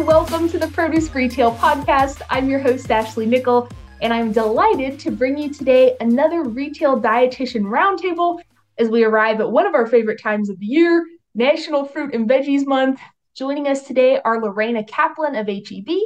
welcome 0.00 0.48
to 0.48 0.58
the 0.58 0.68
Produce 0.68 1.14
Retail 1.14 1.54
Podcast. 1.54 2.20
I'm 2.28 2.50
your 2.50 2.58
host, 2.58 2.90
Ashley 2.90 3.24
Nickel, 3.24 3.68
and 4.02 4.12
I'm 4.12 4.30
delighted 4.30 5.00
to 5.00 5.10
bring 5.10 5.38
you 5.38 5.52
today 5.52 5.96
another 6.00 6.42
retail 6.42 7.00
dietitian 7.00 7.62
roundtable 7.62 8.40
as 8.78 8.88
we 8.88 9.04
arrive 9.04 9.40
at 9.40 9.50
one 9.50 9.66
of 9.66 9.74
our 9.74 9.86
favorite 9.86 10.20
times 10.20 10.50
of 10.50 10.58
the 10.60 10.66
year, 10.66 11.06
National 11.34 11.84
Fruit 11.84 12.14
and 12.14 12.28
Veggies 12.28 12.66
Month. 12.66 13.00
Joining 13.34 13.68
us 13.68 13.86
today 13.86 14.20
are 14.22 14.40
Lorena 14.40 14.82
Kaplen 14.84 15.40
of 15.40 15.48
HEB, 15.48 15.96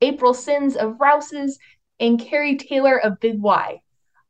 April 0.00 0.32
Sins 0.32 0.76
of 0.76 0.98
Rouses, 0.98 1.58
and 2.00 2.18
Carrie 2.18 2.56
Taylor 2.56 2.98
of 2.98 3.20
Big 3.20 3.40
Y. 3.40 3.80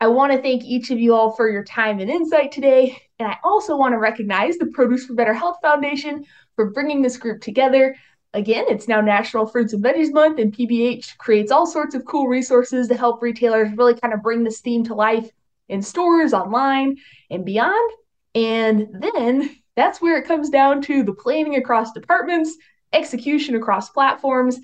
I 0.01 0.09
want 0.09 0.33
to 0.33 0.43
thank 0.43 0.65
each 0.65 0.91
of 0.91 0.99
you 0.99 1.15
all 1.15 1.33
for 1.33 1.51
your 1.51 1.65
time 1.65 2.01
and 2.01 2.11
insight 2.11 2.53
today. 2.53 3.01
And 3.19 3.29
I 3.29 3.37
also 3.45 3.77
want 3.77 3.93
to 3.93 3.99
recognize 3.99 4.57
the 4.57 4.67
Produce 4.67 5.07
for 5.07 5.15
Better 5.15 5.35
Health 5.35 5.59
Foundation 5.63 6.25
for 6.57 6.71
bringing 6.71 7.03
this 7.03 7.17
group 7.17 7.41
together. 7.41 7.97
Again, 8.35 8.67
it's 8.69 8.89
now 8.89 9.01
National 9.01 9.47
Fruits 9.47 9.73
and 9.73 9.83
Veggies 9.83 10.13
Month, 10.13 10.39
and 10.39 10.53
PBH 10.53 11.17
creates 11.17 11.51
all 11.51 11.67
sorts 11.67 11.95
of 11.95 12.05
cool 12.05 12.27
resources 12.27 12.89
to 12.89 12.97
help 12.97 13.23
retailers 13.23 13.77
really 13.77 13.95
kind 13.95 14.13
of 14.13 14.23
bring 14.23 14.45
this 14.45 14.61
theme 14.61 14.85
to 14.85 14.95
life 14.95 15.31
in 15.69 15.81
stores, 15.83 16.35
online, 16.35 16.97
and 17.31 17.45
beyond. 17.45 17.93
And 18.35 18.89
then 19.01 19.57
that's 19.77 20.01
where 20.01 20.19
it 20.19 20.27
comes 20.27 20.51
down 20.51 20.83
to 20.83 21.03
the 21.03 21.15
planning 21.15 21.57
across 21.57 21.93
departments, 21.93 22.57
execution 22.93 23.55
across 23.55 23.91
platforms, 23.91 24.59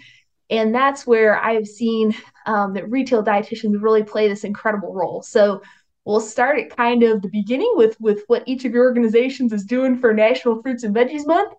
and 0.50 0.74
that's 0.74 1.06
where 1.06 1.38
I 1.42 1.54
have 1.54 1.66
seen 1.66 2.14
um, 2.46 2.74
that 2.74 2.90
retail 2.90 3.24
dietitians 3.24 3.82
really 3.82 4.02
play 4.02 4.28
this 4.28 4.44
incredible 4.44 4.92
role. 4.92 5.22
So 5.22 5.62
we'll 6.04 6.20
start 6.20 6.58
at 6.58 6.76
kind 6.76 7.02
of 7.02 7.22
the 7.22 7.28
beginning 7.28 7.72
with 7.76 7.98
with 8.00 8.24
what 8.26 8.44
each 8.46 8.64
of 8.64 8.72
your 8.72 8.84
organizations 8.84 9.52
is 9.52 9.64
doing 9.64 9.96
for 9.98 10.12
National 10.12 10.60
Fruits 10.62 10.84
and 10.84 10.94
Veggies 10.94 11.26
Month, 11.26 11.54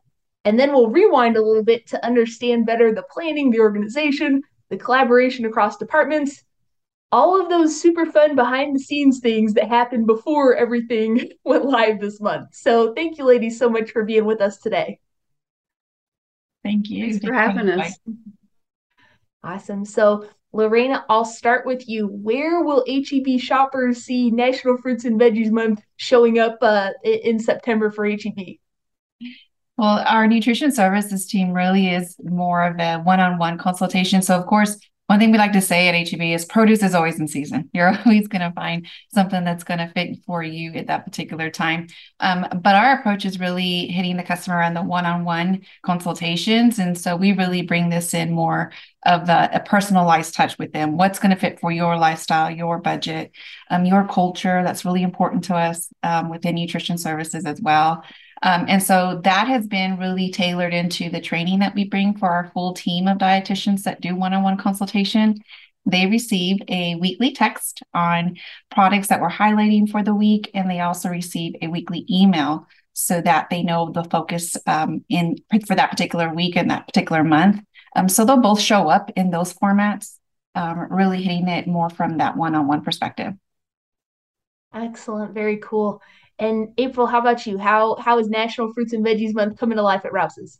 and 0.45 0.59
then 0.59 0.72
we'll 0.72 0.89
rewind 0.89 1.36
a 1.36 1.42
little 1.42 1.64
bit 1.64 1.88
to 1.88 2.06
understand 2.06 2.67
better 2.67 2.94
the 2.94 3.03
planning, 3.09 3.50
the 3.50 3.59
organization, 3.59 4.44
the 4.69 4.78
collaboration 4.78 5.44
across 5.45 5.78
departments, 5.78 6.44
all 7.11 7.42
of 7.42 7.50
those 7.50 7.81
super 7.81 8.06
fun 8.06 8.36
behind 8.36 8.75
the 8.75 8.80
scenes 8.80 9.19
things 9.19 9.53
that 9.56 9.67
happened 9.67 10.06
before 10.06 10.56
everything 10.56 11.31
went 11.44 11.66
live 11.66 12.00
this 12.00 12.22
month. 12.22 12.50
So 12.53 12.94
thank 12.94 13.17
you, 13.17 13.25
ladies, 13.25 13.58
so 13.58 13.69
much 13.69 13.92
for 13.92 14.03
being 14.06 14.25
with 14.25 14.39
us 14.39 14.59
today. 14.59 15.00
Thank 16.64 16.89
you. 16.89 17.09
Thanks 17.09 17.25
for 17.25 17.34
having 17.34 17.69
us. 17.69 17.97
Awesome. 19.44 19.86
So, 19.86 20.28
Lorena, 20.52 21.06
I'll 21.09 21.25
start 21.25 21.66
with 21.66 21.88
you. 21.88 22.08
Where 22.08 22.64
will 22.64 22.84
HEB 22.88 23.39
shoppers 23.39 24.03
see 24.03 24.31
National 24.31 24.78
Fruits 24.78 25.06
and 25.06 25.19
Veggies 25.19 25.52
Month 25.52 25.81
showing 25.97 26.39
up 26.39 26.58
uh, 26.62 26.91
in 27.03 27.39
September 27.39 27.91
for 27.91 28.06
HEB? 28.06 28.58
Well, 29.78 30.04
our 30.08 30.28
nutrition 30.28 30.72
services 30.72 31.28
team 31.28 31.52
really 31.52 31.90
is 31.90 32.16
more 32.23 32.66
of 32.66 32.80
a 32.80 32.98
one 33.00 33.20
on 33.20 33.38
one 33.38 33.58
consultation. 33.58 34.22
So, 34.22 34.38
of 34.40 34.45
course, 34.45 34.78
one 35.08 35.20
thing 35.20 35.31
we 35.31 35.38
like 35.38 35.52
to 35.52 35.62
say 35.62 35.88
at 35.88 36.09
HEB 36.09 36.22
is 36.22 36.45
produce 36.45 36.81
is 36.81 36.95
always 36.95 37.20
in 37.20 37.28
season. 37.28 37.70
You're 37.73 37.96
always 38.06 38.28
going 38.28 38.42
to 38.42 38.52
find 38.53 38.88
something 39.14 39.44
that's 39.44 39.64
going 39.64 39.78
to 39.78 39.92
fit 39.94 40.18
for 40.26 40.42
you 40.42 40.72
at 40.73 40.88
that 40.88 41.06
particular 41.06 41.52
time. 41.52 41.88
Um, 42.22 42.48
but 42.62 42.73
our 42.73 42.98
approach 42.98 43.23
is 43.26 43.40
really 43.40 43.88
hitting 43.88 44.18
the 44.18 44.23
customer 44.23 44.64
on 44.64 44.73
the 44.73 44.81
one-on-one 44.81 45.62
consultations, 45.84 46.80
and 46.80 46.98
so 46.98 47.16
we 47.16 47.34
really 47.34 47.62
bring 47.62 47.90
this 47.90 48.14
in 48.16 48.31
more 48.31 48.72
of 49.06 49.30
a, 49.30 49.50
a 49.53 49.59
personalized 49.59 50.34
touch 50.34 50.58
with 50.58 50.72
them. 50.72 50.98
What's 50.98 51.20
going 51.20 51.36
to 51.36 51.40
fit 51.40 51.59
for 51.59 51.72
your 51.72 51.98
lifestyle, 51.98 52.50
your 52.50 52.80
budget, 52.80 53.31
um, 53.70 53.86
your 53.86 54.08
culture? 54.08 54.64
That's 54.64 54.86
really 54.86 55.03
important 55.03 55.44
to 55.46 55.56
us 55.56 55.90
um, 56.02 56.30
within 56.30 56.56
nutrition 56.56 56.98
services 56.98 57.46
as 57.46 57.62
well. 57.62 58.03
Um, 58.41 58.66
and 58.67 58.81
so 58.81 59.22
that 59.23 59.47
has 59.47 59.67
been 59.67 59.97
really 59.97 60.30
tailored 60.30 60.73
into 60.73 61.09
the 61.09 61.22
training 61.22 61.59
that 61.59 61.75
we 61.75 61.86
bring 61.86 62.17
for 62.17 62.30
our 62.30 62.52
full 62.53 62.73
team 62.73 63.08
of 63.08 63.17
dietitians 63.17 63.83
that 63.83 64.02
do 64.02 64.16
one 64.16 64.33
on 64.33 64.44
one 64.44 64.58
consultation. 64.58 65.35
They 65.85 66.07
receive 66.07 66.57
a 66.68 66.96
weekly 66.96 67.31
text 67.31 67.84
on 67.94 68.38
products 68.72 69.07
that 69.07 69.22
we're 69.22 69.29
highlighting 69.29 69.90
for 69.90 70.03
the 70.03 70.16
week, 70.16 70.50
and 70.53 70.69
they 70.69 70.79
also 70.79 71.09
receive 71.09 71.56
a 71.62 71.68
weekly 71.68 72.06
email 72.09 72.68
so 72.94 73.22
that 73.22 73.50
they 73.50 73.62
know 73.62 73.91
the 73.91 74.03
focus 74.06 74.57
um, 74.67 75.03
in 75.09 75.35
for 75.67 75.75
that 75.75 75.91
particular 75.91 76.34
week 76.34 76.56
and 76.56 76.72
that 76.72 76.88
particular 76.88 77.23
month. 77.23 77.62
Um, 77.96 78.09
so 78.09 78.25
they'll 78.25 78.41
both 78.41 78.59
show 78.59 78.90
up 78.90 79.12
in 79.16 79.31
those 79.31 79.53
formats, 79.53 80.17
um, 80.56 80.88
really 80.90 81.22
hitting 81.22 81.47
it 81.47 81.67
more 81.67 81.90
from 81.90 82.17
that 82.17 82.35
one 82.35 82.56
on 82.56 82.67
one 82.67 82.84
perspective. 82.84 83.34
Excellent, 84.73 85.34
very 85.34 85.57
cool. 85.57 86.02
And 86.38 86.69
April, 86.78 87.07
how 87.07 87.19
about 87.19 87.46
you? 87.46 87.57
How 87.57 87.96
how 87.96 88.19
is 88.19 88.28
National 88.28 88.73
Fruits 88.73 88.94
and 88.94 89.06
Veggies 89.06 89.34
Month 89.34 89.57
coming 89.57 89.78
to 89.78 89.84
life 89.84 90.06
at 90.06 90.13
Rouses? 90.13 90.59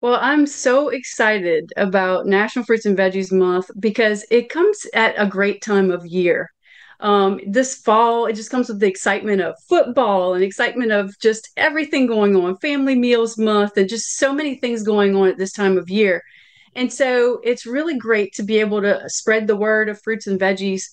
Well, 0.00 0.18
I'm 0.20 0.46
so 0.46 0.90
excited 0.90 1.72
about 1.78 2.26
National 2.26 2.64
Fruits 2.64 2.84
and 2.84 2.96
Veggies 2.96 3.32
Month 3.32 3.70
because 3.80 4.26
it 4.30 4.50
comes 4.50 4.86
at 4.92 5.14
a 5.16 5.26
great 5.26 5.62
time 5.62 5.90
of 5.90 6.04
year. 6.04 6.50
Um, 7.00 7.40
this 7.46 7.74
fall, 7.74 8.26
it 8.26 8.34
just 8.34 8.50
comes 8.50 8.68
with 8.68 8.80
the 8.80 8.86
excitement 8.86 9.40
of 9.40 9.54
football 9.66 10.34
and 10.34 10.44
excitement 10.44 10.92
of 10.92 11.18
just 11.20 11.50
everything 11.56 12.06
going 12.06 12.36
on, 12.36 12.58
Family 12.58 12.94
Meals 12.94 13.38
Month, 13.38 13.78
and 13.78 13.88
just 13.88 14.18
so 14.18 14.32
many 14.34 14.56
things 14.56 14.82
going 14.82 15.16
on 15.16 15.28
at 15.28 15.38
this 15.38 15.52
time 15.52 15.78
of 15.78 15.88
year. 15.88 16.22
And 16.76 16.92
so 16.92 17.40
it's 17.42 17.66
really 17.66 17.96
great 17.96 18.34
to 18.34 18.42
be 18.42 18.58
able 18.58 18.82
to 18.82 19.08
spread 19.08 19.46
the 19.46 19.56
word 19.56 19.88
of 19.88 20.02
fruits 20.02 20.26
and 20.26 20.38
veggies 20.38 20.84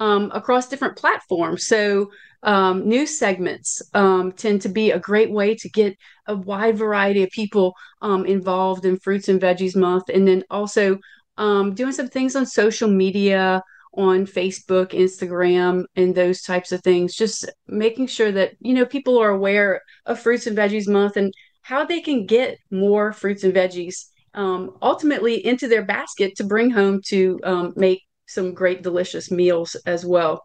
um, 0.00 0.30
across 0.34 0.68
different 0.68 0.96
platforms. 0.96 1.66
So 1.66 2.10
um, 2.42 2.88
news 2.88 3.18
segments 3.18 3.82
um, 3.94 4.32
tend 4.32 4.62
to 4.62 4.68
be 4.68 4.90
a 4.90 4.98
great 4.98 5.30
way 5.30 5.54
to 5.56 5.68
get 5.68 5.96
a 6.26 6.36
wide 6.36 6.78
variety 6.78 7.22
of 7.22 7.30
people 7.30 7.74
um, 8.02 8.26
involved 8.26 8.84
in 8.84 8.98
Fruits 8.98 9.28
and 9.28 9.40
Veggies 9.40 9.76
Month. 9.76 10.08
And 10.08 10.26
then 10.26 10.44
also 10.50 10.98
um, 11.36 11.74
doing 11.74 11.92
some 11.92 12.08
things 12.08 12.36
on 12.36 12.46
social 12.46 12.88
media, 12.88 13.62
on 13.94 14.26
Facebook, 14.26 14.90
Instagram, 14.90 15.84
and 15.96 16.14
those 16.14 16.42
types 16.42 16.70
of 16.72 16.82
things. 16.82 17.16
Just 17.16 17.50
making 17.66 18.06
sure 18.06 18.30
that, 18.32 18.52
you 18.60 18.74
know, 18.74 18.86
people 18.86 19.18
are 19.18 19.30
aware 19.30 19.82
of 20.06 20.20
Fruits 20.20 20.46
and 20.46 20.56
Veggies 20.56 20.88
Month 20.88 21.16
and 21.16 21.32
how 21.68 21.84
they 21.84 22.00
can 22.00 22.24
get 22.24 22.58
more 22.70 23.12
fruits 23.12 23.44
and 23.44 23.52
veggies 23.54 24.06
um, 24.32 24.78
ultimately 24.80 25.44
into 25.44 25.68
their 25.68 25.84
basket 25.84 26.34
to 26.36 26.44
bring 26.44 26.70
home 26.70 27.02
to 27.04 27.38
um, 27.44 27.74
make 27.76 28.07
some 28.28 28.54
great 28.54 28.82
delicious 28.82 29.30
meals 29.30 29.74
as 29.86 30.04
well 30.04 30.44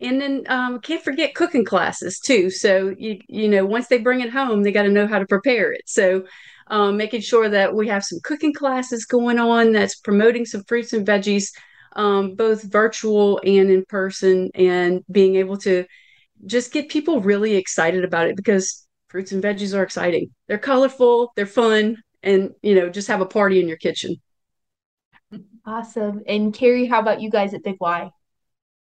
and 0.00 0.20
then 0.20 0.44
um, 0.48 0.80
can't 0.80 1.02
forget 1.02 1.34
cooking 1.34 1.64
classes 1.64 2.18
too. 2.18 2.50
So 2.50 2.94
you 2.98 3.20
you 3.28 3.48
know 3.48 3.66
once 3.66 3.88
they 3.88 3.98
bring 3.98 4.20
it 4.20 4.30
home, 4.30 4.62
they 4.62 4.72
got 4.72 4.84
to 4.84 4.88
know 4.88 5.06
how 5.06 5.18
to 5.18 5.26
prepare 5.26 5.72
it. 5.72 5.82
So 5.86 6.24
um, 6.68 6.96
making 6.96 7.20
sure 7.20 7.48
that 7.48 7.74
we 7.74 7.88
have 7.88 8.04
some 8.04 8.20
cooking 8.22 8.54
classes 8.54 9.04
going 9.04 9.38
on 9.38 9.72
that's 9.72 9.96
promoting 9.96 10.46
some 10.46 10.62
fruits 10.64 10.92
and 10.92 11.06
veggies, 11.06 11.50
um, 11.96 12.34
both 12.34 12.62
virtual 12.62 13.40
and 13.44 13.70
in 13.70 13.84
person, 13.86 14.50
and 14.54 15.04
being 15.10 15.36
able 15.36 15.56
to 15.58 15.84
just 16.46 16.72
get 16.72 16.88
people 16.88 17.20
really 17.20 17.56
excited 17.56 18.04
about 18.04 18.28
it 18.28 18.36
because 18.36 18.86
fruits 19.08 19.32
and 19.32 19.42
veggies 19.42 19.76
are 19.76 19.82
exciting. 19.82 20.30
They're 20.48 20.58
colorful, 20.58 21.32
they're 21.36 21.46
fun, 21.46 21.96
and 22.22 22.50
you 22.62 22.74
know 22.74 22.88
just 22.88 23.08
have 23.08 23.20
a 23.20 23.26
party 23.26 23.60
in 23.60 23.68
your 23.68 23.76
kitchen. 23.76 24.16
Awesome. 25.70 26.24
And 26.26 26.52
Carrie, 26.52 26.86
how 26.86 26.98
about 26.98 27.20
you 27.20 27.30
guys 27.30 27.54
at 27.54 27.62
Big 27.62 27.76
Y? 27.80 28.10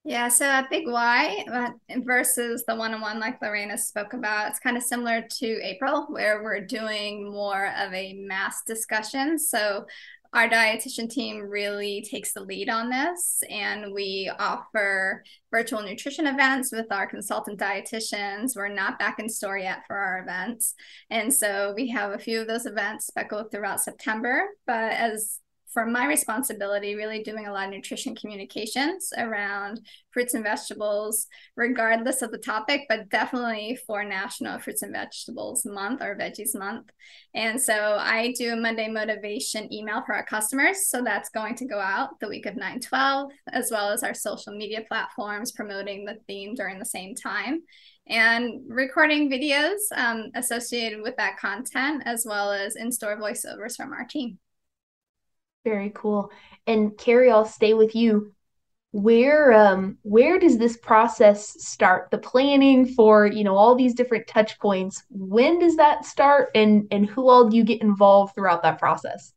Yeah, 0.04 0.28
so 0.28 0.46
at 0.46 0.70
Big 0.70 0.86
Y 0.86 1.44
uh, 1.52 1.72
versus 2.04 2.64
the 2.68 2.76
one 2.76 2.94
on 2.94 3.02
one, 3.02 3.20
like 3.20 3.42
Lorena 3.42 3.76
spoke 3.76 4.14
about, 4.14 4.52
it's 4.52 4.60
kind 4.60 4.78
of 4.78 4.84
similar 4.84 5.26
to 5.40 5.60
April, 5.64 6.06
where 6.10 6.44
we're 6.44 6.64
doing 6.64 7.28
more 7.32 7.74
of 7.76 7.92
a 7.92 8.14
mass 8.14 8.62
discussion. 8.68 9.40
So 9.40 9.88
our 10.32 10.48
dietitian 10.48 11.10
team 11.10 11.40
really 11.40 12.06
takes 12.08 12.34
the 12.34 12.42
lead 12.42 12.70
on 12.70 12.92
this, 12.92 13.42
and 13.50 13.92
we 13.92 14.32
offer 14.38 15.24
virtual 15.50 15.82
nutrition 15.82 16.28
events 16.28 16.72
with 16.72 16.92
our 16.92 17.08
consultant 17.08 17.60
dietitians. 17.60 18.56
We're 18.56 18.68
not 18.68 19.00
back 19.00 19.18
in 19.18 19.28
store 19.28 19.58
yet 19.58 19.88
for 19.88 19.96
our 19.96 20.20
events. 20.20 20.76
And 21.10 21.34
so 21.34 21.74
we 21.76 21.90
have 21.90 22.12
a 22.12 22.20
few 22.20 22.42
of 22.42 22.48
those 22.48 22.68
events 22.68 23.10
go 23.28 23.46
throughout 23.46 23.82
September. 23.82 24.50
But 24.68 24.92
as 24.92 25.40
for 25.76 25.86
my 25.86 26.08
responsibility, 26.08 26.96
really 26.96 27.22
doing 27.22 27.48
a 27.48 27.52
lot 27.52 27.66
of 27.66 27.74
nutrition 27.74 28.16
communications 28.16 29.12
around 29.18 29.82
fruits 30.12 30.34
and 30.34 30.46
vegetables, 30.46 31.28
regardless 31.58 32.22
of 32.22 32.32
the 32.32 32.38
topic, 32.38 32.86
but 32.88 33.10
definitely 33.10 33.78
for 33.86 34.02
National 34.06 34.58
Fruits 34.58 34.84
and 34.84 34.94
Vegetables 34.94 35.66
Month 35.66 36.02
or 36.02 36.16
Veggies 36.16 36.56
Month. 36.56 36.92
And 37.34 37.62
so 37.62 37.98
I 38.00 38.34
do 38.38 38.54
a 38.54 38.56
Monday 38.56 38.88
motivation 38.88 39.72
email 39.72 40.02
for 40.06 40.16
our 40.16 40.26
customers. 40.26 40.88
So 40.88 41.04
that's 41.04 41.28
going 41.30 41.56
to 41.56 41.68
go 41.68 41.78
out 41.78 42.22
the 42.22 42.30
week 42.30 42.46
of 42.46 42.56
9 42.56 42.80
12, 42.80 43.32
as 43.52 43.70
well 43.70 43.90
as 43.90 44.02
our 44.02 44.14
social 44.14 44.56
media 44.56 44.82
platforms 44.88 45.52
promoting 45.52 46.06
the 46.06 46.20
theme 46.26 46.56
during 46.56 46.80
the 46.80 46.86
same 46.86 47.16
time 47.16 47.64
and 48.08 48.62
recording 48.68 49.30
videos 49.30 49.80
um, 49.96 50.30
associated 50.36 51.02
with 51.02 51.18
that 51.18 51.38
content, 51.38 52.04
as 52.06 52.24
well 52.26 52.52
as 52.52 52.76
in 52.76 52.92
store 52.92 53.18
voiceovers 53.18 53.76
from 53.76 53.92
our 53.92 54.06
team. 54.06 54.38
Very 55.66 55.92
cool. 55.94 56.32
And 56.68 56.98
Carrie, 56.98 57.30
I'll 57.32 57.44
stay 57.46 57.74
with 57.74 57.96
you. 57.96 58.32
Where 58.92 59.52
um 59.52 59.98
where 60.04 60.40
does 60.40 60.58
this 60.58 60.78
process 60.78 61.62
start? 61.66 62.12
The 62.12 62.18
planning 62.18 62.86
for, 62.86 63.28
you 63.28 63.44
know, 63.44 63.58
all 63.58 63.76
these 63.76 63.94
different 63.94 64.28
touch 64.28 64.58
points. 64.60 65.04
When 65.10 65.60
does 65.60 65.76
that 65.76 66.06
start 66.06 66.52
and 66.56 66.88
and 66.92 67.06
who 67.06 67.28
all 67.28 67.50
do 67.50 67.58
you 67.58 67.66
get 67.66 67.82
involved 67.82 68.36
throughout 68.36 68.64
that 68.64 68.80
process? 68.80 69.34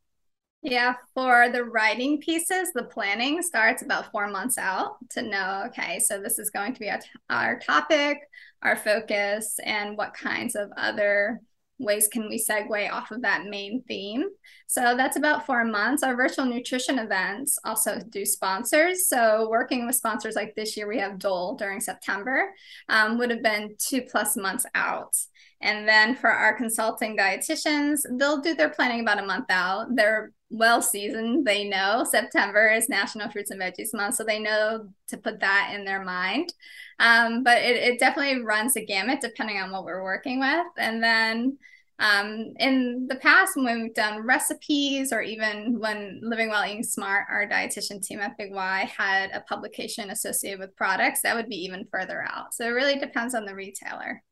Yeah, 0.62 0.94
for 1.14 1.48
the 1.50 1.64
writing 1.64 2.20
pieces, 2.20 2.72
the 2.72 2.84
planning 2.84 3.42
starts 3.42 3.82
about 3.82 4.10
four 4.10 4.28
months 4.28 4.58
out 4.58 4.96
to 5.10 5.22
know, 5.22 5.64
okay, 5.68 6.00
so 6.00 6.20
this 6.20 6.38
is 6.38 6.50
going 6.50 6.74
to 6.74 6.80
be 6.80 6.90
our, 6.90 7.00
our 7.30 7.58
topic, 7.60 8.18
our 8.62 8.74
focus, 8.76 9.60
and 9.64 9.96
what 9.96 10.14
kinds 10.14 10.56
of 10.56 10.70
other 10.76 11.40
ways 11.78 12.08
can 12.08 12.28
we 12.28 12.42
segue 12.42 12.92
off 12.92 13.10
of 13.10 13.22
that 13.22 13.46
main 13.46 13.82
theme. 13.86 14.24
So 14.66 14.96
that's 14.96 15.16
about 15.16 15.46
four 15.46 15.64
months. 15.64 16.02
Our 16.02 16.16
virtual 16.16 16.44
nutrition 16.44 16.98
events 16.98 17.58
also 17.64 18.00
do 18.10 18.24
sponsors. 18.24 19.08
So 19.08 19.48
working 19.48 19.86
with 19.86 19.96
sponsors 19.96 20.34
like 20.34 20.54
this 20.54 20.76
year, 20.76 20.88
we 20.88 20.98
have 20.98 21.18
Dole 21.18 21.54
during 21.54 21.80
September, 21.80 22.52
um, 22.88 23.18
would 23.18 23.30
have 23.30 23.42
been 23.42 23.76
two 23.78 24.02
plus 24.02 24.36
months 24.36 24.66
out. 24.74 25.16
And 25.60 25.88
then 25.88 26.14
for 26.14 26.30
our 26.30 26.56
consulting 26.56 27.16
dietitians, 27.16 28.00
they'll 28.12 28.40
do 28.40 28.54
their 28.54 28.68
planning 28.68 29.00
about 29.00 29.22
a 29.22 29.26
month 29.26 29.46
out. 29.50 29.88
They're 29.94 30.32
well 30.50 30.80
seasoned. 30.80 31.46
They 31.46 31.68
know 31.68 32.04
September 32.08 32.68
is 32.68 32.88
National 32.88 33.30
Fruits 33.30 33.50
and 33.50 33.60
Veggies 33.60 33.92
Month, 33.92 34.14
so 34.14 34.24
they 34.24 34.38
know 34.38 34.88
to 35.08 35.16
put 35.16 35.40
that 35.40 35.72
in 35.74 35.84
their 35.84 36.04
mind. 36.04 36.52
Um, 37.00 37.42
but 37.42 37.58
it, 37.58 37.76
it 37.76 38.00
definitely 38.00 38.42
runs 38.42 38.76
a 38.76 38.84
gamut 38.84 39.20
depending 39.20 39.58
on 39.58 39.70
what 39.70 39.84
we're 39.84 40.02
working 40.02 40.40
with. 40.40 40.66
And 40.76 41.02
then 41.02 41.58
um, 42.00 42.54
in 42.60 43.06
the 43.08 43.16
past, 43.16 43.56
when 43.56 43.82
we've 43.82 43.94
done 43.94 44.24
recipes 44.24 45.12
or 45.12 45.20
even 45.20 45.78
when 45.80 46.20
Living 46.22 46.48
Well 46.48 46.64
Eating 46.64 46.84
Smart, 46.84 47.26
our 47.28 47.46
dietitian 47.46 48.00
team 48.00 48.20
at 48.20 48.38
Big 48.38 48.52
Y 48.52 48.90
had 48.96 49.30
a 49.32 49.40
publication 49.40 50.10
associated 50.10 50.60
with 50.60 50.76
products, 50.76 51.22
that 51.22 51.34
would 51.34 51.48
be 51.48 51.64
even 51.64 51.88
further 51.90 52.24
out. 52.28 52.54
So 52.54 52.64
it 52.64 52.70
really 52.70 52.98
depends 52.98 53.34
on 53.34 53.44
the 53.44 53.54
retailer. 53.54 54.22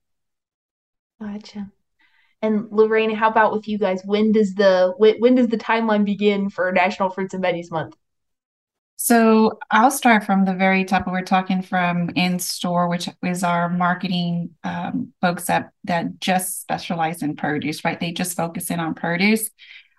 Gotcha. 1.20 1.70
And 2.42 2.68
Lorraine, 2.70 3.14
how 3.14 3.30
about 3.30 3.52
with 3.52 3.66
you 3.66 3.78
guys? 3.78 4.02
When 4.04 4.32
does 4.32 4.54
the 4.54 4.92
when, 4.98 5.18
when 5.18 5.34
does 5.34 5.48
the 5.48 5.56
timeline 5.56 6.04
begin 6.04 6.50
for 6.50 6.70
National 6.72 7.10
Fruits 7.10 7.34
and 7.34 7.42
Veggies 7.42 7.70
Month? 7.70 7.96
So 8.96 9.58
I'll 9.70 9.90
start 9.90 10.24
from 10.24 10.44
the 10.44 10.54
very 10.54 10.84
top. 10.84 11.06
We're 11.06 11.22
talking 11.22 11.60
from 11.62 12.10
in 12.16 12.38
store, 12.38 12.88
which 12.88 13.08
is 13.22 13.44
our 13.44 13.68
marketing 13.68 14.50
um, 14.64 15.12
folks 15.20 15.44
that 15.46 15.70
that 15.84 16.18
just 16.18 16.62
specialize 16.62 17.22
in 17.22 17.36
produce, 17.36 17.84
right? 17.84 18.00
They 18.00 18.12
just 18.12 18.36
focus 18.36 18.70
in 18.70 18.80
on 18.80 18.94
produce. 18.94 19.50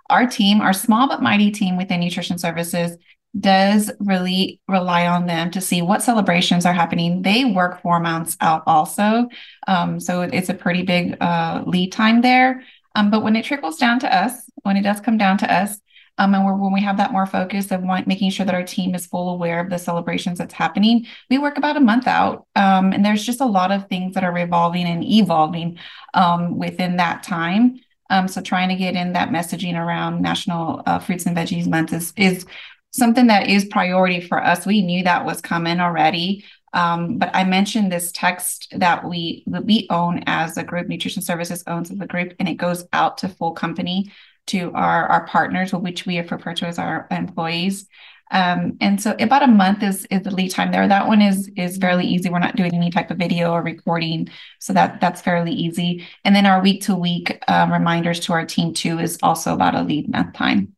Our 0.09 0.25
team, 0.25 0.61
our 0.61 0.73
small 0.73 1.07
but 1.07 1.21
mighty 1.21 1.51
team 1.51 1.77
within 1.77 1.99
nutrition 1.99 2.37
services, 2.37 2.97
does 3.39 3.91
really 3.99 4.59
rely 4.67 5.07
on 5.07 5.25
them 5.25 5.51
to 5.51 5.61
see 5.61 5.81
what 5.81 6.01
celebrations 6.01 6.65
are 6.65 6.73
happening. 6.73 7.21
They 7.21 7.45
work 7.45 7.81
four 7.81 7.99
months 7.99 8.37
out 8.41 8.63
also. 8.65 9.29
Um, 9.67 9.99
so 9.99 10.21
it's 10.21 10.49
a 10.49 10.53
pretty 10.53 10.83
big 10.83 11.17
uh, 11.21 11.63
lead 11.65 11.91
time 11.91 12.21
there. 12.21 12.63
Um, 12.95 13.11
but 13.11 13.23
when 13.23 13.35
it 13.35 13.45
trickles 13.45 13.77
down 13.77 13.99
to 13.99 14.15
us, 14.15 14.49
when 14.63 14.77
it 14.77 14.81
does 14.81 14.99
come 14.99 15.17
down 15.17 15.37
to 15.39 15.53
us, 15.53 15.79
um, 16.17 16.33
and 16.33 16.43
when 16.43 16.73
we 16.73 16.81
have 16.81 16.97
that 16.97 17.11
more 17.11 17.27
focus 17.27 17.71
of 17.71 17.83
want, 17.83 18.07
making 18.07 18.31
sure 18.31 18.45
that 18.45 18.55
our 18.55 18.63
team 18.63 18.95
is 18.95 19.05
full 19.05 19.29
aware 19.29 19.59
of 19.59 19.69
the 19.69 19.77
celebrations 19.77 20.39
that's 20.39 20.53
happening, 20.53 21.05
we 21.29 21.37
work 21.37 21.59
about 21.59 21.77
a 21.77 21.81
month 21.81 22.07
out. 22.07 22.47
Um, 22.55 22.91
and 22.91 23.05
there's 23.05 23.23
just 23.23 23.41
a 23.41 23.45
lot 23.45 23.71
of 23.71 23.87
things 23.87 24.15
that 24.15 24.23
are 24.23 24.33
revolving 24.33 24.87
and 24.87 25.03
evolving 25.03 25.77
um, 26.15 26.57
within 26.57 26.97
that 26.97 27.21
time. 27.21 27.79
Um, 28.09 28.27
so 28.27 28.41
trying 28.41 28.69
to 28.69 28.75
get 28.75 28.95
in 28.95 29.13
that 29.13 29.29
messaging 29.29 29.75
around 29.75 30.21
National 30.21 30.81
uh, 30.85 30.97
Fruits 30.97 31.25
and 31.25 31.37
Veggies 31.37 31.67
Month 31.67 31.93
is, 31.93 32.13
is 32.15 32.45
something 32.97 33.27
that 33.27 33.47
is 33.47 33.65
priority 33.65 34.19
for 34.21 34.43
us. 34.43 34.65
We 34.65 34.81
knew 34.81 35.03
that 35.03 35.25
was 35.25 35.41
coming 35.41 35.79
already. 35.79 36.43
Um, 36.73 37.17
but 37.17 37.29
I 37.33 37.43
mentioned 37.43 37.91
this 37.91 38.11
text 38.11 38.73
that 38.77 39.07
we 39.07 39.43
that 39.47 39.65
we 39.65 39.87
own 39.89 40.23
as 40.27 40.57
a 40.57 40.63
group, 40.63 40.87
Nutrition 40.87 41.21
Services 41.21 41.63
owns 41.65 41.91
as 41.91 41.99
a 41.99 42.07
group, 42.07 42.33
and 42.39 42.49
it 42.49 42.55
goes 42.55 42.85
out 42.93 43.17
to 43.19 43.29
full 43.29 43.53
company 43.53 44.11
to 44.47 44.71
our 44.73 45.07
our 45.07 45.25
partners, 45.27 45.73
which 45.73 46.05
we 46.05 46.19
refer 46.19 46.53
to 46.53 46.67
as 46.67 46.77
our 46.77 47.07
employees. 47.09 47.87
Um, 48.29 48.77
and 48.81 49.01
so 49.01 49.15
about 49.19 49.43
a 49.43 49.47
month 49.47 49.83
is 49.83 50.05
is 50.11 50.23
the 50.23 50.31
lead 50.31 50.51
time 50.51 50.71
there. 50.71 50.87
That 50.87 51.07
one 51.07 51.21
is 51.21 51.49
is 51.55 51.77
fairly 51.77 52.05
easy. 52.05 52.29
We're 52.29 52.39
not 52.39 52.57
doing 52.57 52.75
any 52.75 52.91
type 52.91 53.09
of 53.11 53.17
video 53.17 53.53
or 53.53 53.61
recording, 53.61 54.29
so 54.59 54.73
that 54.73 54.99
that's 54.99 55.21
fairly 55.21 55.53
easy. 55.53 56.05
And 56.25 56.35
then 56.35 56.45
our 56.45 56.61
week 56.61 56.83
to 56.83 56.95
week 56.95 57.41
reminders 57.47 58.19
to 58.21 58.33
our 58.33 58.45
team 58.45 58.73
too 58.73 58.99
is 58.99 59.17
also 59.23 59.53
about 59.53 59.75
a 59.75 59.83
lead 59.83 60.09
month 60.09 60.33
time. 60.33 60.75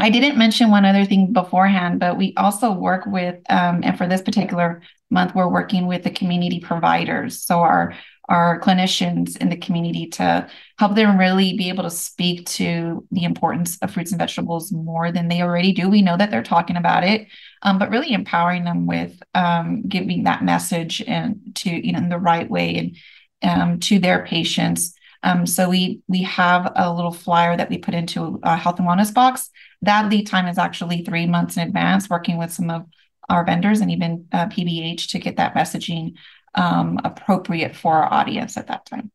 I 0.00 0.10
didn't 0.10 0.38
mention 0.38 0.70
one 0.70 0.84
other 0.84 1.04
thing 1.04 1.32
beforehand, 1.32 2.00
but 2.00 2.16
we 2.16 2.34
also 2.36 2.72
work 2.72 3.04
with, 3.06 3.36
um, 3.48 3.80
and 3.82 3.96
for 3.96 4.06
this 4.06 4.22
particular 4.22 4.82
month, 5.10 5.34
we're 5.34 5.48
working 5.48 5.86
with 5.86 6.02
the 6.02 6.10
community 6.10 6.60
providers. 6.60 7.42
So 7.42 7.60
our 7.60 7.94
our 8.30 8.60
clinicians 8.60 9.36
in 9.38 9.48
the 9.48 9.56
community 9.56 10.06
to 10.06 10.48
help 10.78 10.94
them 10.94 11.18
really 11.18 11.56
be 11.56 11.68
able 11.68 11.82
to 11.82 11.90
speak 11.90 12.46
to 12.46 13.04
the 13.10 13.24
importance 13.24 13.76
of 13.78 13.90
fruits 13.90 14.12
and 14.12 14.20
vegetables 14.20 14.70
more 14.70 15.10
than 15.10 15.26
they 15.26 15.42
already 15.42 15.72
do. 15.72 15.88
We 15.88 16.00
know 16.00 16.16
that 16.16 16.30
they're 16.30 16.44
talking 16.44 16.76
about 16.76 17.02
it, 17.02 17.26
um, 17.62 17.80
but 17.80 17.90
really 17.90 18.12
empowering 18.12 18.62
them 18.62 18.86
with 18.86 19.20
um, 19.34 19.82
giving 19.88 20.22
that 20.24 20.44
message 20.44 21.02
and 21.08 21.40
to 21.56 21.70
you 21.70 21.92
know 21.92 21.98
in 21.98 22.08
the 22.08 22.18
right 22.18 22.48
way 22.48 22.94
and 23.42 23.60
um, 23.60 23.80
to 23.80 23.98
their 23.98 24.24
patients. 24.24 24.94
Um, 25.24 25.44
so 25.44 25.68
we 25.68 26.00
we 26.06 26.22
have 26.22 26.72
a 26.76 26.94
little 26.94 27.12
flyer 27.12 27.56
that 27.56 27.68
we 27.68 27.78
put 27.78 27.94
into 27.94 28.38
a 28.44 28.56
health 28.56 28.78
and 28.78 28.86
wellness 28.86 29.12
box 29.12 29.50
that 29.82 30.10
lead 30.10 30.26
time 30.26 30.46
is 30.46 30.58
actually 30.58 31.04
three 31.04 31.26
months 31.26 31.56
in 31.56 31.66
advance, 31.66 32.10
working 32.10 32.38
with 32.38 32.52
some 32.52 32.70
of 32.70 32.86
our 33.28 33.44
vendors 33.44 33.80
and 33.80 33.90
even 33.90 34.26
uh, 34.32 34.46
PBH 34.46 35.10
to 35.10 35.18
get 35.18 35.36
that 35.36 35.54
messaging 35.54 36.14
um, 36.54 36.98
appropriate 37.04 37.76
for 37.76 37.94
our 37.94 38.12
audience 38.12 38.56
at 38.56 38.66
that 38.66 38.86
time. 38.86 39.10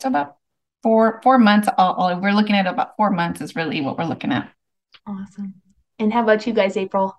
So 0.00 0.08
about 0.08 0.36
four 0.82 1.20
four 1.22 1.38
months. 1.38 1.68
All, 1.78 1.94
all, 1.94 2.20
we're 2.20 2.32
looking 2.32 2.56
at 2.56 2.66
about 2.66 2.96
four 2.96 3.10
months 3.10 3.40
is 3.40 3.56
really 3.56 3.80
what 3.80 3.98
we're 3.98 4.04
looking 4.04 4.32
at. 4.32 4.52
Awesome. 5.06 5.54
And 5.98 6.12
how 6.12 6.22
about 6.22 6.46
you 6.46 6.52
guys, 6.52 6.76
April? 6.76 7.16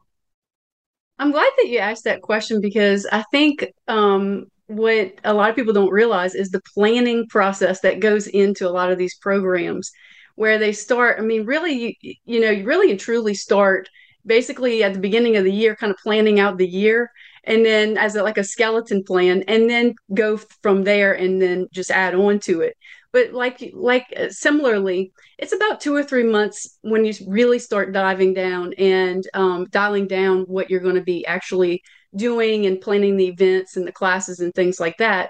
I'm 1.20 1.32
glad 1.32 1.52
that 1.58 1.68
you 1.68 1.80
asked 1.80 2.06
that 2.06 2.22
question 2.22 2.60
because 2.60 3.06
I 3.12 3.24
think 3.32 3.66
um, 3.88 4.46
what 4.68 5.14
a 5.24 5.34
lot 5.34 5.50
of 5.50 5.56
people 5.56 5.74
don't 5.74 5.92
realize 5.92 6.36
is 6.36 6.50
the 6.50 6.62
planning 6.74 7.28
process 7.28 7.82
that 7.82 8.00
goes 8.00 8.28
into 8.28 8.68
a 8.68 8.72
lot 8.72 8.92
of 8.92 8.98
these 8.98 9.16
programs 9.16 9.92
where 10.36 10.58
they 10.58 10.74
start. 10.74 11.20
I 11.20 11.22
mean, 11.22 11.46
really, 11.46 11.96
you, 12.02 12.16
you 12.26 12.40
know, 12.40 12.50
you 12.50 12.66
really 12.66 12.92
and 12.92 13.00
truly 13.00 13.34
start 13.34 13.90
basically 14.26 14.84
at 14.84 14.94
the 14.94 15.00
beginning 15.00 15.36
of 15.38 15.44
the 15.44 15.52
year, 15.52 15.76
kind 15.76 15.92
of 15.92 15.98
planning 15.98 16.40
out 16.40 16.58
the 16.58 16.68
year, 16.68 17.12
and 17.44 17.66
then 17.66 17.98
as 17.98 18.16
a, 18.16 18.24
like 18.24 18.38
a 18.38 18.44
skeleton 18.44 19.04
plan, 19.04 19.44
and 19.48 19.70
then 19.70 19.96
go 20.14 20.38
from 20.62 20.84
there, 20.84 21.14
and 21.14 21.42
then 21.42 21.68
just 21.72 21.92
add 21.92 22.16
on 22.16 22.40
to 22.40 22.62
it. 22.62 22.76
But 23.12 23.34
like 23.34 23.72
like 23.74 24.06
uh, 24.18 24.30
similarly, 24.30 25.12
it's 25.38 25.54
about 25.54 25.82
two 25.82 25.96
or 25.96 26.04
three 26.04 26.24
months 26.24 26.78
when 26.82 27.06
you 27.06 27.14
really 27.28 27.60
start 27.60 27.94
diving 27.94 28.34
down 28.34 28.74
and 28.78 29.24
um, 29.34 29.66
dialing 29.70 30.08
down 30.08 30.44
what 30.44 30.70
you're 30.70 30.80
going 30.80 30.96
to 30.96 31.02
be 31.02 31.26
actually 31.26 31.84
doing 32.16 32.66
and 32.66 32.82
planning 32.82 33.18
the 33.18 33.28
events 33.28 33.76
and 33.76 33.88
the 33.88 33.92
classes 33.92 34.40
and 34.40 34.54
things 34.54 34.80
like 34.80 34.98
that 34.98 35.30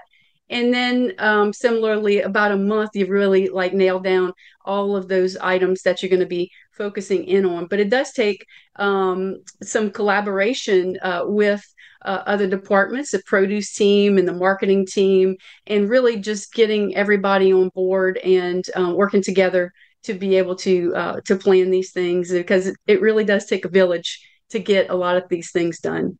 and 0.50 0.72
then 0.72 1.12
um, 1.18 1.52
similarly 1.52 2.20
about 2.20 2.52
a 2.52 2.56
month 2.56 2.90
you've 2.94 3.08
really 3.08 3.48
like 3.48 3.72
nailed 3.72 4.04
down 4.04 4.32
all 4.64 4.96
of 4.96 5.08
those 5.08 5.36
items 5.36 5.82
that 5.82 6.02
you're 6.02 6.10
going 6.10 6.20
to 6.20 6.26
be 6.26 6.50
focusing 6.72 7.24
in 7.24 7.44
on. 7.44 7.66
But 7.66 7.80
it 7.80 7.90
does 7.90 8.12
take 8.12 8.44
um, 8.76 9.36
some 9.62 9.90
collaboration 9.90 10.98
uh, 11.02 11.22
with 11.24 11.62
uh, 12.04 12.22
other 12.26 12.46
departments 12.46 13.12
the 13.12 13.22
produce 13.24 13.72
team 13.74 14.18
and 14.18 14.28
the 14.28 14.32
marketing 14.32 14.86
team 14.86 15.36
and 15.66 15.88
really 15.88 16.18
just 16.18 16.52
getting 16.52 16.94
everybody 16.94 17.52
on 17.52 17.70
board 17.74 18.18
and 18.18 18.64
uh, 18.78 18.92
working 18.94 19.22
together 19.22 19.72
to 20.02 20.12
be 20.12 20.36
able 20.36 20.54
to 20.54 20.94
uh, 20.94 21.20
to 21.24 21.36
plan 21.36 21.70
these 21.70 21.92
things 21.92 22.30
because 22.30 22.70
it 22.86 23.00
really 23.00 23.24
does 23.24 23.46
take 23.46 23.64
a 23.64 23.70
village 23.70 24.20
to 24.50 24.58
get 24.58 24.90
a 24.90 24.94
lot 24.94 25.16
of 25.16 25.24
these 25.30 25.50
things 25.50 25.80
done 25.80 26.18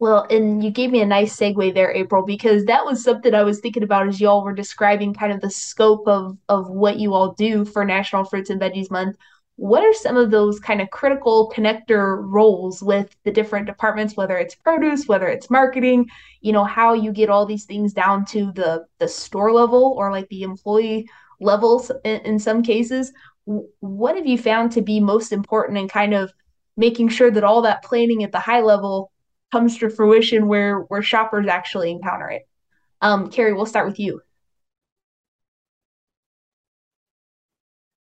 well, 0.00 0.26
and 0.30 0.62
you 0.62 0.70
gave 0.70 0.90
me 0.90 1.00
a 1.00 1.06
nice 1.06 1.36
segue 1.36 1.74
there, 1.74 1.90
April, 1.90 2.24
because 2.24 2.64
that 2.66 2.84
was 2.84 3.02
something 3.02 3.34
I 3.34 3.42
was 3.42 3.60
thinking 3.60 3.82
about 3.82 4.06
as 4.06 4.20
y'all 4.20 4.44
were 4.44 4.52
describing 4.52 5.12
kind 5.12 5.32
of 5.32 5.40
the 5.40 5.50
scope 5.50 6.06
of 6.06 6.38
of 6.48 6.70
what 6.70 6.98
you 6.98 7.14
all 7.14 7.32
do 7.32 7.64
for 7.64 7.84
National 7.84 8.24
Fruits 8.24 8.50
and 8.50 8.60
Veggies 8.60 8.90
Month. 8.92 9.16
What 9.56 9.82
are 9.82 9.92
some 9.92 10.16
of 10.16 10.30
those 10.30 10.60
kind 10.60 10.80
of 10.80 10.90
critical 10.90 11.52
connector 11.52 12.22
roles 12.22 12.80
with 12.80 13.16
the 13.24 13.32
different 13.32 13.66
departments, 13.66 14.16
whether 14.16 14.38
it's 14.38 14.54
produce, 14.54 15.08
whether 15.08 15.26
it's 15.26 15.50
marketing, 15.50 16.06
you 16.42 16.52
know, 16.52 16.64
how 16.64 16.92
you 16.92 17.12
get 17.12 17.28
all 17.28 17.44
these 17.44 17.64
things 17.64 17.92
down 17.92 18.24
to 18.26 18.52
the 18.52 18.86
the 18.98 19.08
store 19.08 19.52
level 19.52 19.94
or 19.96 20.12
like 20.12 20.28
the 20.28 20.42
employee 20.42 21.08
levels 21.40 21.90
in, 22.04 22.20
in 22.20 22.38
some 22.38 22.62
cases. 22.62 23.12
What 23.80 24.14
have 24.16 24.26
you 24.26 24.38
found 24.38 24.70
to 24.72 24.82
be 24.82 25.00
most 25.00 25.32
important 25.32 25.78
in 25.78 25.88
kind 25.88 26.14
of 26.14 26.32
making 26.76 27.08
sure 27.08 27.32
that 27.32 27.42
all 27.42 27.62
that 27.62 27.82
planning 27.82 28.22
at 28.22 28.30
the 28.30 28.38
high 28.38 28.60
level 28.60 29.10
comes 29.52 29.78
to 29.78 29.90
fruition 29.90 30.48
where 30.48 30.80
where 30.80 31.02
shoppers 31.02 31.46
actually 31.46 31.90
encounter 31.90 32.28
it. 32.28 32.48
Um, 33.00 33.30
Carrie, 33.30 33.52
we'll 33.52 33.66
start 33.66 33.86
with 33.86 33.98
you. 33.98 34.20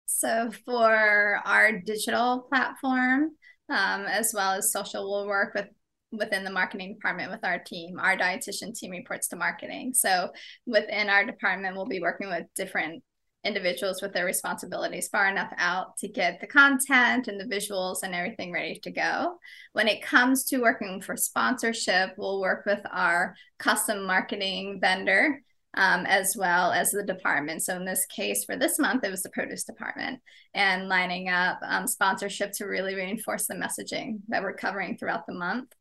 So 0.06 0.52
for 0.66 1.42
our 1.46 1.80
digital 1.80 2.48
platform, 2.50 3.32
um, 3.70 4.06
as 4.06 4.32
well 4.34 4.54
as 4.54 4.72
social, 4.72 5.10
we'll 5.10 5.28
work 5.28 5.54
with 5.54 5.68
within 6.12 6.44
the 6.44 6.50
marketing 6.50 6.94
department 6.94 7.32
with 7.32 7.44
our 7.44 7.60
team. 7.60 8.00
Our 8.00 8.18
dietitian 8.18 8.74
team 8.74 8.92
reports 8.92 9.28
to 9.28 9.36
marketing. 9.36 9.94
So 9.94 10.32
within 10.66 11.10
our 11.10 11.26
department, 11.26 11.76
we'll 11.76 11.86
be 11.86 12.02
working 12.02 12.30
with 12.30 12.46
different 12.56 13.04
individuals 13.44 14.02
with 14.02 14.14
their 14.14 14.26
responsibilities 14.26 15.08
far 15.08 15.28
enough 15.28 15.52
out 15.58 15.98
to 15.98 16.08
get 16.08 16.40
the 16.42 16.48
content 16.48 17.28
and 17.28 17.40
the 17.40 17.56
visuals 17.56 18.00
and 18.04 18.14
everything 18.14 18.52
ready 18.52 18.80
to 18.80 18.92
go. 18.92 19.38
When 19.74 19.88
it 19.88 20.02
comes 20.02 20.44
to 20.46 20.62
working 20.62 21.02
for 21.02 21.16
sponsorship, 21.16 22.12
we'll 22.18 22.42
work 22.42 22.66
with 22.66 22.82
our 22.92 23.36
custom 23.58 24.06
marketing 24.06 24.80
vendor 24.82 25.42
um, 25.78 26.06
as 26.08 26.36
well 26.36 26.72
as 26.72 26.90
the 26.90 27.04
department. 27.04 27.64
So 27.64 27.76
in 27.76 27.86
this 27.86 28.06
case, 28.08 28.44
for 28.44 28.58
this 28.58 28.80
month, 28.80 29.04
it 29.04 29.12
was 29.12 29.22
the 29.22 29.30
produce 29.30 29.64
department 29.64 30.20
and 30.54 30.90
lining 30.90 31.30
up 31.30 31.60
um, 31.62 31.88
sponsorship 31.88 32.52
to 32.54 32.66
really 32.66 32.96
reinforce 32.96 33.46
the 33.46 33.54
messaging 33.54 34.20
that 34.28 34.42
we're 34.42 34.54
covering 34.54 34.98
throughout 34.98 35.28
the 35.28 35.36
month. 35.36 35.72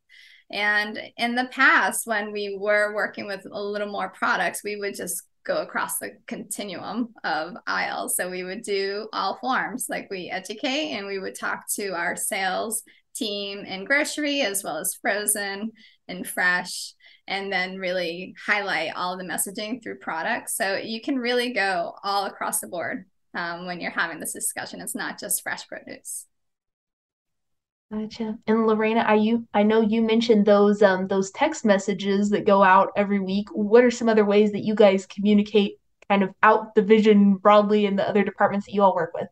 And 0.51 1.01
in 1.17 1.35
the 1.35 1.49
past, 1.51 2.07
when 2.07 2.31
we 2.31 2.57
were 2.61 2.95
working 2.95 3.27
with 3.27 3.47
a 3.51 3.61
little 3.61 3.91
more 3.91 4.11
products, 4.11 4.63
we 4.63 4.77
would 4.77 4.95
just 4.95 5.23
go 5.47 5.59
across 5.59 5.99
the 5.99 6.13
continuum 6.27 7.15
of 7.25 7.55
aisles. 7.67 8.17
So 8.17 8.29
we 8.29 8.45
would 8.45 8.63
do 8.63 9.09
all 9.13 9.39
forms, 9.39 9.87
like 9.89 10.09
we 10.11 10.29
educate 10.29 10.91
and 10.93 11.07
we 11.07 11.19
would 11.19 11.39
talk 11.39 11.65
to 11.77 11.95
our 11.95 12.17
sales 12.17 12.83
team 13.15 13.61
in 13.61 13.85
grocery 13.85 14.43
as 14.43 14.63
well 14.63 14.77
as 14.77 14.99
frozen 15.01 15.73
and 16.09 16.27
fresh, 16.27 16.93
and 17.27 17.53
then 17.53 17.79
really 17.79 18.35
highlight 18.45 18.95
all 18.95 19.17
the 19.17 19.25
messaging 19.25 19.83
through 19.83 19.99
products. 19.99 20.57
So 20.57 20.77
you 20.77 21.01
can 21.01 21.17
really 21.17 21.53
go 21.53 21.95
all 22.03 22.27
across 22.27 22.61
the 22.61 22.69
board 22.69 23.07
um, 23.35 23.67
when 23.67 23.81
you're 23.81 23.91
having 23.91 24.21
this 24.21 24.33
discussion. 24.33 24.81
It's 24.81 24.95
not 24.95 25.19
just 25.19 25.43
fresh 25.43 25.67
produce. 25.67 26.27
Gotcha. 27.91 28.37
And 28.49 28.67
Lorena, 28.67 29.01
I 29.07 29.15
you 29.15 29.47
I 29.55 29.63
know 29.63 29.81
you 29.81 30.03
mentioned 30.03 30.45
those 30.45 30.83
um 30.83 31.07
those 31.07 31.31
text 31.31 31.65
messages 31.65 32.31
that 32.31 32.45
go 32.45 32.63
out 32.63 32.91
every 32.97 33.21
week. 33.21 33.49
What 33.53 33.85
are 33.85 33.91
some 33.93 34.09
other 34.09 34.25
ways 34.25 34.51
that 34.53 34.65
you 34.65 34.75
guys 34.75 35.07
communicate 35.07 35.79
kind 36.09 36.25
of 36.25 36.31
out 36.43 36.75
the 36.75 36.83
vision 36.83 37.37
broadly 37.37 37.87
in 37.87 37.95
the 37.97 38.09
other 38.09 38.25
departments 38.25 38.67
that 38.67 38.73
you 38.75 38.83
all 38.83 38.95
work 38.95 39.13
with? 39.15 39.29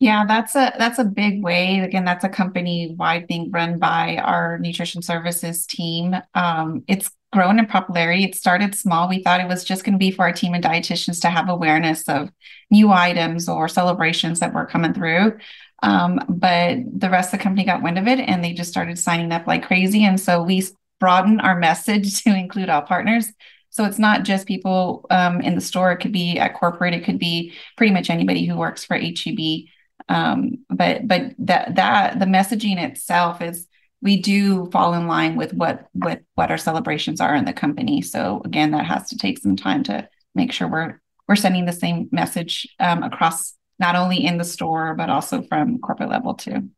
Yeah, 0.00 0.26
that's 0.26 0.54
a 0.54 0.74
that's 0.78 0.98
a 0.98 1.04
big 1.04 1.42
way. 1.42 1.78
Again, 1.78 2.04
that's 2.04 2.24
a 2.24 2.28
company-wide 2.28 3.26
thing 3.26 3.50
run 3.50 3.78
by 3.78 4.18
our 4.18 4.58
nutrition 4.58 5.00
services 5.00 5.66
team. 5.66 6.14
Um, 6.34 6.84
it's 6.88 7.10
grown 7.32 7.58
in 7.58 7.66
popularity. 7.66 8.24
It 8.24 8.34
started 8.34 8.74
small. 8.74 9.08
We 9.08 9.22
thought 9.22 9.40
it 9.40 9.48
was 9.48 9.64
just 9.64 9.82
going 9.82 9.94
to 9.94 9.98
be 9.98 10.10
for 10.10 10.22
our 10.22 10.32
team 10.32 10.52
and 10.52 10.62
dietitians 10.62 11.20
to 11.22 11.30
have 11.30 11.48
awareness 11.48 12.06
of 12.08 12.28
new 12.70 12.92
items 12.92 13.48
or 13.48 13.66
celebrations 13.66 14.40
that 14.40 14.52
were 14.52 14.66
coming 14.66 14.92
through. 14.92 15.38
Um, 15.84 16.18
but 16.28 16.78
the 16.98 17.10
rest 17.10 17.32
of 17.32 17.38
the 17.38 17.42
company 17.42 17.66
got 17.66 17.82
wind 17.82 17.98
of 17.98 18.08
it 18.08 18.18
and 18.18 18.42
they 18.42 18.54
just 18.54 18.70
started 18.70 18.98
signing 18.98 19.32
up 19.32 19.46
like 19.46 19.66
crazy. 19.66 20.02
And 20.02 20.18
so 20.18 20.42
we 20.42 20.66
broadened 20.98 21.42
our 21.42 21.58
message 21.58 22.22
to 22.24 22.34
include 22.34 22.70
all 22.70 22.80
partners. 22.82 23.30
So 23.68 23.84
it's 23.84 23.98
not 23.98 24.22
just 24.22 24.46
people 24.46 25.04
um, 25.10 25.42
in 25.42 25.56
the 25.56 25.60
store, 25.60 25.92
it 25.92 25.98
could 25.98 26.12
be 26.12 26.38
at 26.38 26.54
corporate, 26.54 26.94
it 26.94 27.04
could 27.04 27.18
be 27.18 27.52
pretty 27.76 27.92
much 27.92 28.08
anybody 28.08 28.46
who 28.46 28.56
works 28.56 28.84
for 28.84 28.96
HEB. 28.96 29.66
Um, 30.08 30.64
but 30.70 31.06
but 31.06 31.32
that 31.38 31.74
that 31.74 32.18
the 32.18 32.24
messaging 32.24 32.78
itself 32.78 33.42
is 33.42 33.66
we 34.00 34.20
do 34.20 34.70
fall 34.70 34.94
in 34.94 35.06
line 35.06 35.34
with 35.36 35.52
what 35.52 35.88
with 35.94 36.20
what 36.34 36.50
our 36.50 36.58
celebrations 36.58 37.20
are 37.20 37.34
in 37.34 37.46
the 37.46 37.52
company. 37.52 38.00
So 38.00 38.42
again, 38.44 38.70
that 38.70 38.86
has 38.86 39.08
to 39.10 39.18
take 39.18 39.38
some 39.38 39.56
time 39.56 39.82
to 39.84 40.08
make 40.34 40.52
sure 40.52 40.68
we're 40.68 41.00
we're 41.26 41.36
sending 41.36 41.64
the 41.64 41.72
same 41.72 42.08
message 42.12 42.68
um, 42.78 43.02
across 43.02 43.54
not 43.78 43.96
only 43.96 44.24
in 44.24 44.38
the 44.38 44.44
store, 44.44 44.94
but 44.94 45.10
also 45.10 45.42
from 45.42 45.78
corporate 45.78 46.10
level 46.10 46.34
too. 46.34 46.70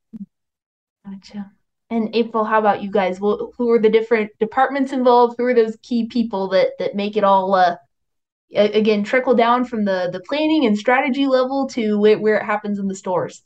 Gotcha. 1.04 1.50
And 1.88 2.14
April, 2.14 2.44
how 2.44 2.58
about 2.58 2.82
you 2.82 2.90
guys? 2.90 3.20
Well, 3.20 3.52
who 3.56 3.70
are 3.70 3.78
the 3.78 3.90
different 3.90 4.30
departments 4.40 4.92
involved? 4.92 5.36
Who 5.38 5.44
are 5.44 5.54
those 5.54 5.76
key 5.82 6.06
people 6.06 6.48
that 6.48 6.70
that 6.78 6.96
make 6.96 7.16
it 7.16 7.22
all 7.22 7.54
uh, 7.54 7.76
again 8.54 9.04
trickle 9.04 9.34
down 9.34 9.64
from 9.64 9.84
the 9.84 10.08
the 10.12 10.20
planning 10.20 10.66
and 10.66 10.76
strategy 10.76 11.26
level 11.26 11.68
to 11.68 11.98
where, 11.98 12.18
where 12.18 12.36
it 12.38 12.44
happens 12.44 12.78
in 12.78 12.88
the 12.88 12.94
stores? 12.94 13.42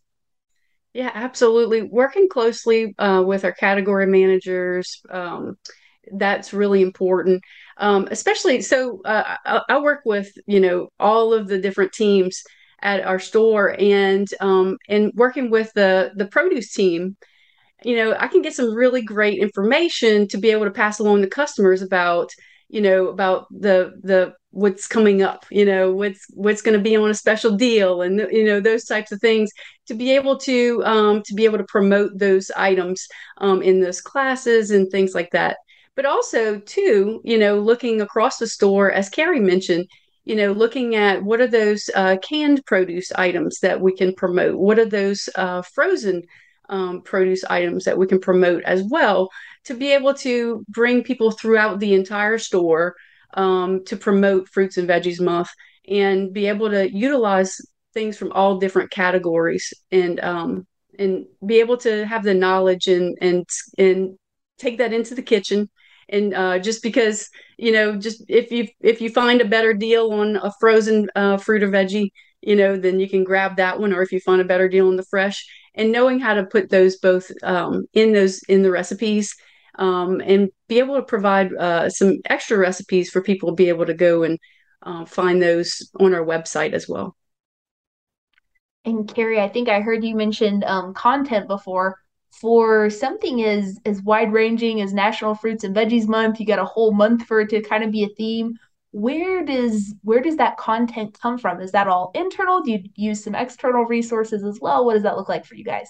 Yeah, 0.94 1.10
absolutely. 1.12 1.82
Working 1.82 2.28
closely 2.28 2.94
uh, 2.98 3.22
with 3.24 3.44
our 3.44 3.52
category 3.52 4.06
managers, 4.06 5.00
um, 5.10 5.56
that's 6.12 6.52
really 6.52 6.82
important. 6.82 7.42
Um, 7.76 8.08
especially 8.10 8.62
so, 8.62 9.00
uh, 9.04 9.36
I, 9.44 9.60
I, 9.68 9.80
work 9.80 10.00
with 10.04 10.32
you 10.46 10.60
know 10.60 10.88
all 10.98 11.32
of 11.32 11.46
the 11.46 11.58
different 11.58 11.92
teams 11.92 12.42
at 12.82 13.04
our 13.04 13.18
store 13.18 13.76
and 13.78 14.28
um, 14.40 14.76
and 14.88 15.12
working 15.14 15.50
with 15.50 15.72
the 15.74 16.12
the 16.16 16.26
produce 16.26 16.72
team 16.72 17.16
you 17.84 17.96
know 17.96 18.14
i 18.18 18.26
can 18.26 18.42
get 18.42 18.54
some 18.54 18.74
really 18.74 19.02
great 19.02 19.38
information 19.38 20.28
to 20.28 20.38
be 20.38 20.50
able 20.50 20.64
to 20.64 20.70
pass 20.70 20.98
along 20.98 21.22
to 21.22 21.28
customers 21.28 21.82
about 21.82 22.30
you 22.68 22.80
know 22.80 23.08
about 23.08 23.46
the 23.50 23.92
the 24.02 24.32
what's 24.52 24.86
coming 24.86 25.22
up 25.22 25.44
you 25.50 25.64
know 25.64 25.92
what's 25.92 26.26
what's 26.30 26.62
going 26.62 26.76
to 26.76 26.82
be 26.82 26.96
on 26.96 27.10
a 27.10 27.14
special 27.14 27.56
deal 27.56 28.02
and 28.02 28.18
you 28.32 28.44
know 28.44 28.60
those 28.60 28.84
types 28.84 29.12
of 29.12 29.20
things 29.20 29.50
to 29.86 29.94
be 29.94 30.10
able 30.12 30.36
to 30.38 30.82
um, 30.84 31.22
to 31.22 31.34
be 31.34 31.44
able 31.44 31.58
to 31.58 31.64
promote 31.64 32.10
those 32.16 32.50
items 32.56 33.06
um, 33.38 33.62
in 33.62 33.80
those 33.80 34.00
classes 34.00 34.70
and 34.70 34.90
things 34.90 35.14
like 35.14 35.30
that. 35.32 35.56
But 35.94 36.06
also 36.06 36.58
too 36.60 37.20
you 37.24 37.38
know 37.38 37.58
looking 37.60 38.00
across 38.00 38.38
the 38.38 38.46
store 38.46 38.90
as 38.90 39.08
carrie 39.08 39.40
mentioned 39.40 39.86
you 40.30 40.36
know, 40.36 40.52
looking 40.52 40.94
at 40.94 41.24
what 41.24 41.40
are 41.40 41.48
those 41.48 41.90
uh, 41.96 42.16
canned 42.22 42.64
produce 42.64 43.10
items 43.10 43.58
that 43.62 43.80
we 43.80 43.92
can 43.92 44.14
promote? 44.14 44.56
What 44.56 44.78
are 44.78 44.86
those 44.86 45.28
uh, 45.34 45.60
frozen 45.62 46.22
um, 46.68 47.02
produce 47.02 47.42
items 47.42 47.82
that 47.86 47.98
we 47.98 48.06
can 48.06 48.20
promote 48.20 48.62
as 48.62 48.84
well 48.88 49.28
to 49.64 49.74
be 49.74 49.90
able 49.90 50.14
to 50.14 50.64
bring 50.68 51.02
people 51.02 51.32
throughout 51.32 51.80
the 51.80 51.94
entire 51.94 52.38
store 52.38 52.94
um, 53.34 53.84
to 53.86 53.96
promote 53.96 54.48
Fruits 54.48 54.76
and 54.76 54.88
Veggies 54.88 55.20
Month 55.20 55.50
and 55.88 56.32
be 56.32 56.46
able 56.46 56.70
to 56.70 56.88
utilize 56.88 57.60
things 57.92 58.16
from 58.16 58.30
all 58.30 58.60
different 58.60 58.92
categories 58.92 59.74
and 59.90 60.20
um, 60.20 60.64
and 60.96 61.24
be 61.44 61.58
able 61.58 61.78
to 61.78 62.06
have 62.06 62.22
the 62.22 62.34
knowledge 62.34 62.86
and 62.86 63.18
and 63.20 63.48
and 63.78 64.16
take 64.58 64.78
that 64.78 64.92
into 64.92 65.16
the 65.16 65.22
kitchen 65.22 65.68
and 66.08 66.34
uh, 66.34 66.58
just 66.60 66.82
because 66.84 67.28
you 67.60 67.72
know 67.72 67.96
just 67.96 68.24
if 68.28 68.50
you 68.50 68.66
if 68.80 69.00
you 69.00 69.10
find 69.10 69.40
a 69.40 69.44
better 69.44 69.74
deal 69.74 70.10
on 70.12 70.36
a 70.36 70.52
frozen 70.58 71.08
uh, 71.14 71.36
fruit 71.36 71.62
or 71.62 71.68
veggie 71.68 72.10
you 72.40 72.56
know 72.56 72.76
then 72.76 72.98
you 72.98 73.08
can 73.08 73.22
grab 73.22 73.56
that 73.56 73.78
one 73.78 73.92
or 73.92 74.02
if 74.02 74.12
you 74.12 74.20
find 74.20 74.40
a 74.40 74.44
better 74.44 74.68
deal 74.68 74.88
on 74.88 74.96
the 74.96 75.04
fresh. 75.04 75.46
And 75.74 75.92
knowing 75.92 76.18
how 76.18 76.34
to 76.34 76.44
put 76.44 76.68
those 76.68 76.96
both 76.96 77.30
um, 77.42 77.84
in 77.92 78.12
those 78.12 78.42
in 78.44 78.62
the 78.62 78.70
recipes 78.70 79.36
um, 79.78 80.20
and 80.20 80.50
be 80.68 80.78
able 80.78 80.96
to 80.96 81.02
provide 81.02 81.54
uh, 81.54 81.88
some 81.88 82.18
extra 82.24 82.58
recipes 82.58 83.08
for 83.08 83.22
people 83.22 83.50
to 83.50 83.54
be 83.54 83.68
able 83.68 83.86
to 83.86 83.94
go 83.94 84.24
and 84.24 84.38
uh, 84.82 85.04
find 85.04 85.40
those 85.40 85.90
on 86.00 86.12
our 86.12 86.24
website 86.24 86.72
as 86.72 86.88
well. 86.88 87.16
And 88.84 89.06
carrie 89.06 89.40
i 89.40 89.48
think 89.48 89.68
i 89.68 89.80
heard 89.80 90.02
you 90.02 90.16
mentioned 90.16 90.64
um, 90.64 90.94
content 90.94 91.46
before 91.46 91.98
for 92.30 92.88
something 92.90 93.44
as 93.44 93.78
as 93.84 94.02
wide 94.02 94.32
ranging 94.32 94.80
as 94.80 94.92
National 94.92 95.34
Fruits 95.34 95.64
and 95.64 95.74
Veggies 95.74 96.06
Month, 96.06 96.40
you 96.40 96.46
got 96.46 96.58
a 96.58 96.64
whole 96.64 96.92
month 96.92 97.26
for 97.26 97.40
it 97.40 97.50
to 97.50 97.62
kind 97.62 97.84
of 97.84 97.90
be 97.90 98.04
a 98.04 98.08
theme. 98.08 98.54
Where 98.92 99.44
does 99.44 99.94
where 100.02 100.20
does 100.20 100.36
that 100.36 100.56
content 100.56 101.18
come 101.20 101.38
from? 101.38 101.60
Is 101.60 101.72
that 101.72 101.88
all 101.88 102.10
internal? 102.14 102.62
Do 102.62 102.72
you 102.72 102.82
use 102.94 103.22
some 103.24 103.34
external 103.34 103.84
resources 103.84 104.44
as 104.44 104.58
well? 104.60 104.84
What 104.84 104.94
does 104.94 105.02
that 105.02 105.16
look 105.16 105.28
like 105.28 105.44
for 105.44 105.54
you 105.54 105.64
guys? 105.64 105.88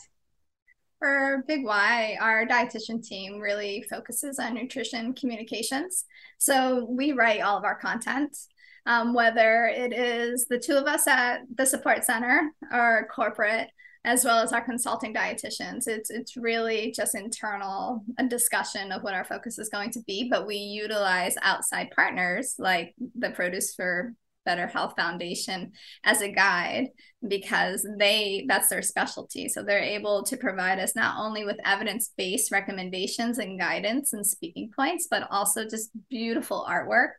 For 0.99 1.45
Big 1.49 1.65
Y, 1.65 2.19
our 2.21 2.47
dietitian 2.47 3.03
team 3.03 3.41
really 3.41 3.83
focuses 3.89 4.39
on 4.39 4.55
nutrition 4.55 5.15
communications. 5.15 6.05
So 6.37 6.87
we 6.91 7.13
write 7.13 7.41
all 7.41 7.57
of 7.57 7.65
our 7.65 7.79
content, 7.79 8.37
um, 8.85 9.15
whether 9.15 9.65
it 9.65 9.95
is 9.95 10.47
the 10.51 10.59
two 10.59 10.77
of 10.77 10.85
us 10.85 11.07
at 11.07 11.41
the 11.55 11.65
support 11.65 12.05
center 12.05 12.51
or 12.71 13.09
corporate 13.15 13.71
as 14.05 14.25
well 14.25 14.39
as 14.39 14.53
our 14.53 14.63
consulting 14.63 15.13
dietitians. 15.13 15.87
It's 15.87 16.11
it's 16.11 16.37
really 16.37 16.93
just 16.95 17.15
internal 17.15 18.03
a 18.19 18.27
discussion 18.27 18.93
of 18.93 19.03
what 19.03 19.15
our 19.15 19.25
focus 19.25 19.59
is 19.59 19.69
going 19.69 19.91
to 19.93 20.01
be, 20.07 20.29
but 20.31 20.47
we 20.47 20.57
utilize 20.57 21.35
outside 21.43 21.91
partners 21.95 22.55
like 22.59 22.95
the 23.19 23.31
Produce 23.31 23.75
for 23.75 24.15
Better 24.47 24.67
Health 24.67 24.95
Foundation 24.97 25.73
as 26.03 26.23
a 26.23 26.33
guide 26.33 26.89
because 27.27 27.87
they 27.99 28.47
that's 28.49 28.69
their 28.69 28.83
specialty. 28.83 29.49
So 29.49 29.63
they're 29.63 29.79
able 29.79 30.23
to 30.25 30.37
provide 30.37 30.79
us 30.79 30.97
not 30.97 31.17
only 31.19 31.45
with 31.45 31.59
evidence-based 31.65 32.51
recommendations 32.51 33.39
and 33.39 33.61
guidance 33.61 34.15
and 34.15 34.27
speaking 34.27 34.71
points, 34.75 35.09
but 35.11 35.29
also 35.31 35.65
just 35.69 35.91
beautiful 36.09 36.67
artwork 36.69 37.11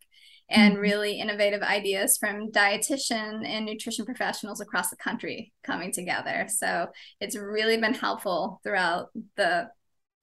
and 0.51 0.74
mm-hmm. 0.74 0.81
really 0.81 1.20
innovative 1.20 1.62
ideas 1.62 2.17
from 2.17 2.51
dietitian 2.51 3.46
and 3.46 3.65
nutrition 3.65 4.05
professionals 4.05 4.62
across 4.62 4.89
the 4.89 4.96
country 4.98 5.51
coming 5.63 5.91
together. 5.91 6.48
So 6.50 6.88
it's 7.20 7.38
really 7.38 7.77
been 7.77 7.93
helpful 7.93 8.60
throughout 8.63 9.10
the 9.36 9.70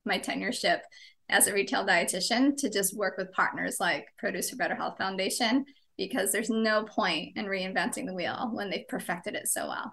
my 0.04 0.18
tenureship 0.18 0.80
as 1.28 1.46
a 1.46 1.52
retail 1.52 1.86
dietitian 1.86 2.56
to 2.56 2.70
just 2.70 2.96
work 2.96 3.18
with 3.18 3.32
partners 3.32 3.76
like 3.78 4.06
Produce 4.18 4.50
for 4.50 4.56
Better 4.56 4.74
Health 4.74 4.96
Foundation 4.96 5.66
because 5.98 6.32
there's 6.32 6.48
no 6.48 6.84
point 6.84 7.36
in 7.36 7.46
reinventing 7.46 8.06
the 8.06 8.14
wheel 8.14 8.50
when 8.52 8.70
they've 8.70 8.88
perfected 8.88 9.34
it 9.34 9.48
so 9.48 9.68
well. 9.68 9.92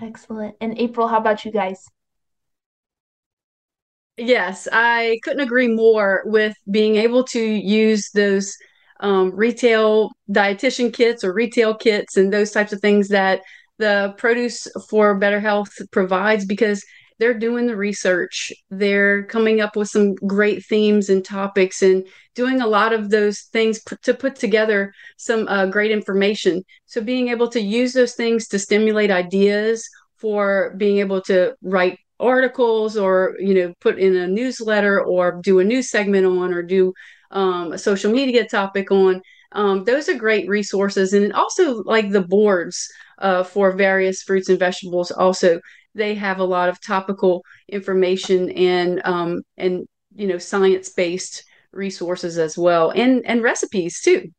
Excellent. 0.00 0.56
And 0.60 0.78
April, 0.78 1.08
how 1.08 1.18
about 1.18 1.44
you 1.44 1.52
guys? 1.52 1.86
Yes, 4.18 4.68
I 4.70 5.18
couldn't 5.22 5.40
agree 5.40 5.68
more 5.68 6.22
with 6.26 6.54
being 6.70 6.96
able 6.96 7.24
to 7.24 7.40
use 7.40 8.10
those 8.14 8.54
um, 9.00 9.34
retail 9.34 10.10
dietitian 10.30 10.92
kits 10.92 11.24
or 11.24 11.32
retail 11.32 11.74
kits 11.74 12.16
and 12.16 12.32
those 12.32 12.50
types 12.52 12.72
of 12.72 12.80
things 12.80 13.08
that 13.08 13.40
the 13.78 14.14
Produce 14.18 14.68
for 14.88 15.14
Better 15.16 15.40
Health 15.40 15.70
provides 15.90 16.44
because 16.44 16.84
they're 17.18 17.38
doing 17.38 17.66
the 17.66 17.76
research. 17.76 18.52
They're 18.70 19.24
coming 19.24 19.60
up 19.60 19.76
with 19.76 19.88
some 19.88 20.14
great 20.14 20.64
themes 20.66 21.08
and 21.08 21.24
topics 21.24 21.82
and 21.82 22.06
doing 22.34 22.60
a 22.60 22.66
lot 22.66 22.92
of 22.92 23.10
those 23.10 23.40
things 23.52 23.80
p- 23.80 23.96
to 24.02 24.14
put 24.14 24.36
together 24.36 24.92
some 25.16 25.48
uh, 25.48 25.66
great 25.66 25.90
information. 25.90 26.62
So, 26.86 27.00
being 27.00 27.28
able 27.28 27.48
to 27.48 27.60
use 27.60 27.92
those 27.92 28.14
things 28.14 28.46
to 28.48 28.58
stimulate 28.58 29.10
ideas 29.10 29.88
for 30.18 30.74
being 30.76 30.98
able 30.98 31.20
to 31.22 31.54
write 31.62 31.98
articles 32.22 32.96
or 32.96 33.36
you 33.38 33.54
know 33.54 33.74
put 33.80 33.98
in 33.98 34.16
a 34.16 34.26
newsletter 34.26 35.00
or 35.02 35.40
do 35.42 35.58
a 35.58 35.64
news 35.64 35.90
segment 35.90 36.26
on 36.26 36.52
or 36.52 36.62
do 36.62 36.92
um, 37.30 37.72
a 37.72 37.78
social 37.78 38.12
media 38.12 38.46
topic 38.46 38.90
on. 38.90 39.22
Um, 39.52 39.84
those 39.84 40.08
are 40.08 40.14
great 40.14 40.48
resources. 40.48 41.12
And 41.12 41.32
also 41.32 41.82
like 41.82 42.10
the 42.10 42.22
boards 42.22 42.88
uh, 43.18 43.42
for 43.42 43.72
various 43.72 44.22
fruits 44.22 44.48
and 44.48 44.58
vegetables 44.58 45.10
also 45.10 45.60
they 45.94 46.14
have 46.14 46.38
a 46.38 46.44
lot 46.44 46.68
of 46.68 46.80
topical 46.80 47.44
information 47.68 48.50
and 48.50 49.00
um, 49.04 49.42
and 49.56 49.86
you 50.14 50.26
know 50.26 50.38
science 50.38 50.88
based 50.88 51.44
resources 51.72 52.38
as 52.38 52.56
well 52.58 52.90
and 52.90 53.24
and 53.26 53.42
recipes 53.42 54.00
too 54.00 54.30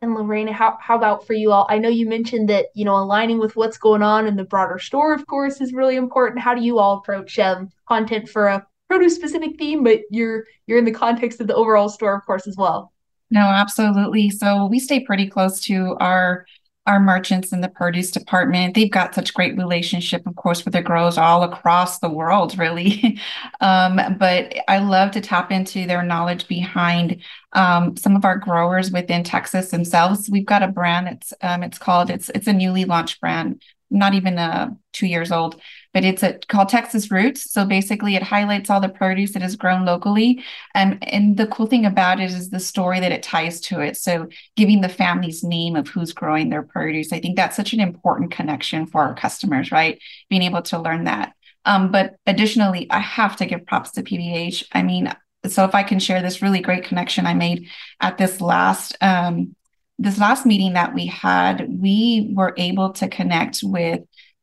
and 0.00 0.14
Lorena, 0.14 0.52
how, 0.52 0.78
how 0.80 0.96
about 0.96 1.26
for 1.26 1.32
you 1.32 1.50
all? 1.50 1.66
I 1.68 1.78
know 1.78 1.88
you 1.88 2.08
mentioned 2.08 2.48
that, 2.50 2.66
you 2.74 2.84
know, 2.84 2.96
aligning 2.96 3.38
with 3.38 3.56
what's 3.56 3.78
going 3.78 4.02
on 4.02 4.26
in 4.26 4.36
the 4.36 4.44
broader 4.44 4.78
store, 4.78 5.12
of 5.12 5.26
course, 5.26 5.60
is 5.60 5.72
really 5.72 5.96
important. 5.96 6.40
How 6.40 6.54
do 6.54 6.62
you 6.62 6.78
all 6.78 6.98
approach 6.98 7.38
um, 7.38 7.70
content 7.88 8.28
for 8.28 8.46
a 8.46 8.66
produce 8.88 9.16
specific 9.16 9.58
theme, 9.58 9.82
but 9.82 10.00
you're 10.10 10.44
you're 10.66 10.78
in 10.78 10.84
the 10.84 10.92
context 10.92 11.40
of 11.40 11.46
the 11.46 11.54
overall 11.54 11.88
store, 11.88 12.14
of 12.14 12.24
course, 12.26 12.46
as 12.46 12.56
well? 12.56 12.92
No, 13.30 13.40
absolutely. 13.40 14.30
So 14.30 14.66
we 14.66 14.78
stay 14.78 15.00
pretty 15.00 15.28
close 15.28 15.60
to 15.62 15.96
our 16.00 16.46
our 16.86 16.98
merchants 16.98 17.52
in 17.52 17.60
the 17.60 17.68
produce 17.68 18.10
department. 18.10 18.74
They've 18.74 18.90
got 18.90 19.14
such 19.14 19.34
great 19.34 19.58
relationship, 19.58 20.26
of 20.26 20.36
course, 20.36 20.64
with 20.64 20.72
the 20.72 20.80
growers 20.80 21.18
all 21.18 21.42
across 21.42 21.98
the 21.98 22.08
world, 22.08 22.56
really. 22.56 23.20
um, 23.60 24.00
but 24.18 24.56
I 24.68 24.78
love 24.78 25.10
to 25.10 25.20
tap 25.20 25.52
into 25.52 25.86
their 25.86 26.02
knowledge 26.02 26.48
behind 26.48 27.20
um, 27.52 27.96
some 27.96 28.16
of 28.16 28.24
our 28.24 28.36
growers 28.36 28.90
within 28.90 29.24
Texas 29.24 29.70
themselves. 29.70 30.28
We've 30.30 30.46
got 30.46 30.62
a 30.62 30.68
brand 30.68 31.06
that's 31.06 31.32
um, 31.40 31.62
it's 31.62 31.78
called 31.78 32.10
it's 32.10 32.30
it's 32.34 32.46
a 32.46 32.52
newly 32.52 32.84
launched 32.84 33.20
brand 33.20 33.62
not 33.90 34.14
even 34.14 34.38
uh, 34.38 34.70
two 34.92 35.06
years 35.06 35.32
old, 35.32 35.60
but 35.94 36.04
it's 36.04 36.22
a, 36.22 36.38
called 36.48 36.68
Texas 36.68 37.10
Roots. 37.10 37.50
So 37.50 37.64
basically, 37.64 38.16
it 38.16 38.22
highlights 38.22 38.68
all 38.68 38.80
the 38.80 38.88
produce 38.88 39.32
that 39.32 39.42
is 39.42 39.56
grown 39.56 39.84
locally. 39.84 40.44
And, 40.74 41.02
and 41.08 41.36
the 41.36 41.46
cool 41.46 41.66
thing 41.66 41.86
about 41.86 42.20
it 42.20 42.30
is 42.30 42.50
the 42.50 42.60
story 42.60 43.00
that 43.00 43.12
it 43.12 43.22
ties 43.22 43.60
to 43.62 43.80
it. 43.80 43.96
So 43.96 44.28
giving 44.56 44.80
the 44.80 44.88
family's 44.88 45.42
name 45.42 45.76
of 45.76 45.88
who's 45.88 46.12
growing 46.12 46.50
their 46.50 46.62
produce. 46.62 47.12
I 47.12 47.20
think 47.20 47.36
that's 47.36 47.56
such 47.56 47.72
an 47.72 47.80
important 47.80 48.30
connection 48.30 48.86
for 48.86 49.02
our 49.02 49.14
customers, 49.14 49.72
right? 49.72 49.98
Being 50.28 50.42
able 50.42 50.62
to 50.62 50.78
learn 50.78 51.04
that. 51.04 51.32
Um, 51.64 51.90
but 51.90 52.16
additionally, 52.26 52.86
I 52.90 53.00
have 53.00 53.36
to 53.36 53.46
give 53.46 53.66
props 53.66 53.92
to 53.92 54.02
PBH. 54.02 54.64
I 54.72 54.82
mean, 54.82 55.12
so 55.50 55.64
if 55.64 55.74
I 55.74 55.82
can 55.82 55.98
share 55.98 56.22
this 56.22 56.42
really 56.42 56.60
great 56.60 56.84
connection 56.84 57.26
I 57.26 57.34
made 57.34 57.68
at 58.00 58.18
this 58.18 58.40
last 58.40 58.96
um, 59.00 59.54
this 59.98 60.18
last 60.18 60.46
meeting 60.46 60.74
that 60.74 60.94
we 60.94 61.06
had, 61.06 61.66
we 61.68 62.30
were 62.32 62.54
able 62.56 62.92
to 62.92 63.08
connect 63.08 63.60
with 63.62 64.00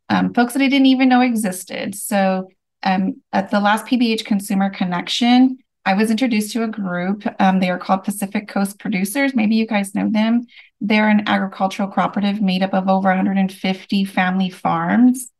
um, 0.10 0.34
folks 0.34 0.54
that 0.54 0.62
I 0.62 0.68
didn't 0.68 0.88
even 0.88 1.10
know 1.10 1.22
existed. 1.22 1.96
So 1.96 2.50
um, 2.84 3.22
at 3.32 3.52
the 3.52 3.60
last 3.60 3.86
PBH 3.86 4.26
Consumer 4.26 4.70
Connection, 4.70 5.58
I 5.86 5.94
was 5.94 6.12
introduced 6.12 6.52
to 6.54 6.64
a 6.64 6.68
group. 6.68 7.24
Um, 7.40 7.60
they 7.60 7.70
are 7.70 7.78
called 7.78 8.04
Pacific 8.04 8.48
Coast 8.48 8.80
Producers. 8.80 9.36
Maybe 9.36 9.56
you 9.56 9.68
guys 9.68 9.96
know 9.96 10.10
them. 10.10 10.46
They're 10.82 11.10
an 11.10 11.28
agricultural 11.28 11.90
cooperative 11.90 12.42
made 12.42 12.64
up 12.64 12.74
of 12.74 12.90
over 12.90 13.10
150 13.10 14.06
family 14.06 14.50
farms. 14.50 15.32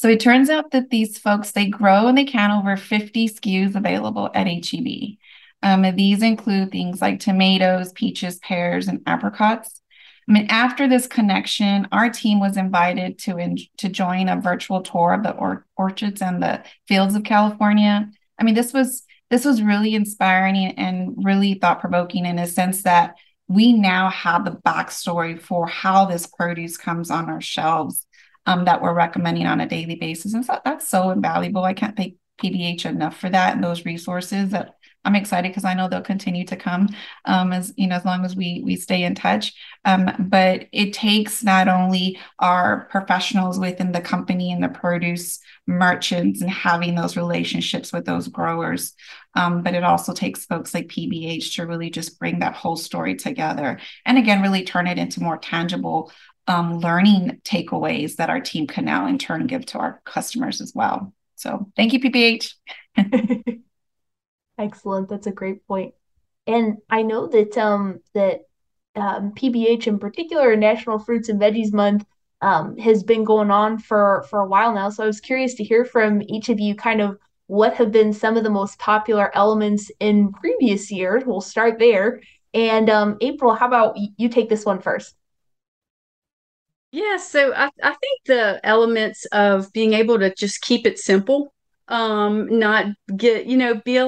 So 0.00 0.08
it 0.08 0.18
turns 0.18 0.48
out 0.48 0.70
that 0.70 0.88
these 0.88 1.18
folks 1.18 1.52
they 1.52 1.66
grow 1.66 2.06
and 2.06 2.16
they 2.16 2.24
can 2.24 2.50
over 2.50 2.74
50 2.74 3.28
SKUs 3.28 3.74
available 3.74 4.30
at 4.34 4.46
HEB. 4.46 5.18
Um, 5.62 5.94
these 5.94 6.22
include 6.22 6.72
things 6.72 7.02
like 7.02 7.20
tomatoes, 7.20 7.92
peaches, 7.92 8.38
pears, 8.38 8.88
and 8.88 9.02
apricots. 9.04 9.82
I 10.26 10.32
mean, 10.32 10.46
after 10.48 10.88
this 10.88 11.06
connection, 11.06 11.86
our 11.92 12.08
team 12.08 12.40
was 12.40 12.56
invited 12.56 13.18
to 13.18 13.36
in, 13.36 13.58
to 13.76 13.90
join 13.90 14.30
a 14.30 14.40
virtual 14.40 14.80
tour 14.80 15.12
of 15.12 15.22
the 15.22 15.32
or- 15.32 15.66
orchards 15.76 16.22
and 16.22 16.42
the 16.42 16.62
fields 16.88 17.14
of 17.14 17.24
California. 17.24 18.10
I 18.38 18.44
mean, 18.44 18.54
this 18.54 18.72
was 18.72 19.02
this 19.28 19.44
was 19.44 19.60
really 19.60 19.94
inspiring 19.94 20.56
and 20.78 21.12
really 21.22 21.54
thought 21.54 21.80
provoking 21.80 22.24
in 22.24 22.38
a 22.38 22.46
sense 22.46 22.84
that 22.84 23.16
we 23.48 23.74
now 23.74 24.08
have 24.08 24.46
the 24.46 24.52
backstory 24.52 25.38
for 25.38 25.66
how 25.66 26.06
this 26.06 26.26
produce 26.26 26.78
comes 26.78 27.10
on 27.10 27.28
our 27.28 27.42
shelves 27.42 28.06
um, 28.46 28.64
that 28.64 28.82
we're 28.82 28.94
recommending 28.94 29.46
on 29.46 29.60
a 29.60 29.68
daily 29.68 29.96
basis. 29.96 30.34
And 30.34 30.44
so 30.44 30.58
that's 30.64 30.88
so 30.88 31.10
invaluable. 31.10 31.64
I 31.64 31.74
can't 31.74 31.96
thank 31.96 32.14
PBH 32.42 32.86
enough 32.86 33.16
for 33.18 33.28
that 33.30 33.54
and 33.54 33.62
those 33.62 33.84
resources 33.84 34.50
that 34.50 34.76
I'm 35.04 35.16
excited 35.16 35.48
because 35.48 35.64
I 35.64 35.74
know 35.74 35.88
they'll 35.88 36.02
continue 36.02 36.44
to 36.46 36.56
come 36.56 36.88
um, 37.24 37.52
as 37.52 37.72
you 37.76 37.86
know 37.86 37.96
as 37.96 38.04
long 38.04 38.24
as 38.24 38.36
we 38.36 38.62
we 38.64 38.76
stay 38.76 39.02
in 39.02 39.14
touch. 39.14 39.54
Um, 39.86 40.10
but 40.18 40.66
it 40.72 40.92
takes 40.92 41.42
not 41.42 41.68
only 41.68 42.18
our 42.38 42.86
professionals 42.90 43.58
within 43.58 43.92
the 43.92 44.02
company 44.02 44.52
and 44.52 44.62
the 44.62 44.68
produce 44.68 45.40
merchants 45.66 46.42
and 46.42 46.50
having 46.50 46.94
those 46.94 47.16
relationships 47.16 47.94
with 47.94 48.04
those 48.04 48.28
growers, 48.28 48.94
um, 49.34 49.62
but 49.62 49.74
it 49.74 49.84
also 49.84 50.12
takes 50.12 50.44
folks 50.44 50.74
like 50.74 50.88
PBH 50.88 51.54
to 51.54 51.66
really 51.66 51.88
just 51.88 52.18
bring 52.18 52.40
that 52.40 52.54
whole 52.54 52.76
story 52.76 53.14
together 53.14 53.80
and 54.04 54.18
again 54.18 54.42
really 54.42 54.64
turn 54.64 54.86
it 54.86 54.98
into 54.98 55.22
more 55.22 55.38
tangible 55.38 56.12
um, 56.50 56.80
learning 56.80 57.40
takeaways 57.44 58.16
that 58.16 58.28
our 58.28 58.40
team 58.40 58.66
can 58.66 58.84
now 58.84 59.06
in 59.06 59.18
turn 59.18 59.46
give 59.46 59.64
to 59.66 59.78
our 59.78 60.02
customers 60.04 60.60
as 60.60 60.72
well. 60.74 61.14
So 61.36 61.70
thank 61.76 61.92
you, 61.92 62.00
PBH. 62.00 62.54
Excellent. 64.58 65.08
That's 65.08 65.28
a 65.28 65.32
great 65.32 65.64
point. 65.68 65.94
And 66.48 66.78
I 66.90 67.02
know 67.02 67.28
that 67.28 67.56
um 67.56 68.00
that 68.14 68.40
um, 68.96 69.32
PBH 69.32 69.86
in 69.86 70.00
particular, 70.00 70.56
National 70.56 70.98
Fruits 70.98 71.28
and 71.28 71.40
Veggies 71.40 71.72
Month, 71.72 72.04
um, 72.42 72.76
has 72.78 73.04
been 73.04 73.22
going 73.22 73.52
on 73.52 73.78
for 73.78 74.26
for 74.28 74.40
a 74.40 74.48
while 74.48 74.74
now. 74.74 74.90
So 74.90 75.04
I 75.04 75.06
was 75.06 75.20
curious 75.20 75.54
to 75.54 75.64
hear 75.64 75.84
from 75.84 76.20
each 76.22 76.48
of 76.48 76.58
you, 76.58 76.74
kind 76.74 77.00
of 77.00 77.16
what 77.46 77.74
have 77.74 77.92
been 77.92 78.12
some 78.12 78.36
of 78.36 78.42
the 78.42 78.50
most 78.50 78.76
popular 78.80 79.30
elements 79.36 79.88
in 80.00 80.32
previous 80.32 80.90
years. 80.90 81.22
We'll 81.24 81.40
start 81.40 81.78
there. 81.78 82.20
And 82.52 82.90
um, 82.90 83.18
April, 83.20 83.54
how 83.54 83.68
about 83.68 83.96
you 84.16 84.28
take 84.28 84.48
this 84.48 84.64
one 84.64 84.80
first? 84.80 85.14
Yeah, 86.92 87.18
so 87.18 87.52
I, 87.54 87.70
I 87.82 87.94
think 87.94 88.24
the 88.26 88.60
elements 88.64 89.24
of 89.26 89.72
being 89.72 89.92
able 89.94 90.18
to 90.18 90.34
just 90.34 90.60
keep 90.62 90.86
it 90.86 90.98
simple 90.98 91.52
um 91.90 92.46
not 92.58 92.86
get 93.16 93.46
you 93.46 93.56
know 93.56 93.74
be 93.84 94.00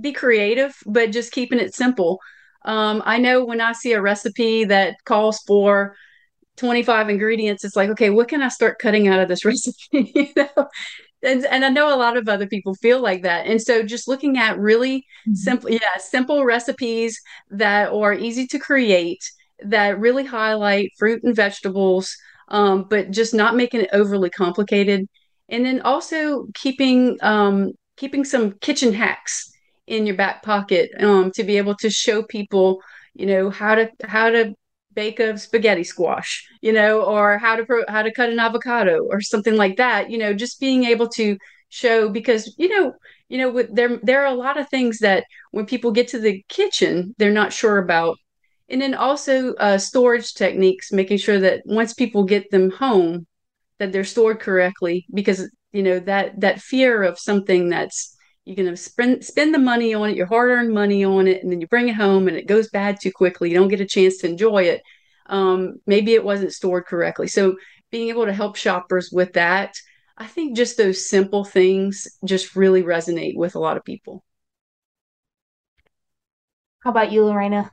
be 0.00 0.12
creative 0.12 0.74
but 0.86 1.12
just 1.12 1.32
keeping 1.32 1.58
it 1.60 1.74
simple. 1.74 2.20
Um 2.64 3.02
i 3.06 3.18
know 3.18 3.44
when 3.44 3.60
i 3.60 3.72
see 3.72 3.92
a 3.92 4.00
recipe 4.00 4.64
that 4.64 4.96
calls 5.04 5.38
for 5.46 5.94
25 6.56 7.08
ingredients 7.08 7.64
it's 7.64 7.76
like 7.76 7.90
okay 7.90 8.10
what 8.10 8.26
can 8.28 8.42
i 8.42 8.48
start 8.48 8.80
cutting 8.80 9.06
out 9.08 9.20
of 9.20 9.28
this 9.28 9.44
recipe? 9.50 10.12
You 10.14 10.28
know? 10.36 10.68
And, 11.22 11.44
and 11.46 11.64
i 11.64 11.68
know 11.68 11.94
a 11.94 11.96
lot 11.98 12.16
of 12.16 12.28
other 12.28 12.46
people 12.46 12.74
feel 12.74 13.00
like 13.00 13.22
that. 13.22 13.46
And 13.46 13.60
so 13.60 13.82
just 13.82 14.08
looking 14.08 14.38
at 14.38 14.58
really 14.58 14.98
mm-hmm. 15.26 15.34
simple 15.34 15.70
yeah 15.70 15.96
simple 15.98 16.44
recipes 16.44 17.20
that 17.50 17.92
are 17.92 18.14
easy 18.14 18.46
to 18.48 18.58
create 18.58 19.22
that 19.64 19.98
really 19.98 20.24
highlight 20.24 20.90
fruit 20.98 21.22
and 21.24 21.34
vegetables 21.34 22.16
um, 22.48 22.86
but 22.88 23.10
just 23.10 23.34
not 23.34 23.56
making 23.56 23.82
it 23.82 23.90
overly 23.92 24.30
complicated. 24.30 25.06
And 25.48 25.64
then 25.64 25.80
also 25.82 26.46
keeping 26.54 27.18
um, 27.22 27.72
keeping 27.96 28.24
some 28.24 28.52
kitchen 28.60 28.92
hacks 28.92 29.50
in 29.86 30.06
your 30.06 30.16
back 30.16 30.42
pocket 30.42 30.90
um, 31.00 31.30
to 31.32 31.44
be 31.44 31.56
able 31.56 31.74
to 31.76 31.90
show 31.90 32.22
people 32.22 32.82
you 33.14 33.26
know 33.26 33.50
how 33.50 33.74
to 33.74 33.90
how 34.04 34.30
to 34.30 34.54
bake 34.92 35.18
a 35.18 35.38
spaghetti 35.38 35.84
squash 35.84 36.46
you 36.60 36.72
know 36.72 37.02
or 37.02 37.38
how 37.38 37.56
to 37.56 37.64
pro- 37.64 37.84
how 37.88 38.02
to 38.02 38.12
cut 38.12 38.28
an 38.28 38.38
avocado 38.38 39.04
or 39.10 39.20
something 39.20 39.56
like 39.56 39.76
that 39.76 40.10
you 40.10 40.18
know 40.18 40.34
just 40.34 40.60
being 40.60 40.84
able 40.84 41.08
to 41.08 41.36
show 41.70 42.08
because 42.10 42.54
you 42.58 42.68
know 42.68 42.92
you 43.28 43.38
know 43.38 43.62
there 43.72 43.98
there 44.02 44.22
are 44.22 44.32
a 44.32 44.34
lot 44.34 44.58
of 44.58 44.68
things 44.68 44.98
that 44.98 45.24
when 45.52 45.64
people 45.64 45.90
get 45.90 46.08
to 46.08 46.18
the 46.18 46.44
kitchen 46.48 47.14
they're 47.16 47.32
not 47.32 47.52
sure 47.52 47.78
about 47.78 48.18
and 48.68 48.80
then 48.80 48.94
also 48.94 49.54
uh, 49.54 49.78
storage 49.78 50.34
techniques 50.34 50.92
making 50.92 51.18
sure 51.18 51.40
that 51.40 51.62
once 51.64 51.94
people 51.94 52.24
get 52.24 52.50
them 52.50 52.70
home 52.70 53.26
that 53.78 53.92
they're 53.92 54.04
stored 54.04 54.40
correctly 54.40 55.06
because 55.14 55.50
you 55.72 55.82
know 55.82 55.98
that 56.00 56.40
that 56.40 56.60
fear 56.60 57.02
of 57.02 57.18
something 57.18 57.68
that's 57.68 58.16
you're 58.44 58.56
going 58.56 58.68
to 58.68 58.76
spend 58.76 59.24
spend 59.24 59.54
the 59.54 59.58
money 59.58 59.94
on 59.94 60.10
it 60.10 60.16
your 60.16 60.26
hard-earned 60.26 60.72
money 60.72 61.04
on 61.04 61.26
it 61.26 61.42
and 61.42 61.52
then 61.52 61.60
you 61.60 61.66
bring 61.68 61.88
it 61.88 61.94
home 61.94 62.28
and 62.28 62.36
it 62.36 62.46
goes 62.46 62.68
bad 62.70 62.98
too 63.00 63.12
quickly 63.12 63.50
you 63.50 63.56
don't 63.56 63.68
get 63.68 63.80
a 63.80 63.86
chance 63.86 64.18
to 64.18 64.28
enjoy 64.28 64.62
it 64.64 64.82
um, 65.26 65.74
maybe 65.86 66.14
it 66.14 66.24
wasn't 66.24 66.52
stored 66.52 66.86
correctly 66.86 67.28
so 67.28 67.56
being 67.90 68.08
able 68.08 68.24
to 68.26 68.32
help 68.32 68.56
shoppers 68.56 69.10
with 69.12 69.32
that 69.34 69.74
i 70.16 70.26
think 70.26 70.56
just 70.56 70.76
those 70.76 71.08
simple 71.08 71.44
things 71.44 72.06
just 72.24 72.56
really 72.56 72.82
resonate 72.82 73.36
with 73.36 73.54
a 73.54 73.58
lot 73.60 73.76
of 73.76 73.84
people 73.84 74.24
How 76.80 76.90
about 76.90 77.12
you, 77.12 77.24
Lorena? 77.24 77.70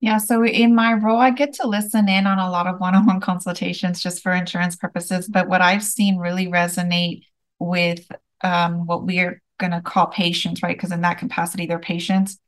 Yeah, 0.00 0.18
so 0.18 0.44
in 0.44 0.74
my 0.74 0.92
role, 0.92 1.18
I 1.18 1.30
get 1.30 1.54
to 1.54 1.66
listen 1.66 2.08
in 2.08 2.26
on 2.26 2.38
a 2.38 2.50
lot 2.50 2.66
of 2.66 2.78
one 2.80 2.94
on 2.94 3.06
one 3.06 3.20
consultations 3.20 4.02
just 4.02 4.22
for 4.22 4.32
insurance 4.32 4.76
purposes. 4.76 5.26
But 5.26 5.48
what 5.48 5.62
I've 5.62 5.82
seen 5.82 6.18
really 6.18 6.46
resonate 6.46 7.22
with 7.58 8.06
um, 8.42 8.86
what 8.86 9.04
we're 9.04 9.42
going 9.58 9.72
to 9.72 9.80
call 9.80 10.08
patients, 10.08 10.62
right? 10.62 10.76
Because 10.76 10.92
in 10.92 11.00
that 11.00 11.18
capacity, 11.18 11.66
they're 11.66 11.78
patients, 11.78 12.38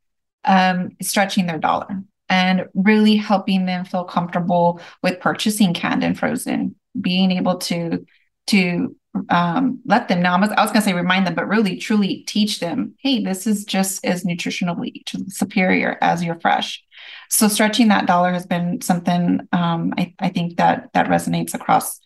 um, 0.45 0.91
stretching 1.01 1.47
their 1.47 1.57
dollar 1.57 2.03
and 2.29 2.67
really 2.75 3.15
helping 3.15 3.65
them 3.65 3.83
feel 3.83 4.03
comfortable 4.03 4.79
with 5.01 5.19
purchasing 5.19 5.73
canned 5.73 6.03
and 6.03 6.17
frozen, 6.17 6.75
being 6.99 7.31
able 7.31 7.57
to 7.57 8.05
to 8.47 8.95
um, 9.29 9.79
let 9.85 10.07
them 10.07 10.21
know. 10.21 10.31
I 10.31 10.39
was, 10.39 10.51
I 10.51 10.61
was 10.61 10.71
going 10.71 10.81
to 10.81 10.89
say 10.89 10.93
remind 10.93 11.25
them, 11.25 11.35
but 11.35 11.47
really 11.47 11.77
truly 11.77 12.23
teach 12.27 12.59
them, 12.59 12.93
hey, 12.99 13.23
this 13.23 13.47
is 13.47 13.65
just 13.65 14.05
as 14.05 14.23
nutritionally 14.23 15.01
superior 15.31 15.97
as 16.01 16.23
your 16.23 16.39
fresh. 16.39 16.83
So 17.29 17.47
stretching 17.47 17.89
that 17.89 18.05
dollar 18.05 18.31
has 18.31 18.45
been 18.45 18.81
something 18.81 19.47
um, 19.51 19.93
I, 19.97 20.13
I 20.19 20.29
think 20.29 20.57
that 20.57 20.89
that 20.93 21.07
resonates 21.07 21.53
across 21.53 21.99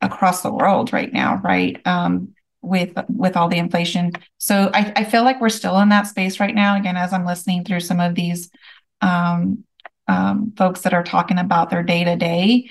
across 0.00 0.42
the 0.42 0.52
world 0.52 0.92
right 0.92 1.12
now, 1.12 1.40
right? 1.42 1.80
Um, 1.86 2.34
with 2.62 2.92
with 3.08 3.36
all 3.36 3.48
the 3.48 3.58
inflation. 3.58 4.12
So 4.38 4.70
I, 4.74 4.92
I 4.96 5.04
feel 5.04 5.22
like 5.22 5.40
we're 5.40 5.48
still 5.48 5.78
in 5.78 5.90
that 5.90 6.06
space 6.06 6.40
right 6.40 6.54
now. 6.54 6.76
Again, 6.76 6.96
as 6.96 7.12
I'm 7.12 7.24
listening 7.24 7.64
through 7.64 7.80
some 7.80 8.00
of 8.00 8.14
these 8.14 8.50
um, 9.00 9.64
um, 10.08 10.52
folks 10.56 10.80
that 10.82 10.94
are 10.94 11.04
talking 11.04 11.38
about 11.38 11.70
their 11.70 11.82
day 11.82 12.04
to 12.04 12.16
day, 12.16 12.68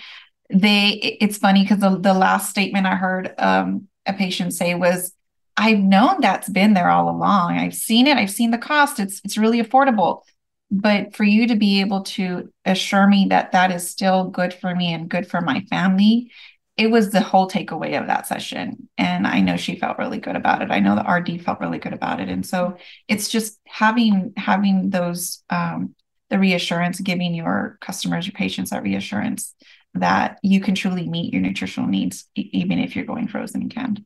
they 0.49 0.89
it's 1.21 1.37
funny 1.37 1.63
because 1.63 1.79
the, 1.79 1.97
the 1.97 2.13
last 2.13 2.49
statement 2.49 2.85
I 2.85 2.95
heard 2.95 3.33
um, 3.37 3.87
a 4.05 4.13
patient 4.13 4.53
say 4.53 4.75
was, 4.75 5.13
"I've 5.55 5.79
known 5.79 6.21
that's 6.21 6.49
been 6.49 6.73
there 6.73 6.89
all 6.89 7.09
along. 7.09 7.57
I've 7.57 7.75
seen 7.75 8.07
it. 8.07 8.17
I've 8.17 8.31
seen 8.31 8.51
the 8.51 8.57
cost. 8.57 8.99
It's 8.99 9.21
it's 9.23 9.37
really 9.37 9.61
affordable." 9.61 10.21
But 10.69 11.15
for 11.15 11.23
you 11.23 11.47
to 11.47 11.55
be 11.55 11.79
able 11.79 12.01
to 12.03 12.51
assure 12.65 13.07
me 13.07 13.27
that 13.29 13.53
that 13.53 13.71
is 13.71 13.89
still 13.89 14.25
good 14.25 14.53
for 14.53 14.75
me 14.75 14.93
and 14.93 15.09
good 15.09 15.27
for 15.27 15.41
my 15.41 15.61
family 15.69 16.31
it 16.77 16.91
was 16.91 17.09
the 17.09 17.21
whole 17.21 17.49
takeaway 17.49 17.99
of 17.99 18.07
that 18.07 18.27
session. 18.27 18.87
And 18.97 19.25
I 19.25 19.41
know 19.41 19.57
she 19.57 19.79
felt 19.79 19.97
really 19.97 20.19
good 20.19 20.35
about 20.35 20.61
it. 20.61 20.69
I 20.69 20.79
know 20.79 20.95
the 20.95 21.11
RD 21.11 21.43
felt 21.43 21.59
really 21.59 21.79
good 21.79 21.93
about 21.93 22.21
it. 22.21 22.29
And 22.29 22.45
so 22.45 22.77
it's 23.07 23.29
just 23.29 23.59
having 23.65 24.33
having 24.37 24.91
those 24.91 25.43
um, 25.49 25.95
the 26.29 26.37
reassurance, 26.37 26.99
giving 26.99 27.33
your 27.33 27.77
customers, 27.81 28.27
your 28.27 28.33
patients 28.33 28.69
that 28.69 28.83
reassurance 28.83 29.55
that 29.95 30.37
you 30.43 30.61
can 30.61 30.75
truly 30.75 31.09
meet 31.09 31.33
your 31.33 31.41
nutritional 31.41 31.89
needs, 31.89 32.25
even 32.35 32.77
if 32.77 32.95
you're 32.95 33.05
going 33.05 33.27
frozen 33.27 33.61
and 33.61 33.73
canned. 33.73 34.05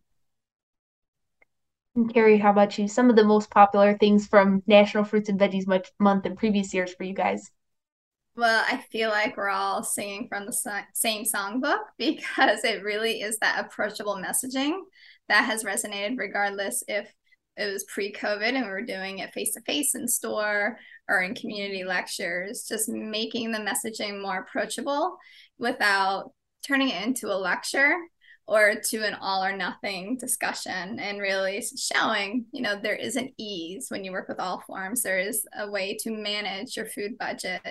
And 1.96 2.14
Carrie, 2.14 2.38
how 2.38 2.52
about 2.52 2.78
you? 2.78 2.88
Some 2.88 3.10
of 3.10 3.16
the 3.16 3.24
most 3.24 3.50
popular 3.50 3.98
things 3.98 4.28
from 4.28 4.64
National 4.66 5.04
Fruits 5.04 5.30
and 5.30 5.40
Veggies 5.40 5.68
Month 6.00 6.26
in 6.26 6.36
previous 6.38 6.74
years 6.74 6.94
for 6.94 7.04
you 7.04 7.14
guys. 7.14 7.52
Well, 8.36 8.64
I 8.66 8.78
feel 8.92 9.10
like 9.10 9.36
we're 9.36 9.50
all 9.50 9.84
singing 9.84 10.28
from 10.30 10.46
the 10.46 10.84
same 10.94 11.26
songbook 11.26 11.80
because 11.98 12.64
it 12.64 12.84
really 12.84 13.22
is 13.22 13.38
that 13.40 13.66
approachable 13.66 14.16
messaging 14.16 14.80
that 15.28 15.44
has 15.44 15.66
resonated 15.66 16.18
regardless 16.18 16.84
if 16.88 17.14
it 17.58 17.72
was 17.72 17.84
pre-COVID 17.84 18.54
and 18.54 18.64
we 18.64 18.72
were 18.72 18.82
doing 18.82 19.20
it 19.20 19.34
face 19.34 19.54
to 19.54 19.62
face 19.62 19.94
in 19.94 20.08
store 20.08 20.78
or 21.10 21.22
in 21.22 21.36
community 21.36 21.84
lectures, 21.84 22.66
just 22.70 22.88
making 22.88 23.52
the 23.52 23.60
messaging 23.60 24.22
more 24.22 24.40
approachable 24.40 25.18
without 25.60 26.32
turning 26.66 26.90
it 26.90 27.04
into 27.04 27.28
a 27.28 27.36
lecture 27.36 27.94
or 28.52 28.76
to 28.76 28.98
an 29.08 29.14
all 29.22 29.42
or 29.42 29.56
nothing 29.56 30.18
discussion 30.18 31.00
and 31.00 31.22
really 31.22 31.64
showing 31.78 32.46
you 32.52 32.62
know 32.62 32.76
there 32.76 32.96
is 32.96 33.16
an 33.16 33.30
ease 33.38 33.86
when 33.88 34.04
you 34.04 34.12
work 34.12 34.28
with 34.28 34.42
all 34.42 34.62
forms. 34.68 35.02
There 35.02 35.20
is 35.20 35.48
a 35.58 35.72
way 35.72 35.96
to 36.02 36.12
manage 36.12 36.76
your 36.76 36.86
food 36.86 37.18
budget 37.18 37.62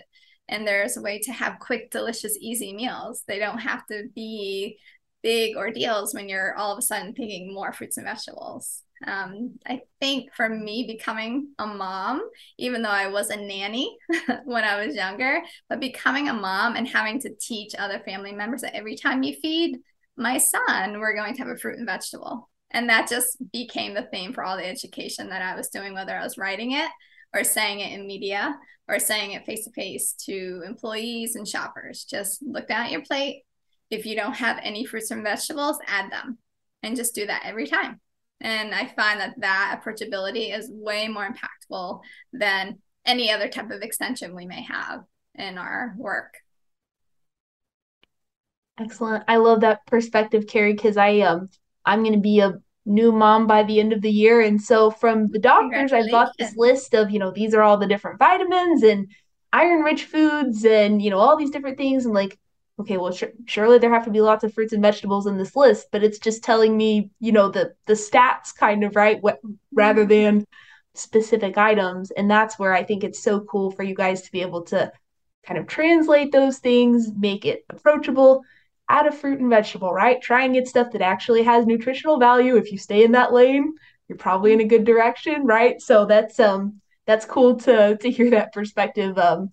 and 0.49 0.67
there's 0.67 0.97
a 0.97 1.03
way 1.03 1.19
to 1.21 1.33
have 1.33 1.59
quick 1.61 1.91
delicious 1.91 2.37
easy 2.41 2.73
meals. 2.73 3.23
They 3.29 3.39
don't 3.39 3.59
have 3.59 3.87
to 3.89 4.09
be 4.15 4.79
big 5.23 5.55
ordeals 5.55 6.15
when 6.15 6.31
you're 6.31 6.57
all 6.57 6.73
of 6.73 6.79
a 6.79 6.83
sudden 6.83 7.13
thinking 7.13 7.53
more 7.53 7.75
fruits 7.75 7.99
and 7.99 8.07
vegetables. 8.07 8.83
Um, 9.07 9.59
I 9.67 9.83
think 10.01 10.33
for 10.35 10.49
me, 10.49 10.87
becoming 10.87 11.49
a 11.59 11.67
mom, 11.67 12.23
even 12.57 12.81
though 12.81 12.89
I 12.89 13.09
was 13.09 13.29
a 13.29 13.37
nanny 13.37 13.99
when 14.45 14.65
I 14.65 14.85
was 14.85 14.95
younger, 14.95 15.41
but 15.69 15.79
becoming 15.79 16.29
a 16.29 16.35
mom 16.35 16.77
and 16.77 16.89
having 16.89 17.21
to 17.21 17.35
teach 17.39 17.75
other 17.79 18.01
family 18.01 18.33
members 18.33 18.63
that 18.63 18.75
every 18.75 18.97
time 18.97 19.23
you 19.23 19.35
feed 19.43 19.79
my 20.17 20.39
son, 20.39 20.99
we're 20.99 21.17
going 21.17 21.35
to 21.35 21.43
have 21.43 21.49
a 21.49 21.57
fruit 21.57 21.79
and 21.79 21.87
vegetable. 21.87 22.49
And 22.71 22.89
that 22.89 23.09
just 23.09 23.37
became 23.53 23.95
the 23.95 24.09
theme 24.13 24.33
for 24.33 24.45
all 24.45 24.57
the 24.57 24.67
education 24.67 25.29
that 25.31 25.43
I 25.43 25.57
was 25.57 25.69
doing, 25.69 25.93
whether 25.95 26.17
I 26.17 26.23
was 26.23 26.39
writing 26.39 26.73
it 26.73 26.89
or 27.35 27.45
saying 27.45 27.81
it 27.81 27.93
in 27.93 28.07
media 28.07 28.57
or 28.89 28.99
saying 28.99 29.33
it 29.33 29.45
face 29.45 29.65
to 29.65 29.73
face 29.73 30.15
to 30.27 30.63
employees 30.67 31.37
and 31.37 31.47
shoppers. 31.47 32.05
Just 32.05 32.43
look 32.43 32.69
down 32.69 32.87
at 32.87 32.93
your 32.93 33.03
plate. 33.03 33.43
If 33.91 34.07
you 34.07 34.15
don't 34.15 34.35
have 34.35 34.61
any 34.63 34.85
fruits 34.85 35.11
and 35.11 35.25
vegetables, 35.25 35.79
add 35.87 36.13
them 36.13 36.39
and 36.83 36.97
just 36.97 37.15
do 37.15 37.27
that 37.27 37.43
every 37.45 37.67
time. 37.67 38.01
And 38.41 38.75
I 38.75 38.87
find 38.87 39.21
that 39.21 39.35
that 39.39 39.81
approachability 39.83 40.57
is 40.57 40.71
way 40.71 41.09
more 41.09 41.29
impactful 41.29 42.01
than 42.33 42.79
any 43.05 43.31
other 43.31 43.49
type 43.49 43.71
of 43.71 43.83
extension 43.83 44.35
we 44.35 44.47
may 44.47 44.63
have 44.63 45.01
in 45.35 45.59
our 45.59 45.95
work. 45.97 46.35
Excellent. 48.81 49.25
I 49.29 49.37
love 49.37 49.61
that 49.61 49.85
perspective, 49.87 50.47
Carrie, 50.47 50.73
because 50.73 50.97
I 50.97 51.21
um 51.21 51.49
I'm 51.85 52.03
gonna 52.03 52.19
be 52.19 52.41
a 52.41 52.59
new 52.87 53.13
mom 53.13 53.47
by 53.47 53.63
the 53.63 53.79
end 53.79 53.93
of 53.93 54.01
the 54.01 54.11
year. 54.11 54.41
And 54.41 54.61
so 54.61 54.91
from 54.91 55.29
the 55.29 55.39
doctors, 55.39 55.93
I've 55.93 56.11
got 56.11 56.33
this 56.39 56.57
list 56.57 56.95
of, 56.95 57.11
you 57.11 57.19
know, 57.19 57.31
these 57.31 57.55
are 57.55 57.63
all 57.63 57.77
the 57.77 57.87
different 57.87 58.19
vitamins 58.19 58.83
and 58.83 59.09
iron 59.53 59.83
rich 59.83 60.05
foods 60.05 60.65
and, 60.65 61.03
you 61.03 61.11
know, 61.11 61.19
all 61.19 61.37
these 61.37 61.51
different 61.51 61.77
things. 61.77 62.07
And 62.07 62.15
like, 62.15 62.39
okay, 62.81 62.97
well, 62.97 63.13
sh- 63.13 63.25
surely 63.45 63.79
there 63.79 63.93
have 63.93 64.07
to 64.07 64.11
be 64.11 64.23
lots 64.23 64.45
of 64.45 64.55
fruits 64.55 64.73
and 64.73 64.83
vegetables 64.83 65.27
in 65.27 65.37
this 65.37 65.55
list, 65.55 65.89
but 65.93 66.03
it's 66.03 66.19
just 66.19 66.43
telling 66.43 66.75
me, 66.75 67.11
you 67.21 67.33
know, 67.33 67.51
the 67.51 67.75
the 67.87 67.93
stats 67.93 68.57
kind 68.57 68.83
of 68.83 68.97
right, 68.97 69.23
what, 69.23 69.41
rather 69.73 70.03
mm-hmm. 70.03 70.39
than 70.39 70.47
specific 70.95 71.59
items. 71.59 72.11
And 72.13 72.31
that's 72.31 72.59
where 72.59 72.73
I 72.73 72.83
think 72.83 73.05
it's 73.05 73.23
so 73.23 73.41
cool 73.41 73.71
for 73.71 73.83
you 73.83 73.95
guys 73.95 74.23
to 74.23 74.33
be 74.33 74.41
able 74.41 74.63
to 74.65 74.91
kind 75.47 75.59
of 75.59 75.67
translate 75.67 76.33
those 76.33 76.59
things, 76.59 77.11
make 77.15 77.45
it 77.45 77.65
approachable, 77.69 78.43
add 78.91 79.07
a 79.07 79.13
fruit 79.13 79.41
and 79.41 79.51
vegetable, 79.51 79.93
right? 79.93 80.21
Try 80.21 80.45
and 80.45 80.55
get 80.55 80.69
stuff 80.69 80.93
that 80.93 81.03
actually 81.03 81.43
has 81.45 81.67
nutritional 81.67 82.19
value. 82.19 82.57
If 82.57 82.73
you 82.73 82.79
stay 82.79 83.05
in 83.05 83.13
that 83.13 83.33
lane, 83.33 83.73
you're 84.09 84.19
probably 84.19 84.53
in 84.53 84.61
a 84.61 84.65
good 84.65 84.85
direction, 84.85 85.47
right? 85.47 85.81
So 85.81 86.05
that's 86.07 86.41
um 86.41 86.81
that's 87.07 87.25
cool 87.25 87.57
to 87.61 87.97
to 87.97 88.11
hear 88.11 88.31
that 88.31 88.53
perspective 88.53 89.17
um 89.19 89.51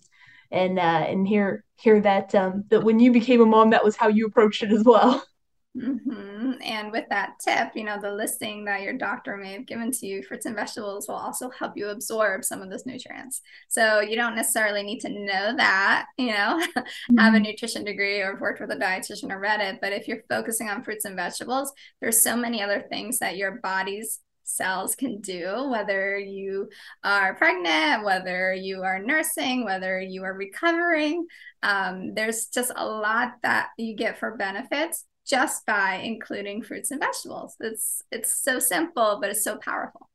and 0.50 0.78
uh 0.78 0.82
and 0.82 1.26
hear 1.26 1.64
hear 1.76 2.00
that 2.00 2.34
um 2.34 2.64
that 2.68 2.82
when 2.82 2.98
you 3.00 3.12
became 3.12 3.40
a 3.40 3.46
mom 3.46 3.70
that 3.70 3.84
was 3.84 3.96
how 3.96 4.08
you 4.08 4.26
approached 4.26 4.62
it 4.62 4.72
as 4.72 4.84
well. 4.84 5.24
Mm-hmm. 5.78 6.52
And 6.62 6.90
with 6.92 7.04
that 7.10 7.38
tip, 7.38 7.70
you 7.74 7.84
know, 7.84 8.00
the 8.00 8.12
listing 8.12 8.64
that 8.64 8.82
your 8.82 8.94
doctor 8.94 9.36
may 9.36 9.52
have 9.52 9.66
given 9.66 9.90
to 9.92 10.06
you, 10.06 10.22
fruits 10.22 10.46
and 10.46 10.56
vegetables 10.56 11.08
will 11.08 11.14
also 11.14 11.50
help 11.50 11.76
you 11.76 11.88
absorb 11.88 12.44
some 12.44 12.62
of 12.62 12.70
those 12.70 12.86
nutrients. 12.86 13.42
So 13.68 14.00
you 14.00 14.16
don't 14.16 14.34
necessarily 14.34 14.82
need 14.82 15.00
to 15.00 15.08
know 15.08 15.56
that, 15.56 16.06
you 16.16 16.28
know, 16.28 16.62
mm-hmm. 16.76 17.16
have 17.18 17.34
a 17.34 17.36
mm-hmm. 17.36 17.44
nutrition 17.44 17.84
degree 17.84 18.20
or 18.20 18.32
have 18.32 18.40
worked 18.40 18.60
with 18.60 18.70
a 18.70 18.76
dietitian 18.76 19.32
or 19.32 19.38
read 19.38 19.60
it. 19.60 19.80
But 19.80 19.92
if 19.92 20.08
you're 20.08 20.22
focusing 20.28 20.68
on 20.68 20.82
fruits 20.82 21.04
and 21.04 21.16
vegetables, 21.16 21.72
there's 22.00 22.22
so 22.22 22.36
many 22.36 22.62
other 22.62 22.84
things 22.90 23.18
that 23.18 23.36
your 23.36 23.60
body's 23.62 24.20
cells 24.48 24.96
can 24.96 25.20
do, 25.20 25.68
whether 25.70 26.18
you 26.18 26.68
are 27.04 27.34
pregnant, 27.34 28.04
whether 28.04 28.54
you 28.54 28.82
are 28.82 28.98
nursing, 28.98 29.64
whether 29.64 30.00
you 30.00 30.24
are 30.24 30.32
recovering. 30.32 31.26
Um, 31.62 32.14
there's 32.14 32.46
just 32.46 32.72
a 32.74 32.86
lot 32.86 33.34
that 33.42 33.68
you 33.76 33.94
get 33.94 34.18
for 34.18 34.36
benefits 34.36 35.04
just 35.28 35.66
by 35.66 35.96
including 35.96 36.62
fruits 36.62 36.90
and 36.90 37.00
vegetables. 37.00 37.56
It's 37.60 38.02
it's 38.10 38.42
so 38.42 38.58
simple, 38.58 39.18
but 39.20 39.30
it's 39.30 39.44
so 39.44 39.58
powerful. 39.58 40.08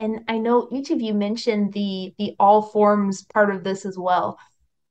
And 0.00 0.24
I 0.28 0.38
know 0.38 0.68
each 0.70 0.90
of 0.90 1.00
you 1.00 1.14
mentioned 1.14 1.72
the 1.72 2.12
the 2.18 2.34
all 2.38 2.62
forms 2.62 3.24
part 3.32 3.54
of 3.54 3.64
this 3.64 3.86
as 3.86 3.96
well. 3.96 4.38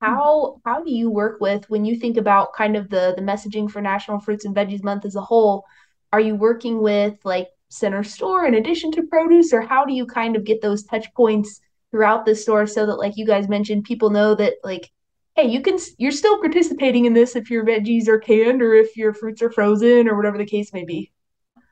Mm-hmm. 0.02 0.14
How 0.14 0.62
how 0.66 0.84
do 0.84 0.92
you 0.92 1.10
work 1.10 1.40
with 1.42 1.70
when 1.70 1.86
you 1.86 2.00
think 2.00 2.18
about 2.18 2.54
kind 2.54 2.76
of 2.76 2.90
the 2.90 3.14
the 3.16 3.22
messaging 3.22 3.70
for 3.70 3.82
National 3.82 4.20
Fruits 4.20 4.46
and 4.46 4.56
Veggies 4.56 4.84
Month 4.84 5.06
as 5.06 5.16
a 5.16 5.22
whole? 5.22 5.66
Are 6.14 6.22
you 6.22 6.36
working 6.36 6.82
with 6.82 7.16
like 7.26 7.50
center 7.70 8.04
store 8.04 8.46
in 8.46 8.56
addition 8.56 8.92
to 8.94 9.04
produce, 9.04 9.52
or 9.52 9.62
how 9.62 9.86
do 9.86 9.94
you 9.94 10.06
kind 10.06 10.36
of 10.36 10.46
get 10.46 10.62
those 10.62 10.84
touch 10.84 11.14
points 11.14 11.60
throughout 11.92 12.26
the 12.26 12.36
store 12.36 12.66
so 12.66 12.86
that 12.86 12.96
like 12.96 13.18
you 13.18 13.26
guys 13.26 13.50
mentioned, 13.50 13.84
people 13.84 14.10
know 14.10 14.34
that 14.36 14.54
like 14.64 14.90
hey, 15.36 15.48
you 15.48 15.62
can 15.62 15.78
you're 15.98 16.12
still 16.12 16.40
participating 16.40 17.06
in 17.06 17.14
this 17.14 17.36
if 17.36 17.50
your 17.50 17.66
veggies 17.66 18.08
are 18.08 18.20
canned 18.20 18.62
or 18.62 18.74
if 18.74 18.96
your 18.98 19.14
fruits 19.14 19.42
are 19.42 19.52
frozen 19.52 20.08
or 20.08 20.16
whatever 20.16 20.38
the 20.38 20.46
case 20.46 20.74
may 20.74 20.86
be. 20.86 21.12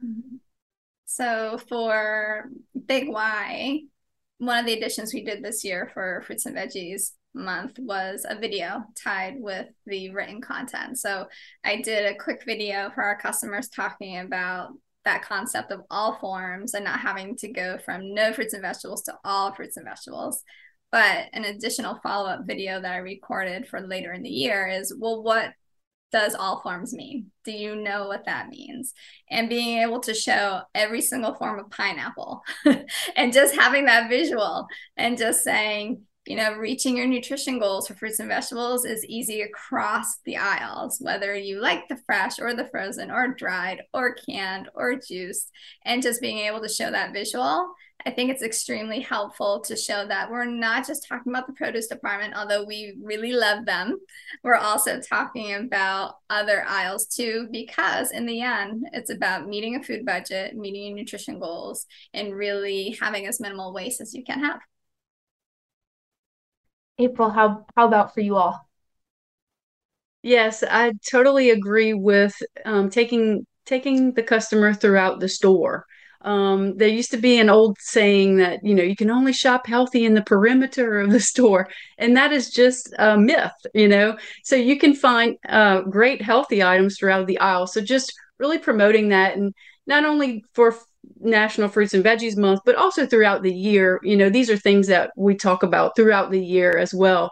Mm-hmm. 0.04 0.38
So 1.06 1.60
for 1.70 2.50
Big 2.88 3.08
Y, 3.08 3.82
one 4.40 4.60
of 4.60 4.66
the 4.66 4.74
additions 4.74 5.14
we 5.14 5.24
did 5.24 5.44
this 5.44 5.64
year 5.64 5.90
for 5.94 6.24
fruits 6.26 6.46
and 6.46 6.56
veggies 6.56 7.12
month 7.36 7.80
was 7.80 8.26
a 8.28 8.38
video 8.38 8.84
tied 9.02 9.36
with 9.40 9.68
the 9.86 10.10
written 10.10 10.42
content. 10.42 11.00
So 11.00 11.28
I 11.64 11.82
did 11.82 12.06
a 12.06 12.18
quick 12.18 12.44
video 12.46 12.92
for 12.94 13.04
our 13.04 13.18
customers 13.18 13.70
talking 13.70 14.20
about 14.20 14.70
that 15.06 15.24
concept 15.24 15.72
of 15.72 15.82
all 15.90 16.18
forms 16.20 16.74
and 16.74 16.86
not 16.86 17.00
having 17.00 17.36
to 17.38 17.52
go 17.52 17.78
from 17.78 18.14
no 18.14 18.32
fruits 18.34 18.54
and 18.54 18.62
vegetables 18.62 19.04
to 19.04 19.16
all 19.24 19.54
fruits 19.54 19.78
and 19.78 19.86
vegetables. 19.86 20.44
But 20.94 21.30
an 21.34 21.44
additional 21.44 22.00
follow 22.04 22.30
up 22.30 22.46
video 22.46 22.80
that 22.80 22.92
I 22.92 22.98
recorded 22.98 23.68
for 23.68 23.82
later 23.82 24.14
in 24.14 24.22
the 24.22 24.30
year 24.30 24.68
is 24.68 24.96
well, 24.96 25.24
what 25.24 25.50
does 26.12 26.36
all 26.36 26.62
forms 26.62 26.94
mean? 26.94 27.32
Do 27.46 27.52
you 27.52 27.76
know 27.76 28.08
what 28.08 28.26
that 28.26 28.50
means? 28.50 28.94
And 29.28 29.50
being 29.50 29.80
able 29.80 30.02
to 30.02 30.14
show 30.14 30.62
every 30.76 31.02
single 31.02 31.34
form 31.34 31.58
of 31.58 31.72
pineapple 31.72 32.44
and 33.16 33.34
just 33.34 33.56
having 33.56 33.86
that 33.86 34.08
visual 34.08 34.68
and 34.96 35.18
just 35.18 35.44
saying, 35.44 36.04
you 36.26 36.36
know, 36.38 36.54
reaching 36.54 36.96
your 36.96 37.08
nutrition 37.08 37.60
goals 37.60 37.88
for 37.88 37.96
fruits 37.96 38.20
and 38.20 38.30
vegetables 38.30 38.86
is 38.86 39.06
easy 39.06 39.42
across 39.42 40.20
the 40.26 40.38
aisles, 40.38 41.00
whether 41.02 41.36
you 41.36 41.60
like 41.60 41.88
the 41.90 42.00
fresh 42.06 42.40
or 42.40 42.54
the 42.54 42.68
frozen 42.70 43.12
or 43.12 43.28
dried 43.28 43.82
or 43.94 44.16
canned 44.16 44.70
or 44.74 44.96
juiced, 44.96 45.52
and 45.86 46.02
just 46.02 46.22
being 46.22 46.40
able 46.40 46.62
to 46.62 46.70
show 46.70 46.90
that 46.90 47.14
visual. 47.14 47.74
I 48.06 48.12
think 48.12 48.32
it's 48.32 48.44
extremely 48.44 49.00
helpful 49.00 49.62
to 49.62 49.78
show 49.78 50.06
that 50.08 50.30
we're 50.30 50.46
not 50.46 50.86
just 50.86 51.08
talking 51.08 51.32
about 51.32 51.48
the 51.48 51.54
produce 51.54 51.88
department, 51.88 52.36
although 52.36 52.66
we 52.66 52.98
really 53.02 53.32
love 53.32 53.66
them. 53.66 53.98
We're 54.44 54.56
also 54.56 55.00
talking 55.00 55.54
about 55.54 56.16
other 56.30 56.66
aisles 56.68 57.06
too, 57.06 57.48
because 57.52 58.12
in 58.12 58.26
the 58.26 58.42
end, 58.42 58.86
it's 58.92 59.10
about 59.10 59.48
meeting 59.48 59.76
a 59.76 59.84
food 59.84 60.06
budget, 60.06 60.56
meeting 60.56 60.88
your 60.88 60.96
nutrition 60.96 61.40
goals, 61.40 61.86
and 62.14 62.34
really 62.34 62.98
having 63.00 63.26
as 63.26 63.40
minimal 63.40 63.74
waste 63.74 64.02
as 64.02 64.14
you 64.14 64.24
can 64.24 64.40
have. 64.40 64.60
April, 66.98 67.30
how 67.30 67.68
how 67.76 67.88
about 67.88 68.16
for 68.16 68.22
you 68.22 68.36
all? 68.36 68.68
Yes, 70.22 70.64
I 70.64 70.94
totally 71.10 71.50
agree 71.50 71.94
with 71.94 72.34
um, 72.66 72.90
taking 72.90 73.46
taking 73.66 74.14
the 74.14 74.24
customer 74.24 74.74
throughout 74.74 75.20
the 75.20 75.30
store. 75.30 75.86
Um, 76.22 76.78
there 76.78 76.88
used 76.88 77.12
to 77.12 77.18
be 77.18 77.38
an 77.40 77.50
old 77.50 77.78
saying 77.80 78.38
that 78.38 78.60
you 78.64 78.74
know 78.74 78.84
you 78.84 78.96
can 78.96 79.12
only 79.12 79.34
shop 79.34 79.68
healthy 79.68 80.06
in 80.06 80.14
the 80.14 80.22
perimeter 80.22 81.00
of 81.02 81.12
the 81.12 81.20
store, 81.32 81.68
and 81.98 82.16
that 82.16 82.32
is 82.32 82.50
just 82.50 82.94
a 82.98 83.18
myth. 83.18 83.52
You 83.74 83.90
know, 83.90 84.18
so 84.44 84.56
you 84.56 84.80
can 84.80 84.94
find 84.96 85.36
uh, 85.50 85.82
great 85.82 86.22
healthy 86.22 86.64
items 86.64 86.98
throughout 86.98 87.28
the 87.28 87.40
aisle. 87.40 87.68
So 87.68 87.82
just 87.82 88.14
really 88.40 88.60
promoting 88.60 89.10
that, 89.10 89.36
and 89.36 89.54
not 89.88 90.06
only 90.06 90.44
for 90.54 90.76
National 91.20 91.70
Fruits 91.70 91.94
and 91.94 92.04
Veggies 92.04 92.38
Month, 92.38 92.62
but 92.66 92.76
also 92.76 93.06
throughout 93.06 93.44
the 93.44 93.54
year. 93.54 94.00
You 94.04 94.18
know, 94.18 94.30
these 94.30 94.50
are 94.50 94.58
things 94.58 94.88
that 94.88 95.12
we 95.16 95.36
talk 95.36 95.64
about 95.64 95.96
throughout 95.96 96.32
the 96.32 96.44
year 96.44 96.78
as 96.78 96.94
well. 96.94 97.32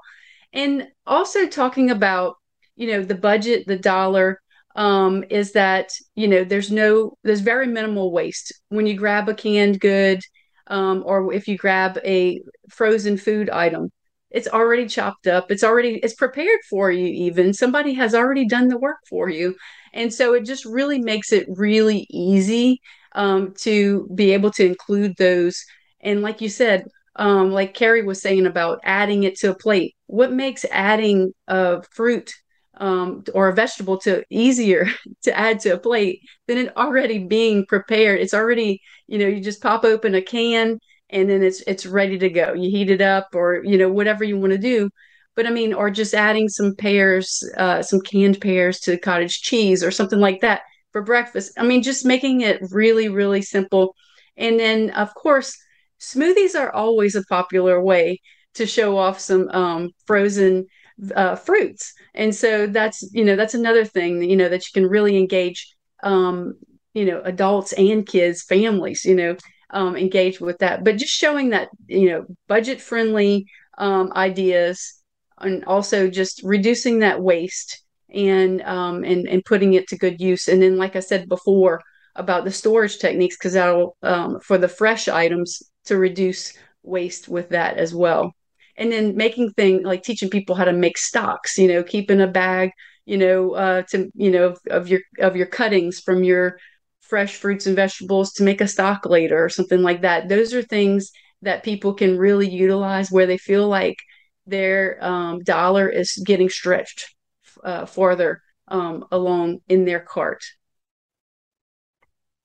And 0.53 0.87
also 1.05 1.47
talking 1.47 1.91
about, 1.91 2.35
you 2.75 2.87
know, 2.87 3.01
the 3.01 3.15
budget, 3.15 3.67
the 3.67 3.77
dollar, 3.77 4.39
um, 4.75 5.23
is 5.29 5.51
that, 5.53 5.89
you 6.15 6.27
know, 6.27 6.43
there's 6.43 6.71
no, 6.71 7.17
there's 7.23 7.41
very 7.41 7.67
minimal 7.67 8.11
waste. 8.11 8.53
When 8.69 8.85
you 8.85 8.95
grab 8.95 9.27
a 9.29 9.33
canned 9.33 9.79
good, 9.79 10.21
um, 10.67 11.03
or 11.05 11.33
if 11.33 11.47
you 11.47 11.57
grab 11.57 11.99
a 12.05 12.41
frozen 12.69 13.17
food 13.17 13.49
item, 13.49 13.89
it's 14.29 14.47
already 14.47 14.87
chopped 14.87 15.27
up. 15.27 15.51
It's 15.51 15.63
already, 15.63 15.99
it's 16.03 16.13
prepared 16.13 16.59
for 16.69 16.89
you, 16.89 17.05
even. 17.05 17.53
Somebody 17.53 17.93
has 17.95 18.15
already 18.15 18.47
done 18.47 18.69
the 18.69 18.77
work 18.77 18.99
for 19.09 19.29
you. 19.29 19.55
And 19.93 20.13
so 20.13 20.33
it 20.33 20.45
just 20.45 20.63
really 20.63 20.99
makes 20.99 21.33
it 21.33 21.47
really 21.49 22.07
easy 22.09 22.79
um, 23.13 23.53
to 23.59 24.09
be 24.13 24.31
able 24.31 24.51
to 24.51 24.65
include 24.65 25.15
those. 25.17 25.63
And 26.01 26.21
like 26.21 26.41
you 26.41 26.49
said, 26.49 26.85
um, 27.15 27.51
like 27.51 27.73
Carrie 27.73 28.03
was 28.03 28.21
saying 28.21 28.45
about 28.45 28.79
adding 28.83 29.23
it 29.23 29.37
to 29.39 29.51
a 29.51 29.55
plate, 29.57 29.95
what 30.07 30.31
makes 30.31 30.65
adding 30.71 31.33
a 31.47 31.81
fruit 31.91 32.33
um, 32.77 33.23
or 33.33 33.49
a 33.49 33.53
vegetable 33.53 33.97
to 33.99 34.23
easier 34.29 34.87
to 35.23 35.37
add 35.37 35.59
to 35.61 35.71
a 35.71 35.77
plate 35.77 36.21
than 36.47 36.57
it 36.57 36.77
already 36.77 37.19
being 37.19 37.65
prepared? 37.65 38.19
It's 38.19 38.33
already, 38.33 38.81
you 39.07 39.19
know, 39.19 39.27
you 39.27 39.41
just 39.41 39.61
pop 39.61 39.83
open 39.83 40.15
a 40.15 40.21
can 40.21 40.79
and 41.09 41.29
then 41.29 41.43
it's 41.43 41.61
it's 41.67 41.85
ready 41.85 42.17
to 42.17 42.29
go. 42.29 42.53
You 42.53 42.69
heat 42.69 42.89
it 42.89 43.01
up 43.01 43.29
or 43.33 43.63
you 43.63 43.77
know 43.77 43.91
whatever 43.91 44.23
you 44.23 44.37
want 44.39 44.53
to 44.53 44.57
do. 44.57 44.89
But 45.35 45.47
I 45.47 45.49
mean, 45.51 45.73
or 45.73 45.89
just 45.89 46.13
adding 46.13 46.49
some 46.49 46.75
pears, 46.75 47.43
uh, 47.57 47.81
some 47.81 48.01
canned 48.01 48.41
pears 48.41 48.79
to 48.81 48.97
cottage 48.97 49.41
cheese 49.41 49.83
or 49.83 49.91
something 49.91 50.19
like 50.19 50.41
that 50.41 50.61
for 50.91 51.01
breakfast. 51.01 51.53
I 51.57 51.63
mean, 51.63 51.83
just 51.83 52.05
making 52.05 52.41
it 52.41 52.61
really, 52.71 53.09
really 53.09 53.41
simple. 53.41 53.95
And 54.37 54.59
then, 54.59 54.91
of 54.91 55.13
course, 55.13 55.57
smoothies 55.99 56.59
are 56.59 56.71
always 56.71 57.15
a 57.15 57.23
popular 57.23 57.81
way 57.81 58.19
to 58.55 58.65
show 58.65 58.97
off 58.97 59.19
some 59.19 59.49
um, 59.49 59.89
frozen 60.05 60.65
uh, 61.15 61.35
fruits. 61.35 61.93
And 62.13 62.35
so 62.35 62.67
that's, 62.67 63.03
you 63.13 63.23
know, 63.23 63.35
that's 63.35 63.53
another 63.53 63.85
thing, 63.85 64.21
you 64.23 64.35
know, 64.35 64.49
that 64.49 64.65
you 64.65 64.71
can 64.73 64.89
really 64.89 65.17
engage, 65.17 65.73
um, 66.03 66.55
you 66.93 67.05
know, 67.05 67.21
adults 67.23 67.73
and 67.73 68.05
kids, 68.05 68.43
families, 68.43 69.05
you 69.05 69.15
know, 69.15 69.35
um, 69.69 69.95
engage 69.95 70.41
with 70.41 70.57
that. 70.59 70.83
But 70.83 70.97
just 70.97 71.13
showing 71.13 71.51
that, 71.51 71.69
you 71.87 72.09
know, 72.09 72.25
budget 72.47 72.81
friendly 72.81 73.47
um, 73.77 74.11
ideas 74.15 75.01
and 75.39 75.63
also 75.65 76.09
just 76.09 76.41
reducing 76.43 76.99
that 76.99 77.21
waste 77.21 77.83
and 78.13 78.61
um, 78.63 79.03
and 79.03 79.27
and 79.27 79.43
putting 79.45 79.73
it 79.73 79.87
to 79.89 79.97
good 79.97 80.19
use. 80.19 80.47
And 80.47 80.61
then, 80.61 80.77
like 80.77 80.95
I 80.95 80.99
said 80.99 81.29
before 81.29 81.81
about 82.15 82.45
the 82.45 82.51
storage 82.51 82.99
techniques, 82.99 83.37
because 83.37 83.53
that'll 83.53 83.97
um, 84.03 84.39
for 84.41 84.57
the 84.57 84.67
fresh 84.67 85.07
items 85.07 85.61
to 85.85 85.97
reduce 85.97 86.53
waste 86.83 87.29
with 87.29 87.49
that 87.49 87.77
as 87.77 87.93
well. 87.93 88.33
And 88.77 88.91
then 88.91 89.15
making 89.15 89.51
things 89.51 89.83
like 89.83 90.03
teaching 90.03 90.29
people 90.29 90.55
how 90.55 90.65
to 90.65 90.73
make 90.73 90.97
stocks. 90.97 91.57
You 91.57 91.67
know, 91.67 91.83
keeping 91.83 92.21
a 92.21 92.27
bag. 92.27 92.71
You 93.05 93.17
know, 93.17 93.51
uh, 93.53 93.81
to 93.91 94.09
you 94.13 94.31
know 94.31 94.55
of 94.69 94.87
your 94.87 95.01
of 95.19 95.35
your 95.35 95.47
cuttings 95.47 95.99
from 95.99 96.23
your 96.23 96.57
fresh 97.01 97.35
fruits 97.35 97.65
and 97.65 97.75
vegetables 97.75 98.31
to 98.33 98.43
make 98.43 98.61
a 98.61 98.67
stock 98.67 99.05
later 99.05 99.43
or 99.43 99.49
something 99.49 99.81
like 99.81 100.01
that. 100.01 100.29
Those 100.29 100.53
are 100.53 100.61
things 100.61 101.11
that 101.41 101.63
people 101.63 101.93
can 101.93 102.17
really 102.17 102.49
utilize 102.49 103.11
where 103.11 103.25
they 103.25 103.37
feel 103.37 103.67
like 103.67 103.97
their 104.45 105.03
um, 105.03 105.39
dollar 105.39 105.89
is 105.89 106.21
getting 106.25 106.47
stretched 106.47 107.13
uh, 107.63 107.85
farther 107.85 108.41
um, 108.67 109.05
along 109.11 109.61
in 109.67 109.85
their 109.85 109.99
cart. 109.99 110.43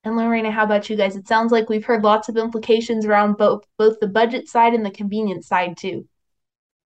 And 0.05 0.17
Lorena, 0.17 0.53
how 0.53 0.65
about 0.65 0.89
you 0.89 0.97
guys? 0.97 1.17
It 1.17 1.27
sounds 1.27 1.51
like 1.51 1.69
we've 1.69 1.85
heard 1.85 2.05
lots 2.05 2.29
of 2.29 2.37
implications 2.37 3.05
around 3.05 3.37
both 3.37 3.65
both 3.77 3.99
the 4.01 4.07
budget 4.07 4.49
side 4.49 4.73
and 4.73 4.87
the 4.87 4.91
convenience 4.91 5.49
side 5.49 5.77
too. 5.77 6.07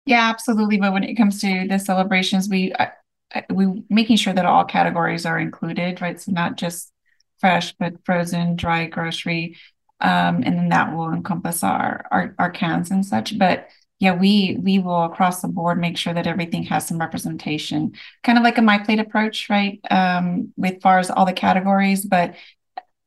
Yeah, 0.06 0.30
absolutely. 0.30 0.78
But 0.78 0.94
when 0.94 1.04
it 1.04 1.16
comes 1.16 1.40
to 1.42 1.66
the 1.68 1.78
celebrations, 1.78 2.48
we 2.48 2.72
we 3.52 3.84
making 3.90 4.16
sure 4.16 4.32
that 4.32 4.46
all 4.46 4.64
categories 4.64 5.26
are 5.26 5.38
included, 5.38 6.00
right? 6.00 6.20
So 6.20 6.32
not 6.32 6.56
just 6.56 6.92
fresh, 7.38 7.74
but 7.74 8.04
frozen, 8.04 8.56
dry 8.56 8.86
grocery, 8.86 9.56
um, 10.00 10.42
and 10.42 10.58
then 10.58 10.68
that 10.70 10.96
will 10.96 11.12
encompass 11.12 11.62
our, 11.62 12.06
our 12.10 12.34
our 12.38 12.50
cans 12.50 12.90
and 12.90 13.04
such. 13.04 13.38
But 13.38 13.68
yeah, 14.00 14.14
we 14.14 14.56
we 14.60 14.78
will 14.78 15.04
across 15.04 15.42
the 15.42 15.48
board 15.48 15.78
make 15.78 15.98
sure 15.98 16.14
that 16.14 16.26
everything 16.26 16.62
has 16.64 16.88
some 16.88 16.98
representation, 16.98 17.92
kind 18.24 18.38
of 18.38 18.44
like 18.44 18.56
a 18.56 18.62
my 18.62 18.78
plate 18.78 18.98
approach, 18.98 19.48
right? 19.50 19.78
Um, 19.90 20.52
with 20.56 20.80
far 20.80 20.98
as 20.98 21.10
all 21.10 21.26
the 21.26 21.34
categories, 21.34 22.04
but 22.04 22.34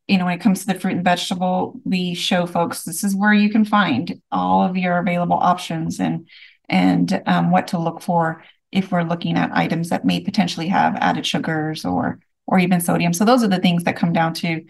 you 0.08 0.17
know, 0.17 0.25
when 0.25 0.36
it 0.38 0.41
comes 0.41 0.62
to 0.62 0.67
the 0.67 0.79
fruit 0.79 0.93
and 0.93 1.03
vegetable, 1.03 1.79
we 1.84 2.13
show 2.13 2.45
folks 2.45 2.84
this 2.84 3.03
is 3.03 3.15
where 3.15 3.34
you 3.34 3.49
can 3.49 3.65
find 3.65 4.21
all 4.32 4.62
of 4.63 4.77
your 4.77 4.99
available 4.99 5.38
options 5.38 5.99
and 5.99 6.27
and 6.69 7.21
um, 7.25 7.49
what 7.51 7.67
to 7.69 7.79
look 7.79 8.01
for 8.01 8.43
if 8.71 8.91
we're 8.91 9.03
looking 9.03 9.36
at 9.36 9.51
items 9.56 9.89
that 9.89 10.06
may 10.06 10.19
potentially 10.19 10.67
have 10.67 10.95
added 10.97 11.25
sugars 11.25 11.86
or 11.86 12.19
or 12.45 12.60
even 12.60 12.79
sodium. 12.82 13.13
So 13.13 13.25
those 13.25 13.43
are 13.43 13.47
the 13.47 13.60
things 13.60 13.84
that 13.86 13.95
come 13.95 14.13
down 14.13 14.34
to 14.36 14.63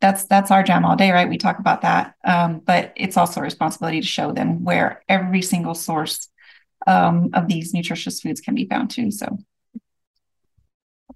that's 0.00 0.24
that's 0.24 0.50
our 0.50 0.62
jam 0.62 0.84
all 0.84 0.96
day, 0.96 1.10
right? 1.10 1.28
We 1.28 1.38
talk 1.38 1.58
about 1.58 1.82
that, 1.82 2.14
um, 2.24 2.60
but 2.64 2.92
it's 2.96 3.16
also 3.16 3.40
a 3.40 3.42
responsibility 3.42 4.00
to 4.00 4.06
show 4.06 4.32
them 4.32 4.64
where 4.64 5.02
every 5.08 5.42
single 5.42 5.74
source 5.74 6.28
um, 6.86 7.30
of 7.34 7.48
these 7.48 7.74
nutritious 7.74 8.20
foods 8.20 8.40
can 8.40 8.54
be 8.54 8.66
found 8.66 8.90
too. 8.90 9.10
So, 9.10 9.38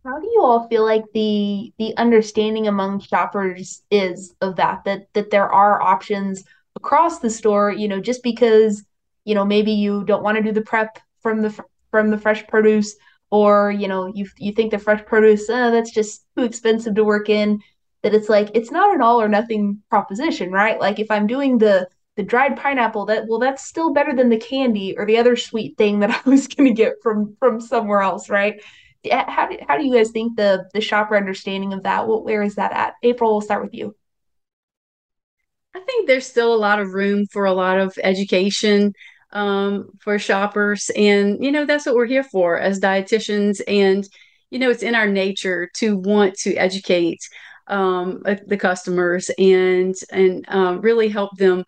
how 0.05 0.19
do 0.19 0.27
you 0.27 0.43
all 0.43 0.67
feel 0.69 0.85
like 0.85 1.05
the 1.15 1.73
the 1.79 1.97
understanding 1.97 2.67
among 2.67 3.01
shoppers 3.01 3.83
is 3.91 4.35
of 4.41 4.57
that 4.57 4.85
that 4.85 5.07
that 5.15 5.31
there 5.31 5.49
are 5.49 5.81
options 5.81 6.45
across 6.75 7.21
the 7.21 7.31
store? 7.31 7.71
You 7.71 7.87
know, 7.87 8.01
just 8.01 8.23
because 8.25 8.85
you 9.25 9.35
know 9.35 9.45
maybe 9.45 9.73
you 9.73 10.05
don't 10.05 10.25
want 10.25 10.39
to 10.39 10.43
do 10.43 10.53
the 10.53 10.63
prep 10.63 10.99
from 11.21 11.43
the 11.43 11.57
from 11.93 12.11
the 12.11 12.19
fresh 12.19 12.45
produce 12.49 12.97
or 13.31 13.71
you 13.71 13.87
know 13.87 14.07
you 14.07 14.27
you 14.39 14.53
think 14.53 14.73
the 14.73 14.79
fresh 14.79 15.05
produce 15.07 15.49
uh, 15.49 15.71
that's 15.71 15.93
just 15.93 16.25
too 16.37 16.45
expensive 16.45 16.95
to 16.97 17.05
work 17.05 17.29
in 17.29 17.61
that 18.03 18.15
it's 18.15 18.29
like 18.29 18.51
it's 18.55 18.71
not 18.71 18.95
an 18.95 19.01
all 19.01 19.21
or 19.21 19.29
nothing 19.29 19.83
proposition, 19.91 20.51
right? 20.51 20.79
Like 20.79 20.99
if 20.99 21.11
I'm 21.11 21.27
doing 21.27 21.59
the 21.59 21.89
the 22.17 22.23
dried 22.23 22.57
pineapple, 22.57 23.07
that 23.07 23.27
well, 23.29 23.39
that's 23.39 23.65
still 23.67 23.93
better 23.93 24.15
than 24.15 24.29
the 24.29 24.39
candy 24.39 24.97
or 24.97 25.07
the 25.07 25.19
other 25.19 25.37
sweet 25.37 25.79
thing 25.79 26.01
that 26.01 26.11
I 26.27 26.29
was 26.29 26.47
going 26.47 26.69
to 26.69 26.75
get 26.75 26.95
from 27.03 27.37
from 27.39 27.61
somewhere 27.61 28.03
else, 28.03 28.29
right? 28.29 28.63
How 29.11 29.49
do, 29.49 29.59
how 29.67 29.77
do 29.77 29.85
you 29.85 29.95
guys 29.95 30.11
think 30.11 30.37
the 30.37 30.69
the 30.75 30.81
shopper 30.81 31.17
understanding 31.17 31.73
of 31.73 31.85
that? 31.85 32.07
What 32.07 32.25
where 32.25 32.43
is 32.43 32.57
that 32.57 32.73
at? 32.73 32.95
April, 33.03 33.33
we'll 33.33 33.41
start 33.41 33.63
with 33.63 33.75
you. 33.75 33.97
I 35.75 35.81
think 35.81 36.07
there's 36.07 36.27
still 36.27 36.55
a 36.55 36.57
lot 36.57 36.81
of 36.81 36.93
room 36.93 37.27
for 37.27 37.47
a 37.47 37.53
lot 37.53 37.79
of 37.79 37.99
education 38.03 38.93
um, 39.33 39.89
for 40.01 40.19
shoppers, 40.19 40.91
and 40.95 41.43
you 41.43 41.51
know 41.51 41.65
that's 41.65 41.87
what 41.87 41.95
we're 41.95 42.07
here 42.07 42.25
for 42.25 42.59
as 42.59 42.79
dietitians. 42.81 43.61
And 43.67 44.07
you 44.51 44.59
know 44.59 44.71
it's 44.71 44.83
in 44.83 44.95
our 44.95 45.09
nature 45.09 45.71
to 45.77 45.97
want 45.97 46.35
to 46.41 46.55
educate 46.57 47.21
um, 47.69 48.23
uh, 48.25 48.37
the 48.47 48.57
customers 48.57 49.31
and 49.39 49.95
and 50.11 50.45
um, 50.49 50.81
really 50.81 51.09
help 51.09 51.37
them 51.37 51.65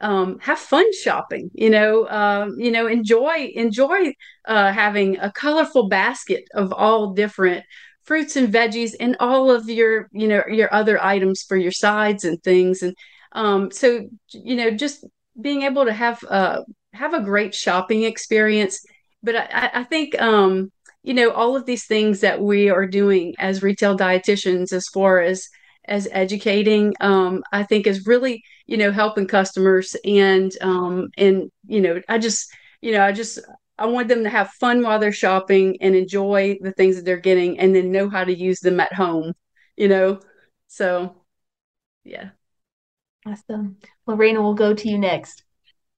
um, 0.00 0.38
have 0.40 0.58
fun 0.58 0.92
shopping. 0.92 1.50
You 1.54 1.70
know, 1.70 2.08
um, 2.08 2.56
you 2.58 2.70
know, 2.70 2.86
enjoy 2.86 3.52
enjoy 3.54 4.14
uh, 4.46 4.72
having 4.72 5.18
a 5.18 5.32
colorful 5.32 5.88
basket 5.88 6.44
of 6.54 6.72
all 6.72 7.12
different 7.14 7.64
fruits 8.06 8.36
and 8.36 8.52
veggies 8.52 8.94
and 9.00 9.16
all 9.20 9.50
of 9.50 9.68
your 9.68 10.08
you 10.12 10.28
know 10.28 10.42
your 10.48 10.72
other 10.72 11.02
items 11.02 11.42
for 11.42 11.56
your 11.56 11.72
sides 11.72 12.24
and 12.24 12.42
things 12.42 12.82
and 12.82 12.94
um, 13.32 13.70
so 13.70 14.08
you 14.30 14.56
know 14.56 14.70
just 14.70 15.04
being 15.40 15.62
able 15.62 15.84
to 15.84 15.92
have 15.92 16.22
uh, 16.30 16.62
have 16.92 17.14
a 17.14 17.22
great 17.22 17.54
shopping 17.54 18.04
experience 18.04 18.80
but 19.22 19.34
i, 19.36 19.70
I 19.74 19.84
think 19.84 20.20
um, 20.22 20.70
you 21.06 21.14
know 21.14 21.30
all 21.30 21.56
of 21.56 21.64
these 21.64 21.86
things 21.86 22.20
that 22.20 22.40
we 22.40 22.68
are 22.68 22.86
doing 22.86 23.34
as 23.38 23.62
retail 23.62 23.96
dietitians 23.96 24.72
as 24.72 24.88
far 24.88 25.20
as 25.20 25.48
as 25.86 26.08
educating 26.10 26.92
um, 27.00 27.42
i 27.52 27.62
think 27.62 27.86
is 27.86 28.06
really 28.06 28.42
you 28.66 28.76
know 28.76 28.90
helping 28.90 29.26
customers 29.26 29.96
and 30.04 30.52
um, 30.60 31.08
and 31.16 31.50
you 31.66 31.80
know 31.80 32.02
i 32.08 32.18
just 32.18 32.52
you 32.82 32.92
know 32.92 33.02
i 33.02 33.12
just 33.12 33.38
I 33.78 33.84
want 33.86 34.08
them 34.08 34.24
to 34.24 34.30
have 34.30 34.48
fun 34.52 34.82
while 34.82 34.98
they're 34.98 35.12
shopping 35.12 35.76
and 35.82 35.94
enjoy 35.94 36.56
the 36.62 36.72
things 36.72 36.96
that 36.96 37.04
they're 37.04 37.18
getting 37.18 37.58
and 37.58 37.74
then 37.74 37.92
know 37.92 38.08
how 38.08 38.24
to 38.24 38.34
use 38.34 38.60
them 38.60 38.80
at 38.80 38.94
home, 38.94 39.34
you 39.76 39.88
know? 39.88 40.20
So, 40.68 41.22
yeah. 42.02 42.30
Awesome. 43.26 43.76
Lorena, 44.06 44.40
we'll 44.40 44.54
go 44.54 44.72
to 44.72 44.88
you 44.88 44.96
next. 44.96 45.44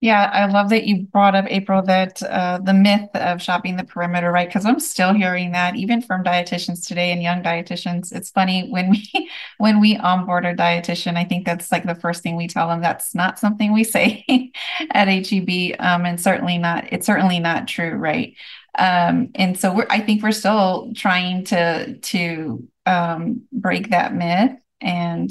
Yeah, 0.00 0.30
I 0.32 0.46
love 0.46 0.68
that 0.70 0.84
you 0.86 1.06
brought 1.06 1.34
up 1.34 1.46
April 1.48 1.82
that 1.82 2.22
uh, 2.22 2.58
the 2.62 2.72
myth 2.72 3.08
of 3.14 3.42
shopping 3.42 3.76
the 3.76 3.82
perimeter, 3.82 4.30
right? 4.30 4.48
Because 4.48 4.64
I'm 4.64 4.78
still 4.78 5.12
hearing 5.12 5.50
that 5.52 5.74
even 5.74 6.02
from 6.02 6.22
dietitians 6.22 6.86
today 6.86 7.10
and 7.10 7.20
young 7.20 7.42
dietitians. 7.42 8.12
It's 8.12 8.30
funny 8.30 8.68
when 8.70 8.90
we 8.90 9.30
when 9.58 9.80
we 9.80 9.96
onboard 9.96 10.44
a 10.44 10.54
dietitian, 10.54 11.16
I 11.16 11.24
think 11.24 11.44
that's 11.44 11.72
like 11.72 11.84
the 11.84 11.96
first 11.96 12.22
thing 12.22 12.36
we 12.36 12.46
tell 12.46 12.68
them. 12.68 12.80
That's 12.80 13.12
not 13.12 13.40
something 13.40 13.72
we 13.72 13.82
say 13.82 14.24
at 14.92 15.08
HEB, 15.08 15.74
um, 15.80 16.06
and 16.06 16.20
certainly 16.20 16.58
not. 16.58 16.92
It's 16.92 17.06
certainly 17.06 17.40
not 17.40 17.66
true, 17.66 17.94
right? 17.94 18.36
Um, 18.78 19.30
and 19.34 19.58
so 19.58 19.74
we're. 19.74 19.86
I 19.90 19.98
think 19.98 20.22
we're 20.22 20.30
still 20.30 20.92
trying 20.94 21.44
to 21.46 21.98
to 21.98 22.68
um, 22.86 23.42
break 23.52 23.90
that 23.90 24.14
myth, 24.14 24.52
and 24.80 25.28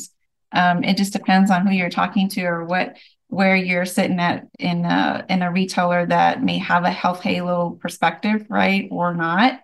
um, 0.51 0.83
it 0.83 0.97
just 0.97 1.13
depends 1.13 1.51
on 1.51 1.65
who 1.65 1.73
you're 1.73 1.89
talking 1.89 2.27
to 2.29 2.43
or 2.43 2.65
what 2.65 2.97
where 3.27 3.55
you're 3.55 3.85
sitting 3.85 4.19
at 4.19 4.47
in 4.57 4.85
a 4.85 5.25
in 5.29 5.41
a 5.41 5.51
retailer 5.51 6.05
that 6.05 6.43
may 6.43 6.57
have 6.57 6.83
a 6.83 6.91
health 6.91 7.21
halo 7.21 7.71
perspective, 7.81 8.45
right, 8.49 8.87
or 8.91 9.13
not. 9.13 9.61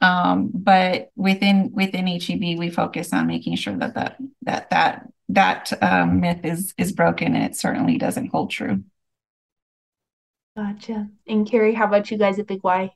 Um, 0.00 0.50
but 0.54 1.10
within 1.16 1.72
within 1.72 2.06
HEB, 2.06 2.58
we 2.58 2.70
focus 2.70 3.12
on 3.12 3.26
making 3.26 3.56
sure 3.56 3.76
that 3.76 3.94
that 3.94 4.16
that 4.42 4.70
that 4.70 5.08
that 5.28 5.72
um, 5.82 6.20
myth 6.20 6.44
is 6.44 6.72
is 6.78 6.92
broken, 6.92 7.34
and 7.34 7.44
it 7.44 7.56
certainly 7.56 7.98
doesn't 7.98 8.28
hold 8.28 8.50
true. 8.50 8.84
Gotcha. 10.56 11.08
And 11.26 11.48
Carrie, 11.48 11.74
how 11.74 11.86
about 11.86 12.10
you 12.10 12.18
guys 12.18 12.38
at 12.38 12.46
Big 12.46 12.62
Y? 12.62 12.90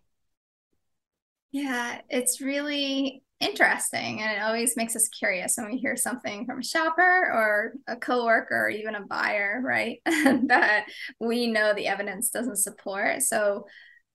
Yeah, 1.52 2.00
it's 2.08 2.40
really 2.40 3.23
interesting 3.40 4.20
and 4.20 4.32
it 4.32 4.42
always 4.42 4.76
makes 4.76 4.94
us 4.94 5.08
curious 5.08 5.54
when 5.56 5.70
we 5.70 5.76
hear 5.76 5.96
something 5.96 6.46
from 6.46 6.60
a 6.60 6.64
shopper 6.64 7.02
or 7.02 7.72
a 7.88 7.96
coworker 7.96 8.66
or 8.66 8.68
even 8.68 8.94
a 8.94 9.06
buyer 9.06 9.60
right 9.62 10.00
that 10.06 10.86
we 11.20 11.46
know 11.46 11.74
the 11.74 11.86
evidence 11.86 12.30
doesn't 12.30 12.56
support 12.56 13.22
so 13.22 13.66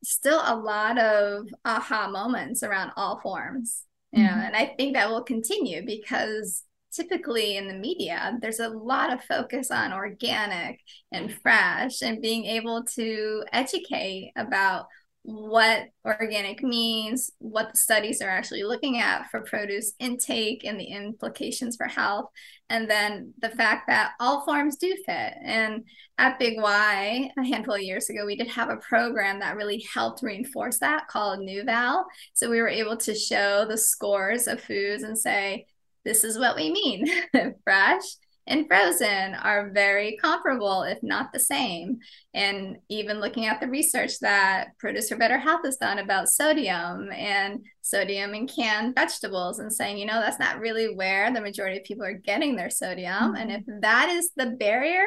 still 0.04 0.42
a 0.46 0.56
lot 0.56 0.98
of 0.98 1.46
aha 1.66 2.10
moments 2.10 2.64
around 2.64 2.92
all 2.96 3.20
forms 3.20 3.84
you 4.14 4.24
know 4.24 4.30
mm-hmm. 4.30 4.40
and 4.40 4.56
i 4.56 4.74
think 4.78 4.94
that 4.94 5.10
will 5.10 5.24
continue 5.24 5.86
because 5.86 6.64
typically 6.92 7.58
in 7.58 7.68
the 7.68 7.74
media 7.74 8.38
there's 8.42 8.60
a 8.60 8.70
lot 8.70 9.12
of 9.12 9.24
focus 9.24 9.70
on 9.70 9.94
organic 9.94 10.80
and 11.12 11.34
fresh 11.42 12.02
and 12.02 12.22
being 12.22 12.46
able 12.46 12.84
to 12.84 13.44
educate 13.52 14.32
about 14.36 14.88
what 15.30 15.84
organic 16.06 16.64
means, 16.64 17.30
what 17.38 17.72
the 17.72 17.78
studies 17.78 18.22
are 18.22 18.30
actually 18.30 18.64
looking 18.64 18.98
at 18.98 19.30
for 19.30 19.42
produce 19.42 19.94
intake 20.00 20.64
and 20.66 20.80
the 20.80 20.86
implications 20.86 21.76
for 21.76 21.86
health, 21.86 22.30
and 22.70 22.90
then 22.90 23.34
the 23.40 23.50
fact 23.50 23.88
that 23.88 24.14
all 24.20 24.44
forms 24.44 24.78
do 24.78 24.96
fit. 25.06 25.34
And 25.44 25.86
at 26.18 26.40
Big 26.40 26.60
Y, 26.60 27.30
a 27.38 27.44
handful 27.44 27.76
of 27.76 27.82
years 27.82 28.10
ago, 28.10 28.26
we 28.26 28.36
did 28.36 28.48
have 28.48 28.70
a 28.70 28.78
program 28.78 29.40
that 29.40 29.56
really 29.56 29.86
helped 29.94 30.24
reinforce 30.24 30.80
that 30.80 31.08
called 31.08 31.40
NuVal. 31.40 32.06
So 32.34 32.50
we 32.50 32.60
were 32.60 32.68
able 32.68 32.98
to 32.98 33.14
show 33.14 33.66
the 33.66 33.78
scores 33.78 34.48
of 34.48 34.62
foods 34.62 35.04
and 35.04 35.18
say, 35.18 35.68
this 36.06 36.24
is 36.24 36.40
what 36.40 36.56
we 36.56 36.72
mean 36.72 37.06
fresh 37.64 38.04
and 38.50 38.68
frozen 38.68 39.36
are 39.36 39.70
very 39.70 40.18
comparable, 40.22 40.84
if 40.84 41.02
not 41.02 41.32
the 41.32 41.40
same. 41.40 42.00
And 42.34 42.78
even 42.90 43.22
looking 43.22 43.46
at 43.46 43.62
the 43.62 43.68
research 43.68 44.20
that 44.20 44.78
Produce 44.78 45.08
for 45.08 45.16
Better 45.16 45.38
Health 45.38 45.62
has 45.64 45.78
done 45.78 46.00
about 46.00 46.28
sodium 46.28 47.10
and 47.12 47.64
sodium 47.82 48.34
in 48.34 48.48
canned 48.48 48.96
vegetables, 48.96 49.60
and 49.60 49.72
saying, 49.72 49.98
you 49.98 50.06
know, 50.06 50.20
that's 50.20 50.40
not 50.40 50.60
really 50.60 50.94
where 50.94 51.32
the 51.32 51.42
majority 51.42 51.78
of 51.78 51.84
people 51.84 52.04
are 52.04 52.14
getting 52.14 52.56
their 52.56 52.70
sodium. 52.70 53.14
Mm-hmm. 53.14 53.36
And 53.36 53.52
if 53.52 53.64
that 53.82 54.10
is 54.10 54.32
the 54.36 54.48
barrier 54.60 55.06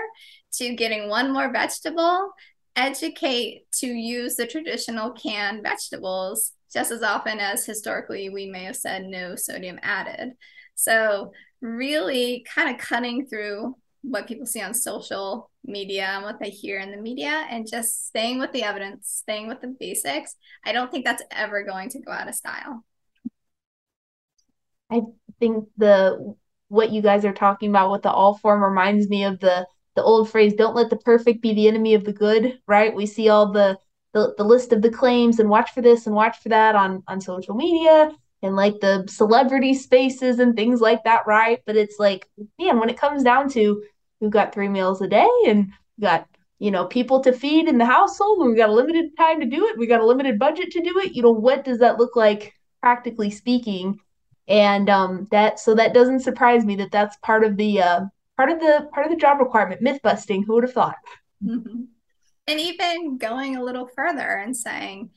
to 0.54 0.74
getting 0.74 1.08
one 1.08 1.32
more 1.32 1.52
vegetable, 1.52 2.30
educate 2.76 3.66
to 3.80 3.86
use 3.86 4.36
the 4.36 4.46
traditional 4.46 5.10
canned 5.10 5.62
vegetables 5.62 6.52
just 6.72 6.90
as 6.90 7.02
often 7.02 7.38
as 7.38 7.66
historically 7.66 8.30
we 8.30 8.46
may 8.46 8.64
have 8.64 8.76
said 8.76 9.04
no 9.04 9.36
sodium 9.36 9.78
added. 9.82 10.32
So 10.74 11.32
really 11.62 12.44
kind 12.52 12.74
of 12.74 12.78
cutting 12.78 13.26
through 13.26 13.76
what 14.02 14.26
people 14.26 14.44
see 14.46 14.60
on 14.60 14.74
social 14.74 15.50
media 15.64 16.06
and 16.08 16.24
what 16.24 16.40
they 16.40 16.50
hear 16.50 16.80
in 16.80 16.90
the 16.90 16.96
media 16.96 17.46
and 17.48 17.70
just 17.70 18.08
staying 18.08 18.40
with 18.40 18.50
the 18.52 18.64
evidence, 18.64 19.08
staying 19.08 19.46
with 19.46 19.60
the 19.60 19.74
basics. 19.78 20.34
I 20.64 20.72
don't 20.72 20.90
think 20.90 21.04
that's 21.04 21.22
ever 21.30 21.62
going 21.62 21.88
to 21.90 22.00
go 22.00 22.10
out 22.10 22.28
of 22.28 22.34
style. 22.34 22.84
I 24.90 25.02
think 25.38 25.68
the 25.76 26.34
what 26.68 26.90
you 26.90 27.00
guys 27.00 27.24
are 27.24 27.32
talking 27.32 27.70
about 27.70 27.92
with 27.92 28.02
the 28.02 28.10
all 28.10 28.36
form 28.38 28.62
reminds 28.62 29.08
me 29.08 29.24
of 29.24 29.38
the 29.40 29.66
the 29.94 30.02
old 30.02 30.30
phrase 30.30 30.54
don't 30.54 30.74
let 30.74 30.90
the 30.90 30.96
perfect 30.96 31.42
be 31.42 31.54
the 31.54 31.68
enemy 31.68 31.94
of 31.94 32.04
the 32.04 32.12
good, 32.12 32.58
right? 32.66 32.94
We 32.94 33.06
see 33.06 33.28
all 33.28 33.52
the 33.52 33.78
the, 34.14 34.34
the 34.36 34.44
list 34.44 34.72
of 34.72 34.82
the 34.82 34.90
claims 34.90 35.38
and 35.38 35.48
watch 35.48 35.72
for 35.72 35.80
this 35.80 36.06
and 36.06 36.14
watch 36.14 36.38
for 36.40 36.48
that 36.48 36.74
on 36.74 37.02
on 37.06 37.20
social 37.20 37.54
media 37.54 38.10
and 38.42 38.56
like 38.56 38.80
the 38.80 39.04
celebrity 39.08 39.72
spaces 39.72 40.38
and 40.40 40.56
things 40.56 40.80
like 40.80 41.04
that, 41.04 41.26
right? 41.26 41.60
But 41.64 41.76
it's 41.76 41.98
like, 41.98 42.28
man, 42.58 42.80
when 42.80 42.90
it 42.90 42.98
comes 42.98 43.22
down 43.22 43.48
to 43.50 43.82
we've 44.20 44.30
got 44.30 44.52
three 44.52 44.68
meals 44.68 45.00
a 45.00 45.08
day 45.08 45.30
and 45.46 45.72
we've 45.96 46.08
got, 46.08 46.28
you 46.58 46.70
know, 46.70 46.86
people 46.86 47.20
to 47.20 47.32
feed 47.32 47.68
in 47.68 47.78
the 47.78 47.84
household, 47.84 48.40
and 48.40 48.48
we've 48.48 48.56
got 48.56 48.70
a 48.70 48.74
limited 48.74 49.16
time 49.16 49.40
to 49.40 49.46
do 49.46 49.66
it, 49.66 49.78
we 49.78 49.86
got 49.86 50.00
a 50.00 50.06
limited 50.06 50.38
budget 50.38 50.70
to 50.72 50.82
do 50.82 50.98
it, 50.98 51.12
you 51.12 51.22
know, 51.22 51.32
what 51.32 51.64
does 51.64 51.78
that 51.78 51.98
look 51.98 52.16
like 52.16 52.52
practically 52.80 53.30
speaking? 53.30 53.98
And 54.48 54.90
um 54.90 55.28
that 55.30 55.60
so 55.60 55.74
that 55.76 55.94
doesn't 55.94 56.20
surprise 56.20 56.64
me 56.64 56.76
that 56.76 56.90
that's 56.90 57.16
part 57.18 57.44
of 57.44 57.56
the 57.56 57.80
uh 57.80 58.00
part 58.36 58.50
of 58.50 58.58
the 58.58 58.88
part 58.92 59.06
of 59.06 59.12
the 59.12 59.18
job 59.18 59.38
requirement, 59.38 59.82
myth 59.82 60.00
busting, 60.02 60.42
who 60.42 60.54
would 60.54 60.64
have 60.64 60.72
thought? 60.72 60.96
Mm-hmm. 61.44 61.82
And 62.48 62.58
even 62.58 63.18
going 63.18 63.54
a 63.54 63.62
little 63.62 63.86
further 63.86 64.28
and 64.28 64.56
saying, 64.56 65.10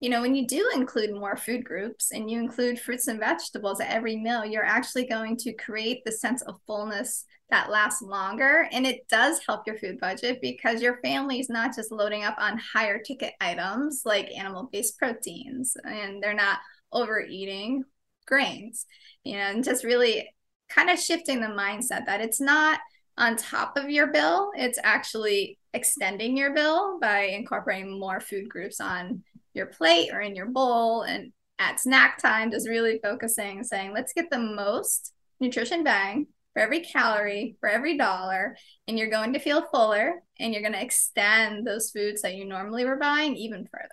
you 0.00 0.08
know, 0.08 0.22
when 0.22 0.34
you 0.34 0.46
do 0.46 0.70
include 0.74 1.12
more 1.12 1.36
food 1.36 1.64
groups 1.64 2.10
and 2.10 2.30
you 2.30 2.38
include 2.38 2.80
fruits 2.80 3.06
and 3.06 3.20
vegetables 3.20 3.80
at 3.80 3.90
every 3.90 4.16
meal, 4.16 4.44
you're 4.44 4.64
actually 4.64 5.06
going 5.06 5.36
to 5.36 5.52
create 5.52 6.02
the 6.04 6.12
sense 6.12 6.42
of 6.42 6.60
fullness 6.66 7.26
that 7.50 7.70
lasts 7.70 8.00
longer. 8.00 8.66
And 8.72 8.86
it 8.86 9.06
does 9.08 9.40
help 9.46 9.66
your 9.66 9.76
food 9.76 10.00
budget 10.00 10.40
because 10.40 10.80
your 10.80 11.00
family 11.02 11.38
is 11.38 11.50
not 11.50 11.74
just 11.76 11.92
loading 11.92 12.24
up 12.24 12.36
on 12.38 12.58
higher 12.58 12.98
ticket 12.98 13.34
items 13.40 14.02
like 14.04 14.30
animal 14.36 14.70
based 14.72 14.98
proteins 14.98 15.76
and 15.84 16.22
they're 16.22 16.32
not 16.32 16.58
overeating 16.92 17.84
grains, 18.26 18.86
and 19.26 19.64
just 19.64 19.84
really 19.84 20.30
kind 20.68 20.88
of 20.88 20.98
shifting 20.98 21.40
the 21.40 21.48
mindset 21.48 22.06
that 22.06 22.20
it's 22.20 22.40
not 22.40 22.78
on 23.18 23.36
top 23.36 23.76
of 23.76 23.90
your 23.90 24.06
bill, 24.06 24.50
it's 24.56 24.78
actually 24.82 25.58
extending 25.74 26.36
your 26.36 26.54
bill 26.54 26.98
by 27.00 27.22
incorporating 27.22 27.98
more 27.98 28.20
food 28.20 28.48
groups 28.48 28.80
on 28.80 29.22
your 29.54 29.66
plate 29.66 30.10
or 30.12 30.20
in 30.20 30.34
your 30.34 30.46
bowl 30.46 31.02
and 31.02 31.32
at 31.58 31.78
snack 31.78 32.18
time 32.18 32.50
just 32.50 32.68
really 32.68 32.98
focusing 33.02 33.62
saying 33.62 33.92
let's 33.92 34.12
get 34.12 34.30
the 34.30 34.38
most 34.38 35.12
nutrition 35.40 35.84
bang 35.84 36.26
for 36.52 36.60
every 36.60 36.80
calorie 36.80 37.56
for 37.60 37.68
every 37.68 37.96
dollar 37.96 38.56
and 38.88 38.98
you're 38.98 39.10
going 39.10 39.32
to 39.32 39.38
feel 39.38 39.66
fuller 39.70 40.22
and 40.38 40.52
you're 40.52 40.62
going 40.62 40.74
to 40.74 40.82
extend 40.82 41.66
those 41.66 41.90
foods 41.90 42.22
that 42.22 42.34
you 42.34 42.44
normally 42.44 42.84
were 42.84 42.96
buying 42.96 43.36
even 43.36 43.66
further. 43.66 43.88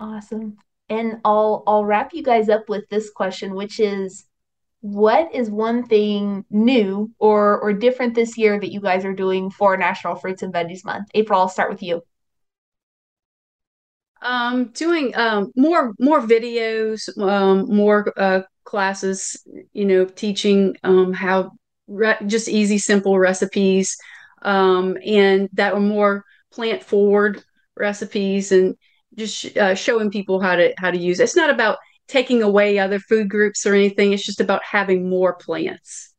Awesome. 0.00 0.56
And 0.88 1.20
i'll 1.24 1.64
i'll 1.66 1.84
wrap 1.84 2.14
you 2.14 2.22
guys 2.22 2.48
up 2.48 2.68
with 2.68 2.88
this 2.88 3.10
question 3.10 3.54
which 3.54 3.80
is 3.80 4.24
what 4.80 5.34
is 5.34 5.50
one 5.50 5.86
thing 5.86 6.44
new 6.50 7.10
or 7.18 7.60
or 7.60 7.72
different 7.72 8.14
this 8.14 8.38
year 8.38 8.60
that 8.60 8.72
you 8.72 8.80
guys 8.80 9.04
are 9.04 9.12
doing 9.12 9.50
for 9.50 9.76
national 9.76 10.14
fruits 10.14 10.42
and 10.42 10.54
veggies 10.54 10.84
month? 10.84 11.08
April 11.14 11.40
i'll 11.40 11.48
start 11.48 11.70
with 11.70 11.82
you 11.82 12.02
um, 14.22 14.66
doing 14.66 15.16
um, 15.16 15.52
more 15.56 15.94
more 15.98 16.20
videos, 16.20 17.08
um, 17.20 17.74
more 17.74 18.12
uh, 18.16 18.42
classes, 18.64 19.44
you 19.72 19.84
know, 19.84 20.04
teaching 20.04 20.76
um, 20.84 21.12
how 21.12 21.52
re- 21.86 22.16
just 22.26 22.48
easy, 22.48 22.78
simple 22.78 23.18
recipes, 23.18 23.96
um, 24.42 24.96
and 25.04 25.48
that 25.52 25.74
were 25.74 25.80
more 25.80 26.24
plant 26.52 26.82
forward 26.82 27.42
recipes 27.76 28.52
and 28.52 28.76
just 29.16 29.56
uh, 29.56 29.74
showing 29.74 30.10
people 30.10 30.40
how 30.40 30.56
to 30.56 30.74
how 30.78 30.90
to 30.90 30.98
use 30.98 31.20
it. 31.20 31.24
It's 31.24 31.36
not 31.36 31.50
about 31.50 31.78
taking 32.08 32.42
away 32.42 32.78
other 32.78 32.98
food 32.98 33.28
groups 33.28 33.66
or 33.66 33.74
anything. 33.74 34.12
It's 34.12 34.24
just 34.24 34.40
about 34.40 34.62
having 34.64 35.08
more 35.08 35.34
plants. 35.34 36.14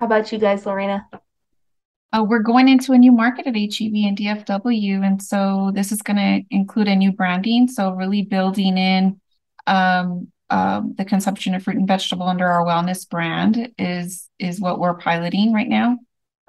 How 0.00 0.06
about 0.06 0.32
you 0.32 0.38
guys, 0.38 0.66
Lorena? 0.66 1.08
Uh, 2.12 2.22
we're 2.22 2.40
going 2.40 2.68
into 2.68 2.92
a 2.92 2.98
new 2.98 3.12
market 3.12 3.46
at 3.46 3.54
HEB 3.54 3.94
and 4.04 4.18
DFW, 4.18 5.04
and 5.04 5.22
so 5.22 5.70
this 5.74 5.92
is 5.92 6.02
going 6.02 6.16
to 6.16 6.42
include 6.54 6.88
a 6.88 6.96
new 6.96 7.10
branding. 7.10 7.68
So 7.68 7.92
really 7.92 8.22
building 8.22 8.76
in 8.76 9.20
um, 9.66 10.28
uh, 10.50 10.82
the 10.96 11.06
consumption 11.06 11.54
of 11.54 11.62
fruit 11.62 11.76
and 11.76 11.88
vegetable 11.88 12.26
under 12.26 12.46
our 12.46 12.64
wellness 12.64 13.08
brand 13.08 13.72
is 13.78 14.28
is 14.38 14.60
what 14.60 14.78
we're 14.78 14.94
piloting 14.94 15.54
right 15.54 15.68
now. 15.68 15.96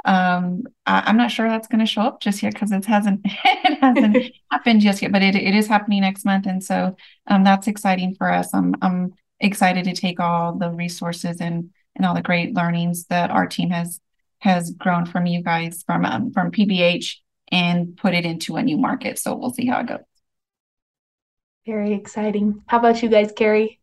Um, 0.03 0.63
I, 0.85 1.09
am 1.09 1.15
not 1.15 1.31
sure 1.31 1.47
that's 1.47 1.69
going 1.69 1.79
to 1.79 1.85
show 1.85 2.01
up 2.01 2.21
just 2.21 2.43
yet 2.43 2.53
because 2.53 2.73
it 2.73 2.83
hasn't 2.83 3.21
it 3.25 3.79
hasn't 3.79 4.17
happened 4.51 4.81
just 4.81 5.01
yet, 5.01 5.13
but 5.13 5.21
it, 5.21 5.35
it 5.35 5.55
is 5.55 5.67
happening 5.67 6.01
next 6.01 6.25
month, 6.25 6.45
and 6.45 6.61
so 6.61 6.97
um, 7.27 7.45
that's 7.45 7.67
exciting 7.67 8.15
for 8.15 8.29
us. 8.29 8.53
I'm 8.53 8.75
I'm 8.81 9.13
excited 9.39 9.85
to 9.85 9.93
take 9.93 10.19
all 10.19 10.57
the 10.57 10.71
resources 10.71 11.39
and 11.39 11.69
and 11.95 12.05
all 12.05 12.15
the 12.15 12.21
great 12.21 12.53
learnings 12.53 13.05
that 13.05 13.31
our 13.31 13.47
team 13.47 13.69
has 13.69 14.01
has 14.43 14.71
grown 14.71 15.05
from 15.05 15.25
you 15.25 15.41
guys 15.41 15.83
from 15.85 16.03
um, 16.03 16.31
from 16.31 16.51
PBH 16.51 17.15
and 17.49 17.95
put 17.95 18.13
it 18.13 18.25
into 18.25 18.57
a 18.57 18.63
new 18.63 18.77
market. 18.77 19.17
So 19.17 19.35
we'll 19.35 19.53
see 19.53 19.65
how 19.65 19.79
it 19.79 19.87
goes. 19.87 19.99
Very 21.65 21.93
exciting. 21.93 22.61
How 22.67 22.79
about 22.79 23.01
you 23.01 23.07
guys, 23.07 23.31
Carrie? 23.31 23.79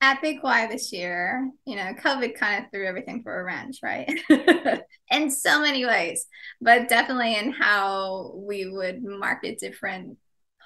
At 0.00 0.22
Big 0.22 0.42
Y 0.42 0.66
this 0.68 0.90
year, 0.92 1.50
you 1.66 1.76
know, 1.76 1.92
COVID 2.02 2.36
kind 2.36 2.64
of 2.64 2.70
threw 2.70 2.86
everything 2.86 3.22
for 3.22 3.38
a 3.38 3.44
wrench, 3.44 3.80
right? 3.82 4.08
in 5.10 5.30
so 5.30 5.60
many 5.60 5.84
ways, 5.84 6.24
but 6.60 6.88
definitely 6.88 7.34
in 7.34 7.50
how 7.50 8.32
we 8.36 8.70
would 8.70 9.02
market 9.02 9.58
different 9.58 10.16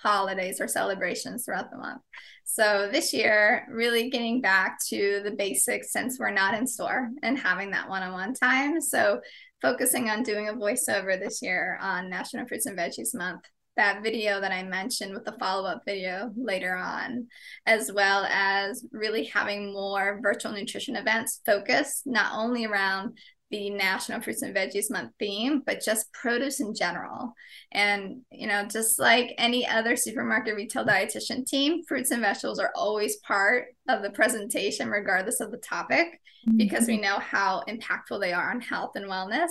holidays 0.02 0.60
or 0.60 0.68
celebrations 0.68 1.44
throughout 1.44 1.70
the 1.70 1.78
month. 1.78 2.02
So 2.44 2.88
this 2.90 3.12
year, 3.12 3.66
really 3.70 4.10
getting 4.10 4.40
back 4.40 4.78
to 4.88 5.20
the 5.24 5.30
basics 5.30 5.92
since 5.92 6.18
we're 6.18 6.30
not 6.30 6.54
in 6.54 6.66
store 6.66 7.10
and 7.22 7.38
having 7.38 7.70
that 7.70 7.88
one 7.88 8.02
on 8.02 8.12
one 8.12 8.34
time. 8.34 8.80
So 8.80 9.20
focusing 9.62 10.10
on 10.10 10.22
doing 10.22 10.48
a 10.48 10.54
voiceover 10.54 11.18
this 11.18 11.40
year 11.40 11.78
on 11.80 12.10
National 12.10 12.46
Fruits 12.46 12.66
and 12.66 12.76
Veggies 12.76 13.14
Month. 13.14 13.42
That 13.76 14.02
video 14.02 14.38
that 14.38 14.52
I 14.52 14.64
mentioned 14.64 15.14
with 15.14 15.24
the 15.24 15.36
follow 15.40 15.66
up 15.66 15.82
video 15.86 16.30
later 16.36 16.76
on, 16.76 17.28
as 17.64 17.90
well 17.90 18.26
as 18.28 18.84
really 18.92 19.24
having 19.24 19.72
more 19.72 20.20
virtual 20.22 20.52
nutrition 20.52 20.94
events 20.94 21.40
focused 21.46 22.02
not 22.04 22.32
only 22.34 22.66
around 22.66 23.16
the 23.52 23.70
National 23.70 24.20
Fruits 24.20 24.42
and 24.42 24.56
Veggies 24.56 24.90
Month 24.90 25.12
theme, 25.18 25.62
but 25.64 25.84
just 25.84 26.12
produce 26.12 26.58
in 26.58 26.74
general. 26.74 27.34
And, 27.70 28.22
you 28.32 28.48
know, 28.48 28.64
just 28.64 28.98
like 28.98 29.34
any 29.38 29.68
other 29.68 29.94
supermarket 29.94 30.56
retail 30.56 30.84
dietitian 30.84 31.46
team, 31.46 31.84
fruits 31.84 32.10
and 32.10 32.22
vegetables 32.22 32.58
are 32.58 32.72
always 32.74 33.16
part 33.18 33.66
of 33.88 34.02
the 34.02 34.10
presentation, 34.10 34.88
regardless 34.88 35.40
of 35.40 35.50
the 35.50 35.58
topic, 35.58 36.20
mm-hmm. 36.48 36.56
because 36.56 36.86
we 36.86 36.96
know 36.96 37.18
how 37.18 37.62
impactful 37.68 38.20
they 38.20 38.32
are 38.32 38.50
on 38.50 38.62
health 38.62 38.92
and 38.96 39.04
wellness. 39.04 39.50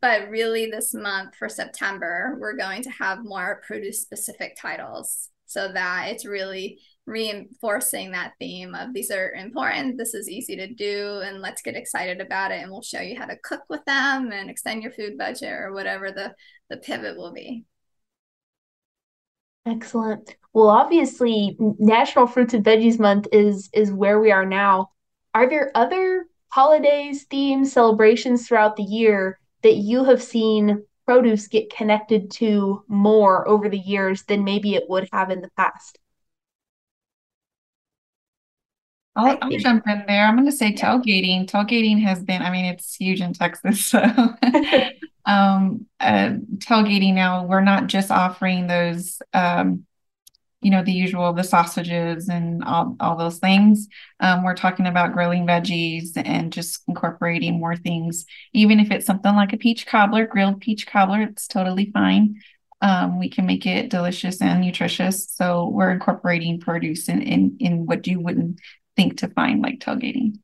But 0.00 0.30
really, 0.30 0.70
this 0.70 0.94
month 0.94 1.36
for 1.36 1.48
September, 1.48 2.38
we're 2.40 2.56
going 2.56 2.82
to 2.82 2.90
have 2.90 3.24
more 3.24 3.62
produce 3.66 4.00
specific 4.00 4.56
titles 4.58 5.28
so 5.46 5.70
that 5.70 6.08
it's 6.08 6.24
really 6.24 6.80
reinforcing 7.06 8.12
that 8.12 8.32
theme 8.38 8.74
of 8.74 8.94
these 8.94 9.10
are 9.10 9.32
important, 9.32 9.98
this 9.98 10.14
is 10.14 10.28
easy 10.28 10.56
to 10.56 10.66
do, 10.66 11.20
and 11.24 11.40
let's 11.40 11.62
get 11.62 11.76
excited 11.76 12.20
about 12.20 12.50
it. 12.50 12.62
And 12.62 12.70
we'll 12.70 12.82
show 12.82 13.00
you 13.00 13.18
how 13.18 13.26
to 13.26 13.36
cook 13.42 13.62
with 13.68 13.84
them 13.84 14.32
and 14.32 14.48
extend 14.48 14.82
your 14.82 14.92
food 14.92 15.18
budget 15.18 15.52
or 15.52 15.72
whatever 15.72 16.10
the, 16.10 16.34
the 16.70 16.78
pivot 16.78 17.16
will 17.16 17.32
be. 17.32 17.64
Excellent. 19.66 20.36
Well, 20.52 20.68
obviously, 20.68 21.56
National 21.58 22.26
Fruits 22.26 22.54
and 22.54 22.64
Veggies 22.64 22.98
Month 22.98 23.28
is 23.32 23.70
is 23.72 23.90
where 23.90 24.20
we 24.20 24.30
are 24.30 24.44
now. 24.44 24.90
Are 25.34 25.48
there 25.48 25.72
other 25.74 26.26
holidays, 26.48 27.24
themes, 27.24 27.72
celebrations 27.72 28.46
throughout 28.46 28.76
the 28.76 28.82
year 28.82 29.38
that 29.62 29.76
you 29.76 30.04
have 30.04 30.22
seen 30.22 30.84
produce 31.06 31.48
get 31.48 31.74
connected 31.74 32.30
to 32.30 32.84
more 32.88 33.48
over 33.48 33.68
the 33.68 33.78
years 33.78 34.22
than 34.24 34.44
maybe 34.44 34.74
it 34.74 34.88
would 34.88 35.08
have 35.12 35.30
in 35.30 35.40
the 35.40 35.50
past? 35.56 35.98
I'll, 39.16 39.38
I'll 39.40 39.58
jump 39.58 39.86
in 39.86 40.04
there. 40.08 40.26
I'm 40.26 40.34
going 40.34 40.46
to 40.46 40.52
say 40.52 40.72
tailgating. 40.72 41.46
Tailgating 41.46 42.02
has 42.02 42.22
been, 42.22 42.42
I 42.42 42.50
mean, 42.50 42.64
it's 42.64 42.96
huge 42.96 43.20
in 43.20 43.32
Texas. 43.32 43.92
So, 43.94 44.00
um, 45.26 45.86
uh, 46.00 46.34
tailgating 46.58 47.14
now, 47.14 47.46
we're 47.46 47.62
not 47.62 47.86
just 47.86 48.10
offering 48.10 48.66
those, 48.66 49.22
um, 49.32 49.86
you 50.60 50.70
know, 50.70 50.82
the 50.82 50.92
usual, 50.92 51.32
the 51.32 51.44
sausages 51.44 52.28
and 52.28 52.64
all, 52.64 52.96
all 52.98 53.16
those 53.16 53.38
things. 53.38 53.88
Um, 54.20 54.42
we're 54.42 54.56
talking 54.56 54.86
about 54.86 55.12
grilling 55.12 55.46
veggies 55.46 56.10
and 56.16 56.52
just 56.52 56.82
incorporating 56.88 57.60
more 57.60 57.76
things. 57.76 58.26
Even 58.52 58.80
if 58.80 58.90
it's 58.90 59.06
something 59.06 59.34
like 59.34 59.52
a 59.52 59.58
peach 59.58 59.86
cobbler, 59.86 60.26
grilled 60.26 60.60
peach 60.60 60.86
cobbler, 60.86 61.22
it's 61.22 61.46
totally 61.46 61.90
fine. 61.92 62.40
Um, 62.80 63.18
we 63.18 63.30
can 63.30 63.46
make 63.46 63.66
it 63.66 63.90
delicious 63.90 64.40
and 64.42 64.60
nutritious. 64.60 65.30
So 65.30 65.68
we're 65.68 65.90
incorporating 65.90 66.60
produce 66.60 67.08
in, 67.08 67.22
in, 67.22 67.56
in 67.60 67.86
what 67.86 68.06
you 68.06 68.20
wouldn't 68.20 68.60
think 68.96 69.18
to 69.18 69.28
find 69.28 69.62
like 69.62 69.80
tailgating. 69.80 70.38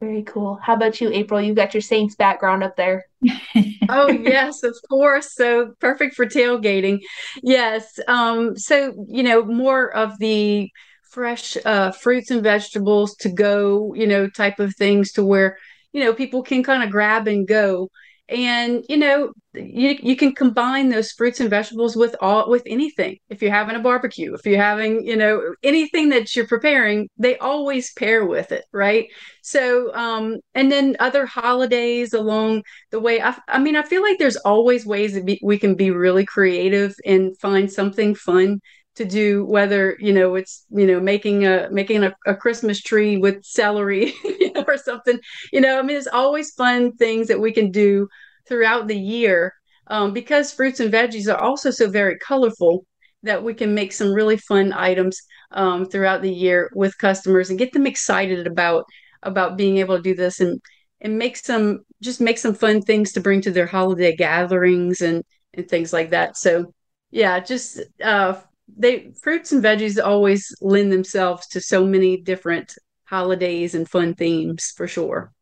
Very 0.00 0.24
cool. 0.24 0.58
How 0.62 0.74
about 0.74 1.00
you, 1.00 1.10
April? 1.10 1.40
You 1.40 1.54
got 1.54 1.72
your 1.72 1.80
Saints 1.80 2.16
background 2.16 2.62
up 2.62 2.76
there. 2.76 3.06
oh 3.88 4.10
yes, 4.10 4.62
of 4.62 4.76
course. 4.90 5.34
So 5.34 5.72
perfect 5.80 6.14
for 6.14 6.26
tailgating. 6.26 7.00
Yes. 7.42 7.98
Um, 8.06 8.56
so 8.58 9.06
you 9.08 9.22
know, 9.22 9.42
more 9.44 9.94
of 9.96 10.18
the 10.18 10.70
fresh 11.10 11.56
uh, 11.64 11.92
fruits 11.92 12.30
and 12.30 12.42
vegetables 12.42 13.16
to 13.16 13.30
go, 13.30 13.94
you 13.94 14.06
know, 14.06 14.28
type 14.28 14.60
of 14.60 14.76
things 14.76 15.12
to 15.12 15.24
where, 15.24 15.56
you 15.92 16.04
know, 16.04 16.12
people 16.12 16.42
can 16.42 16.62
kind 16.62 16.82
of 16.82 16.90
grab 16.90 17.26
and 17.26 17.48
go 17.48 17.88
and 18.28 18.84
you 18.88 18.96
know 18.96 19.32
you, 19.54 19.96
you 20.02 20.16
can 20.16 20.34
combine 20.34 20.88
those 20.88 21.12
fruits 21.12 21.40
and 21.40 21.48
vegetables 21.48 21.96
with 21.96 22.14
all 22.20 22.50
with 22.50 22.62
anything. 22.66 23.18
If 23.30 23.40
you're 23.40 23.52
having 23.52 23.76
a 23.76 23.80
barbecue 23.80 24.34
if 24.34 24.44
you're 24.44 24.60
having 24.60 25.06
you 25.06 25.16
know 25.16 25.54
anything 25.62 26.08
that 26.10 26.34
you're 26.34 26.46
preparing 26.46 27.08
they 27.18 27.38
always 27.38 27.92
pair 27.92 28.26
with 28.26 28.52
it 28.52 28.64
right? 28.72 29.06
So 29.42 29.94
um 29.94 30.36
and 30.54 30.70
then 30.72 30.96
other 30.98 31.24
holidays 31.26 32.12
along 32.12 32.62
the 32.90 33.00
way 33.00 33.20
i, 33.22 33.36
I 33.48 33.58
mean 33.58 33.76
i 33.76 33.82
feel 33.82 34.02
like 34.02 34.18
there's 34.18 34.36
always 34.36 34.84
ways 34.86 35.14
that 35.14 35.24
be, 35.24 35.40
we 35.42 35.58
can 35.58 35.74
be 35.74 35.90
really 35.90 36.24
creative 36.24 36.94
and 37.04 37.36
find 37.38 37.70
something 37.70 38.14
fun 38.14 38.60
to 38.96 39.04
do 39.04 39.44
whether 39.44 39.96
you 40.00 40.12
know 40.12 40.34
it's 40.34 40.64
you 40.70 40.86
know 40.86 40.98
making 41.00 41.46
a 41.46 41.68
making 41.70 42.02
a, 42.02 42.14
a 42.26 42.34
christmas 42.34 42.80
tree 42.80 43.16
with 43.16 43.44
celery 43.44 44.14
you 44.24 44.52
know, 44.54 44.64
or 44.66 44.76
something. 44.76 45.18
You 45.52 45.60
know 45.60 45.78
i 45.78 45.82
mean 45.82 45.96
it's 45.96 46.06
always 46.06 46.52
fun 46.52 46.92
things 46.96 47.28
that 47.28 47.40
we 47.40 47.52
can 47.52 47.70
do 47.70 48.08
throughout 48.48 48.88
the 48.88 48.98
year 48.98 49.54
um, 49.88 50.12
because 50.12 50.52
fruits 50.52 50.80
and 50.80 50.92
veggies 50.92 51.32
are 51.32 51.40
also 51.40 51.70
so 51.70 51.88
very 51.88 52.18
colorful 52.18 52.84
that 53.22 53.42
we 53.42 53.54
can 53.54 53.74
make 53.74 53.92
some 53.92 54.12
really 54.12 54.36
fun 54.36 54.72
items 54.72 55.20
um, 55.52 55.84
throughout 55.86 56.22
the 56.22 56.32
year 56.32 56.70
with 56.74 56.98
customers 56.98 57.50
and 57.50 57.58
get 57.58 57.72
them 57.72 57.86
excited 57.86 58.46
about 58.46 58.84
about 59.22 59.56
being 59.56 59.78
able 59.78 59.96
to 59.96 60.02
do 60.02 60.14
this 60.14 60.40
and 60.40 60.60
and 61.00 61.18
make 61.18 61.36
some 61.36 61.80
just 62.02 62.20
make 62.20 62.38
some 62.38 62.54
fun 62.54 62.80
things 62.80 63.12
to 63.12 63.20
bring 63.20 63.40
to 63.40 63.50
their 63.50 63.66
holiday 63.66 64.14
gatherings 64.14 65.00
and 65.00 65.22
and 65.54 65.68
things 65.68 65.92
like 65.92 66.10
that. 66.10 66.36
So 66.36 66.72
yeah 67.10 67.38
just 67.40 67.80
uh 68.02 68.34
they 68.68 69.12
fruits 69.22 69.52
and 69.52 69.62
veggies 69.62 70.02
always 70.02 70.54
lend 70.60 70.92
themselves 70.92 71.46
to 71.48 71.60
so 71.60 71.84
many 71.84 72.16
different 72.16 72.76
holidays 73.04 73.74
and 73.74 73.88
fun 73.88 74.14
themes 74.14 74.72
for 74.76 74.88
sure. 74.88 75.32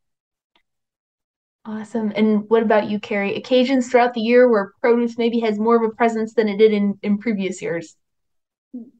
Awesome. 1.65 2.13
And 2.15 2.47
what 2.47 2.61
about 2.61 2.89
you, 2.89 2.99
Carrie? 2.99 3.35
Occasions 3.35 3.89
throughout 3.89 4.13
the 4.13 4.21
year 4.21 4.49
where 4.49 4.73
produce 4.81 5.17
maybe 5.17 5.39
has 5.39 5.57
more 5.57 5.75
of 5.75 5.89
a 5.89 5.95
presence 5.95 6.35
than 6.35 6.47
it 6.47 6.57
did 6.57 6.71
in, 6.71 6.99
in 7.01 7.17
previous 7.17 7.59
years? 7.59 7.95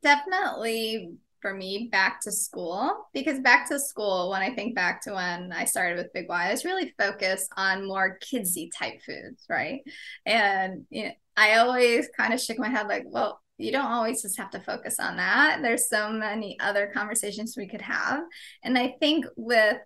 Definitely 0.01 1.11
for 1.41 1.53
me, 1.53 1.89
back 1.91 2.21
to 2.21 2.31
school. 2.31 3.05
Because 3.13 3.39
back 3.39 3.69
to 3.69 3.79
school, 3.79 4.31
when 4.31 4.41
I 4.41 4.55
think 4.55 4.73
back 4.73 5.03
to 5.03 5.13
when 5.13 5.51
I 5.51 5.65
started 5.65 5.97
with 5.97 6.11
Big 6.11 6.27
Y, 6.27 6.47
I 6.47 6.51
was 6.51 6.65
really 6.65 6.91
focused 6.97 7.51
on 7.55 7.87
more 7.87 8.17
kidsy 8.17 8.71
type 8.75 8.99
foods, 9.05 9.45
right? 9.47 9.81
And 10.25 10.87
you 10.89 11.03
know, 11.03 11.11
I 11.37 11.57
always 11.57 12.09
kind 12.17 12.33
of 12.33 12.41
shook 12.41 12.57
my 12.57 12.69
head 12.69 12.87
like, 12.87 13.03
well, 13.05 13.39
you 13.57 13.71
don't 13.71 13.91
always 13.91 14.21
just 14.21 14.37
have 14.37 14.49
to 14.51 14.59
focus 14.59 14.99
on 14.99 15.17
that. 15.17 15.59
There's 15.61 15.89
so 15.89 16.09
many 16.09 16.59
other 16.59 16.91
conversations 16.93 17.55
we 17.55 17.67
could 17.67 17.81
have. 17.81 18.23
And 18.63 18.77
I 18.77 18.95
think 18.99 19.25
with 19.35 19.77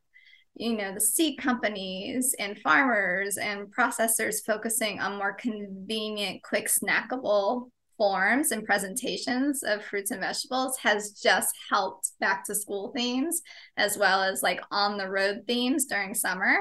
you 0.55 0.75
know 0.75 0.93
the 0.93 1.01
seed 1.01 1.39
companies 1.39 2.35
and 2.37 2.59
farmers 2.59 3.37
and 3.37 3.73
processors 3.73 4.45
focusing 4.45 4.99
on 4.99 5.17
more 5.17 5.33
convenient 5.33 6.43
quick 6.43 6.67
snackable 6.67 7.69
forms 7.99 8.51
and 8.51 8.65
presentations 8.65 9.61
of 9.61 9.83
fruits 9.83 10.09
and 10.09 10.21
vegetables 10.21 10.77
has 10.79 11.11
just 11.11 11.53
helped 11.69 12.11
back 12.21 12.45
to 12.45 12.55
school 12.55 12.93
themes 12.95 13.41
as 13.77 13.97
well 13.97 14.23
as 14.23 14.41
like 14.41 14.61
on 14.71 14.97
the 14.97 15.07
road 15.07 15.41
themes 15.45 15.85
during 15.85 16.15
summer. 16.15 16.59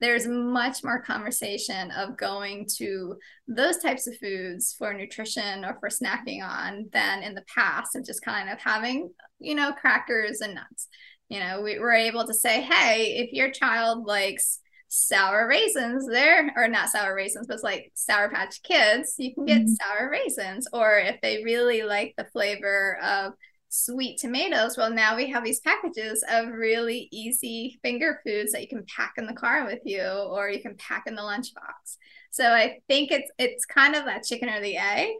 There's 0.00 0.26
much 0.26 0.82
more 0.82 1.00
conversation 1.00 1.92
of 1.92 2.16
going 2.16 2.66
to 2.78 3.16
those 3.46 3.78
types 3.78 4.08
of 4.08 4.18
foods 4.18 4.74
for 4.76 4.92
nutrition 4.92 5.64
or 5.64 5.78
for 5.78 5.88
snacking 5.88 6.42
on 6.42 6.88
than 6.92 7.22
in 7.22 7.34
the 7.34 7.44
past 7.54 7.94
of 7.94 8.04
just 8.04 8.22
kind 8.22 8.50
of 8.50 8.58
having 8.58 9.10
you 9.38 9.54
know 9.54 9.72
crackers 9.72 10.40
and 10.40 10.56
nuts. 10.56 10.88
You 11.28 11.38
know 11.38 11.62
we 11.62 11.78
were 11.78 11.92
able 11.92 12.26
to 12.26 12.34
say 12.34 12.62
hey 12.62 13.18
if 13.18 13.32
your 13.32 13.52
child 13.52 14.06
likes 14.06 14.58
sour 14.92 15.46
raisins 15.46 16.04
there 16.08 16.52
or 16.56 16.66
not 16.66 16.88
sour 16.88 17.14
raisins 17.14 17.46
but 17.46 17.54
it's 17.54 17.62
like 17.62 17.92
sour 17.94 18.28
patch 18.28 18.60
kids 18.64 19.14
you 19.18 19.32
can 19.32 19.44
get 19.44 19.58
mm-hmm. 19.58 19.74
sour 19.74 20.10
raisins. 20.10 20.66
Or 20.72 20.98
if 20.98 21.20
they 21.20 21.44
really 21.44 21.84
like 21.84 22.14
the 22.16 22.24
flavor 22.24 22.98
of 23.00 23.34
sweet 23.68 24.18
tomatoes 24.18 24.76
well 24.76 24.90
now 24.90 25.14
we 25.14 25.30
have 25.30 25.44
these 25.44 25.60
packages 25.60 26.24
of 26.28 26.48
really 26.48 27.08
easy 27.12 27.78
finger 27.84 28.20
foods 28.26 28.50
that 28.50 28.62
you 28.62 28.66
can 28.66 28.84
pack 28.96 29.12
in 29.16 29.26
the 29.26 29.32
car 29.32 29.64
with 29.64 29.78
you 29.84 30.02
or 30.02 30.50
you 30.50 30.60
can 30.60 30.74
pack 30.74 31.04
in 31.06 31.14
the 31.14 31.22
lunchbox. 31.22 31.96
So 32.32 32.50
i 32.50 32.80
think 32.88 33.12
it's 33.12 33.30
it's 33.38 33.64
kind 33.64 33.94
of 33.94 34.06
that 34.06 34.24
chicken 34.24 34.48
or 34.48 34.60
the 34.60 34.76
egg. 34.76 35.10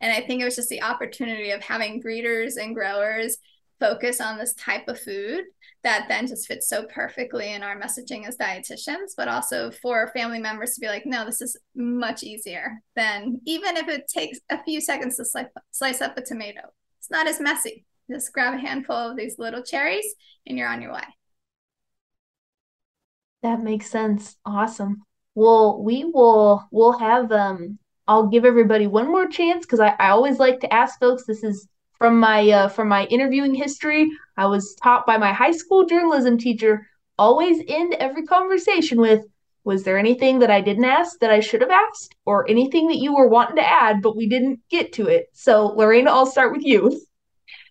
And 0.00 0.12
i 0.12 0.26
think 0.26 0.42
it 0.42 0.44
was 0.44 0.56
just 0.56 0.70
the 0.70 0.82
opportunity 0.82 1.52
of 1.52 1.62
having 1.62 2.00
breeders 2.00 2.56
and 2.56 2.74
growers 2.74 3.38
focus 3.78 4.20
on 4.20 4.38
this 4.38 4.54
type 4.54 4.88
of 4.88 5.00
food 5.00 5.44
that 5.82 6.06
then 6.08 6.26
just 6.26 6.46
fits 6.46 6.68
so 6.68 6.84
perfectly 6.92 7.52
in 7.52 7.62
our 7.62 7.80
messaging 7.80 8.26
as 8.26 8.36
dietitians, 8.36 9.12
but 9.16 9.28
also 9.28 9.70
for 9.70 10.08
family 10.08 10.38
members 10.38 10.74
to 10.74 10.80
be 10.80 10.88
like, 10.88 11.06
no, 11.06 11.24
this 11.24 11.40
is 11.40 11.56
much 11.74 12.22
easier 12.22 12.80
than 12.96 13.40
even 13.46 13.76
if 13.76 13.88
it 13.88 14.06
takes 14.06 14.38
a 14.50 14.62
few 14.62 14.80
seconds 14.80 15.16
to 15.16 15.24
slice, 15.24 15.46
slice 15.70 16.00
up 16.00 16.16
a 16.18 16.22
tomato. 16.22 16.60
It's 16.98 17.10
not 17.10 17.26
as 17.26 17.40
messy. 17.40 17.84
Just 18.10 18.32
grab 18.32 18.54
a 18.54 18.58
handful 18.58 18.96
of 18.96 19.16
these 19.16 19.38
little 19.38 19.62
cherries 19.62 20.14
and 20.46 20.58
you're 20.58 20.68
on 20.68 20.82
your 20.82 20.92
way. 20.92 21.04
That 23.42 23.62
makes 23.62 23.88
sense. 23.88 24.36
Awesome. 24.44 25.02
Well, 25.34 25.82
we 25.82 26.04
will 26.04 26.68
we'll 26.70 26.98
have 26.98 27.32
um 27.32 27.78
I'll 28.06 28.26
give 28.26 28.44
everybody 28.44 28.86
one 28.86 29.06
more 29.06 29.28
chance 29.28 29.64
because 29.64 29.80
I, 29.80 29.94
I 29.98 30.10
always 30.10 30.38
like 30.38 30.60
to 30.60 30.74
ask 30.74 30.98
folks 30.98 31.24
this 31.24 31.44
is 31.44 31.68
from 32.00 32.18
my 32.18 32.50
uh, 32.50 32.68
from 32.68 32.88
my 32.88 33.04
interviewing 33.06 33.54
history. 33.54 34.10
I 34.38 34.46
was 34.46 34.74
taught 34.82 35.06
by 35.06 35.18
my 35.18 35.32
high 35.34 35.52
school 35.52 35.84
journalism 35.84 36.38
teacher 36.38 36.88
always 37.18 37.62
end 37.68 37.94
every 37.94 38.24
conversation 38.24 38.98
with 38.98 39.20
was 39.62 39.82
there 39.84 39.98
anything 39.98 40.38
that 40.38 40.50
I 40.50 40.62
didn't 40.62 40.86
ask 40.86 41.18
that 41.20 41.30
I 41.30 41.40
should 41.40 41.60
have 41.60 41.70
asked 41.70 42.14
or 42.24 42.48
anything 42.48 42.88
that 42.88 42.96
you 42.96 43.14
were 43.14 43.28
wanting 43.28 43.56
to 43.56 43.70
add 43.70 44.00
but 44.00 44.16
we 44.16 44.26
didn't 44.26 44.60
get 44.70 44.94
to 44.94 45.08
it. 45.08 45.26
So 45.34 45.66
Lorena, 45.66 46.10
I'll 46.10 46.24
start 46.24 46.52
with 46.52 46.64
you. 46.64 46.98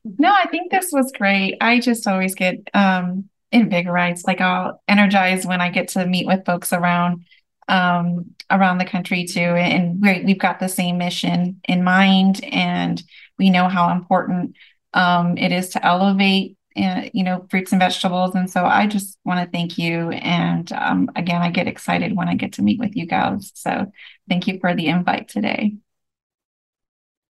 No, 0.06 0.32
I 0.32 0.48
think 0.48 0.70
this 0.70 0.92
was 0.94 1.12
great. 1.12 1.58
I 1.60 1.80
just 1.80 2.08
always 2.08 2.36
get 2.36 2.58
um 2.76 3.30
invigorates 3.52 4.26
like 4.28 4.42
I'll 4.42 4.80
energize 4.88 5.44
when 5.48 5.60
I 5.60 5.70
get 5.70 5.88
to 5.90 6.06
meet 6.06 6.28
with 6.28 6.46
folks 6.46 6.72
around 6.72 7.26
um 7.70 8.26
around 8.50 8.80
the 8.80 8.86
country 8.86 9.26
too 9.26 9.40
and 9.40 10.02
we 10.02 10.24
we've 10.26 10.40
got 10.40 10.60
the 10.60 10.68
same 10.68 10.98
mission 10.98 11.62
in 11.68 11.84
mind 11.84 12.44
and 12.44 13.04
we 13.38 13.50
know 13.50 13.68
how 13.68 13.92
important 13.92 14.56
um, 14.94 15.38
it 15.38 15.52
is 15.52 15.70
to 15.70 15.86
elevate 15.86 16.58
uh, 16.76 17.04
you 17.14 17.24
know 17.24 17.46
fruits 17.50 17.72
and 17.72 17.80
vegetables 17.80 18.34
and 18.36 18.50
so 18.50 18.66
i 18.66 18.88
just 18.88 19.18
want 19.24 19.40
to 19.40 19.52
thank 19.52 19.78
you 19.78 20.10
and 20.10 20.72
um, 20.72 21.10
again 21.16 21.42
i 21.42 21.50
get 21.50 21.68
excited 21.68 22.16
when 22.16 22.28
i 22.28 22.36
get 22.36 22.54
to 22.54 22.62
meet 22.62 22.80
with 22.80 22.96
you 22.96 23.06
guys 23.06 23.52
so 23.54 23.92
thank 24.28 24.48
you 24.48 24.60
for 24.60 24.76
the 24.76 24.88
invite 24.88 25.28
today. 25.28 25.74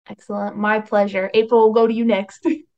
Excellent. 0.09 0.57
My 0.57 0.81
pleasure. 0.81 1.31
April 1.33 1.63
will 1.63 1.75
go 1.75 1.87
to 1.87 1.95
you 1.95 2.05
next 2.05 2.47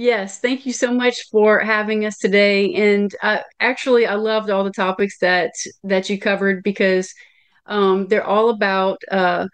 Yes, 0.00 0.38
thank 0.40 0.64
you 0.64 0.72
so 0.72 0.94
much 0.94 1.28
for 1.30 1.60
having 1.60 2.06
us 2.06 2.16
today. 2.16 2.72
And 2.74 3.14
uh, 3.22 3.40
actually, 3.60 4.06
I 4.06 4.14
loved 4.14 4.48
all 4.48 4.64
the 4.64 4.70
topics 4.70 5.18
that 5.18 5.52
that 5.84 6.08
you 6.08 6.18
covered 6.18 6.62
because 6.62 7.12
um, 7.66 8.06
they're 8.08 8.24
all 8.26 8.48
about 8.48 8.98
uh, 9.10 9.46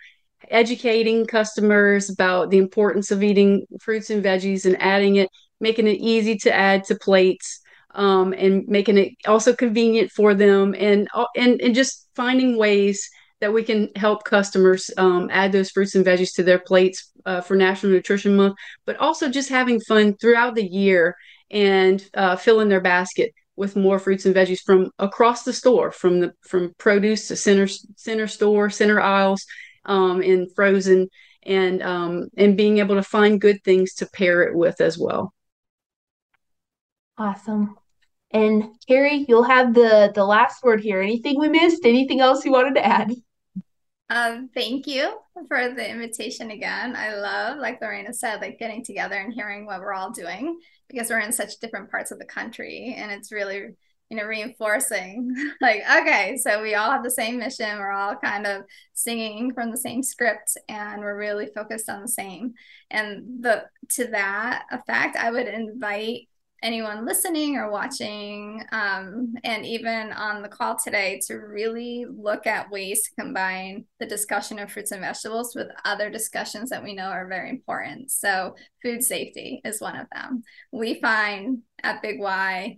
educating 0.51 1.27
customers 1.27 2.11
about 2.11 2.51
the 2.51 2.59
importance 2.59 3.11
of 3.13 3.23
eating 3.23 3.67
fruits 3.81 4.11
and 4.11 4.25
veggies 4.25 4.67
and 4.67 4.81
adding 4.83 5.17
it, 5.17 5.31
making 5.61 5.89
it 5.89 6.01
easy 6.01 6.37
to 6.39 6.53
add 6.55 6.85
to 6.85 6.97
plates, 6.97 7.61
um, 7.95 8.35
and 8.35 8.69
making 8.69 8.99
it 8.99 9.13
also 9.27 9.55
convenient 9.55 10.13
for 10.13 10.35
them, 10.35 10.75
and 10.79 11.09
uh, 11.15 11.27
and 11.37 11.61
and 11.63 11.75
just 11.75 12.09
finding 12.17 12.59
ways 12.59 13.09
that 13.41 13.53
we 13.53 13.63
can 13.63 13.91
help 13.97 14.25
customers 14.25 14.91
um, 14.97 15.29
add 15.31 15.53
those 15.53 15.71
fruits 15.71 15.95
and 15.95 16.07
veggies 16.07 16.35
to 16.35 16.43
their 16.43 16.59
plates 16.59 17.13
uh, 17.27 17.41
for 17.41 17.55
National 17.55 17.93
Nutrition 17.93 18.37
Month, 18.37 18.57
but 18.87 18.97
also 18.97 19.29
just 19.29 19.49
having 19.49 19.81
fun 19.81 20.17
throughout 20.17 20.55
the 20.55 20.67
year 20.67 21.17
and 21.51 22.09
uh, 22.15 22.37
filling 22.37 22.69
their 22.69 22.81
basket 22.81 23.33
with 23.57 23.77
more 23.77 23.99
fruits 23.99 24.27
and 24.27 24.35
veggies 24.35 24.61
from 24.61 24.91
across 24.99 25.43
the 25.43 25.53
store, 25.53 25.91
from 25.91 26.21
the 26.21 26.33
from 26.43 26.75
produce 26.79 27.29
to 27.29 27.37
center 27.37 27.67
center 27.97 28.27
store, 28.27 28.71
center 28.71 29.01
aisles, 29.01 29.45
um, 29.85 30.23
and 30.23 30.49
frozen 30.55 31.09
and 31.43 31.83
um, 31.83 32.29
and 32.37 32.57
being 32.57 32.79
able 32.79 32.97
to 32.97 33.03
find 33.03 33.41
good 33.41 33.63
things 33.65 33.95
to 33.95 34.07
pair 34.07 34.43
it 34.43 34.55
with 34.55 34.81
as 34.81 34.99
well. 34.99 35.33
Awesome. 37.19 37.77
And 38.33 38.65
Carrie, 38.87 39.25
you'll 39.29 39.45
have 39.45 39.73
the 39.73 40.13
the 40.15 40.25
last 40.25 40.63
word 40.63 40.81
here. 40.81 41.01
Anything 41.01 41.39
we 41.39 41.49
missed? 41.49 41.85
Anything 41.85 42.21
else 42.21 42.45
you 42.45 42.53
wanted 42.53 42.75
to 42.75 42.85
add? 42.85 43.13
Um, 44.09 44.51
thank 44.55 44.87
you 44.87 45.19
for 45.49 45.75
the 45.75 45.89
invitation 45.89 46.53
again. 46.53 46.95
I 46.95 47.17
love, 47.17 47.59
like 47.59 47.81
Lorena 47.81 48.13
said, 48.13 48.41
like 48.41 48.59
getting 48.59 48.85
together 48.85 49.17
and 49.17 49.33
hearing 49.33 49.67
what 49.67 49.81
we're 49.81 49.95
all 49.95 50.13
doing 50.13 50.61
because 50.89 51.11
we're 51.11 51.19
in 51.19 51.33
such 51.33 51.59
different 51.59 51.91
parts 51.91 52.13
of 52.13 52.19
the 52.21 52.25
country, 52.25 52.95
and 52.97 53.11
it's 53.11 53.33
really 53.33 53.75
you 54.09 54.17
know, 54.17 54.25
reinforcing 54.25 55.35
like, 55.61 55.83
okay, 55.99 56.37
so 56.37 56.63
we 56.63 56.75
all 56.75 56.91
have 56.91 57.03
the 57.03 57.11
same 57.11 57.39
mission. 57.39 57.79
We're 57.79 57.91
all 57.91 58.15
kind 58.17 58.47
of 58.47 58.63
singing 58.93 59.53
from 59.53 59.71
the 59.71 59.77
same 59.77 60.03
script 60.03 60.57
and 60.69 61.01
we're 61.01 61.19
really 61.19 61.47
focused 61.55 61.89
on 61.89 62.03
the 62.03 62.09
same. 62.09 62.55
And 62.91 63.43
the 63.43 63.65
to 63.91 64.07
that 64.09 64.67
effect, 64.71 65.17
I 65.17 65.31
would 65.31 65.49
invite 65.49 66.29
anyone 66.63 67.05
listening 67.05 67.57
or 67.57 67.71
watching 67.71 68.63
um, 68.73 69.35
and 69.45 69.67
even 69.67 70.13
on 70.13 70.43
the 70.43 70.49
call 70.49 70.77
today 70.77 71.21
to 71.27 71.35
really 71.35 72.07
look 72.09 72.47
at 72.47 72.71
ways 72.71 73.03
to 73.03 73.23
combine 73.23 73.85
the 74.01 74.07
discussion 74.07 74.59
of 74.59 74.71
fruits 74.71 74.93
and 74.93 75.03
vegetables 75.03 75.55
with 75.55 75.69
other 75.85 76.11
discussions 76.11 76.71
that 76.71 76.83
we 76.83 76.95
know 76.95 77.05
are 77.05 77.29
very 77.29 77.51
important 77.51 78.11
so 78.11 78.55
food 78.83 79.03
safety 79.03 79.61
is 79.65 79.81
one 79.81 79.97
of 79.97 80.07
them 80.15 80.43
we 80.73 81.01
find 81.01 81.59
at 81.83 82.03
big 82.03 82.19
y 82.19 82.77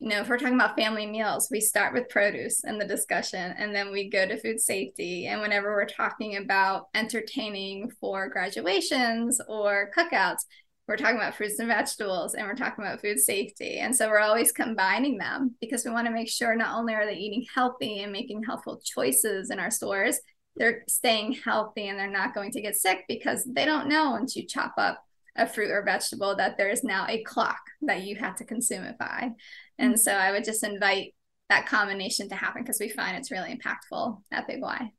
you 0.00 0.10
know, 0.10 0.20
if 0.20 0.28
we're 0.28 0.38
talking 0.38 0.54
about 0.54 0.76
family 0.76 1.06
meals, 1.06 1.48
we 1.50 1.60
start 1.60 1.92
with 1.92 2.08
produce 2.08 2.62
in 2.62 2.78
the 2.78 2.86
discussion 2.86 3.54
and 3.58 3.74
then 3.74 3.90
we 3.90 4.08
go 4.08 4.26
to 4.26 4.38
food 4.38 4.60
safety. 4.60 5.26
And 5.26 5.40
whenever 5.40 5.72
we're 5.72 5.86
talking 5.86 6.36
about 6.36 6.86
entertaining 6.94 7.90
for 8.00 8.28
graduations 8.28 9.40
or 9.48 9.90
cookouts, 9.96 10.44
we're 10.88 10.96
talking 10.96 11.16
about 11.16 11.34
fruits 11.34 11.58
and 11.58 11.68
vegetables 11.68 12.34
and 12.34 12.46
we're 12.46 12.54
talking 12.54 12.82
about 12.82 13.02
food 13.02 13.18
safety. 13.18 13.78
And 13.78 13.94
so 13.94 14.08
we're 14.08 14.20
always 14.20 14.52
combining 14.52 15.18
them 15.18 15.54
because 15.60 15.84
we 15.84 15.90
want 15.90 16.06
to 16.06 16.12
make 16.12 16.30
sure 16.30 16.56
not 16.56 16.76
only 16.76 16.94
are 16.94 17.04
they 17.04 17.16
eating 17.16 17.44
healthy 17.54 18.00
and 18.00 18.10
making 18.10 18.42
healthful 18.42 18.80
choices 18.82 19.50
in 19.50 19.58
our 19.58 19.70
stores, 19.70 20.18
they're 20.56 20.84
staying 20.88 21.34
healthy 21.44 21.88
and 21.88 21.98
they're 21.98 22.10
not 22.10 22.34
going 22.34 22.50
to 22.52 22.62
get 22.62 22.74
sick 22.74 23.04
because 23.06 23.44
they 23.44 23.66
don't 23.66 23.88
know 23.88 24.12
once 24.12 24.34
you 24.34 24.46
chop 24.46 24.74
up 24.78 25.04
a 25.36 25.46
fruit 25.46 25.70
or 25.70 25.84
vegetable 25.84 26.34
that 26.34 26.56
there 26.56 26.70
is 26.70 26.82
now 26.82 27.06
a 27.06 27.22
clock 27.22 27.60
that 27.82 28.02
you 28.02 28.16
have 28.16 28.36
to 28.36 28.44
consume 28.44 28.82
it 28.84 28.98
by. 28.98 29.30
And 29.78 29.94
mm. 29.94 29.98
so 29.98 30.12
I 30.12 30.32
would 30.32 30.44
just 30.44 30.64
invite 30.64 31.14
that 31.50 31.66
combination 31.66 32.30
to 32.30 32.34
happen 32.34 32.62
because 32.62 32.80
we 32.80 32.88
find 32.88 33.16
it's 33.16 33.30
really 33.30 33.54
impactful 33.54 34.22
at 34.32 34.46
Big 34.46 34.62
Y. 34.62 34.90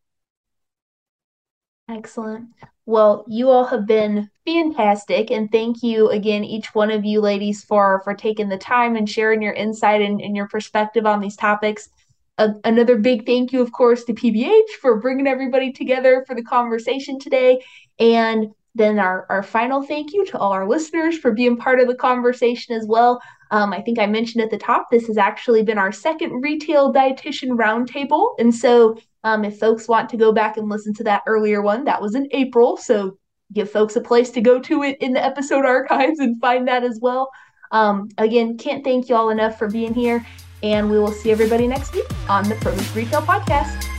Excellent. 1.89 2.49
Well, 2.89 3.23
you 3.27 3.51
all 3.51 3.65
have 3.65 3.85
been 3.85 4.31
fantastic, 4.47 5.29
and 5.29 5.51
thank 5.51 5.83
you 5.83 6.09
again, 6.09 6.43
each 6.43 6.73
one 6.73 6.89
of 6.89 7.05
you 7.05 7.21
ladies, 7.21 7.63
for 7.63 8.01
for 8.03 8.15
taking 8.15 8.49
the 8.49 8.57
time 8.57 8.95
and 8.95 9.07
sharing 9.07 9.43
your 9.43 9.53
insight 9.53 10.01
and, 10.01 10.19
and 10.19 10.35
your 10.35 10.47
perspective 10.47 11.05
on 11.05 11.19
these 11.19 11.35
topics. 11.35 11.89
Another 12.39 12.97
big 12.97 13.27
thank 13.27 13.53
you, 13.53 13.61
of 13.61 13.71
course, 13.71 14.05
to 14.05 14.13
PBH 14.13 14.71
for 14.81 14.99
bringing 14.99 15.27
everybody 15.27 15.71
together 15.71 16.23
for 16.25 16.35
the 16.35 16.41
conversation 16.41 17.19
today, 17.19 17.63
and 17.99 18.47
then 18.73 18.97
our, 18.97 19.27
our 19.29 19.43
final 19.43 19.83
thank 19.83 20.11
you 20.11 20.25
to 20.25 20.39
all 20.39 20.51
our 20.51 20.67
listeners 20.67 21.15
for 21.15 21.31
being 21.31 21.57
part 21.57 21.79
of 21.79 21.87
the 21.87 21.93
conversation 21.93 22.75
as 22.75 22.87
well. 22.87 23.21
Um, 23.51 23.71
I 23.71 23.81
think 23.81 23.99
I 23.99 24.07
mentioned 24.07 24.43
at 24.43 24.49
the 24.49 24.57
top, 24.57 24.89
this 24.89 25.05
has 25.05 25.17
actually 25.17 25.61
been 25.61 25.77
our 25.77 25.91
second 25.91 26.41
retail 26.41 26.91
dietitian 26.91 27.49
roundtable. 27.49 28.33
And 28.39 28.53
so 28.53 28.97
um, 29.23 29.43
if 29.43 29.59
folks 29.59 29.87
want 29.87 30.09
to 30.09 30.17
go 30.17 30.31
back 30.31 30.57
and 30.57 30.69
listen 30.69 30.93
to 30.95 31.03
that 31.03 31.23
earlier 31.27 31.61
one, 31.61 31.83
that 31.85 32.01
was 32.01 32.15
in 32.15 32.27
April. 32.31 32.77
So 32.77 33.17
give 33.53 33.69
folks 33.69 33.95
a 33.95 34.01
place 34.01 34.29
to 34.31 34.41
go 34.41 34.59
to 34.59 34.83
it 34.83 34.97
in 35.01 35.13
the 35.13 35.23
episode 35.23 35.65
archives 35.65 36.19
and 36.19 36.39
find 36.39 36.67
that 36.67 36.83
as 36.83 36.99
well. 37.01 37.29
Um, 37.71 38.09
again, 38.17 38.57
can't 38.57 38.83
thank 38.83 39.09
you 39.09 39.15
all 39.15 39.29
enough 39.29 39.57
for 39.57 39.69
being 39.69 39.93
here. 39.93 40.25
And 40.61 40.89
we 40.89 40.99
will 40.99 41.11
see 41.11 41.31
everybody 41.31 41.67
next 41.67 41.93
week 41.93 42.07
on 42.29 42.47
the 42.49 42.55
Produce 42.55 42.93
Retail 42.95 43.21
Podcast. 43.21 43.98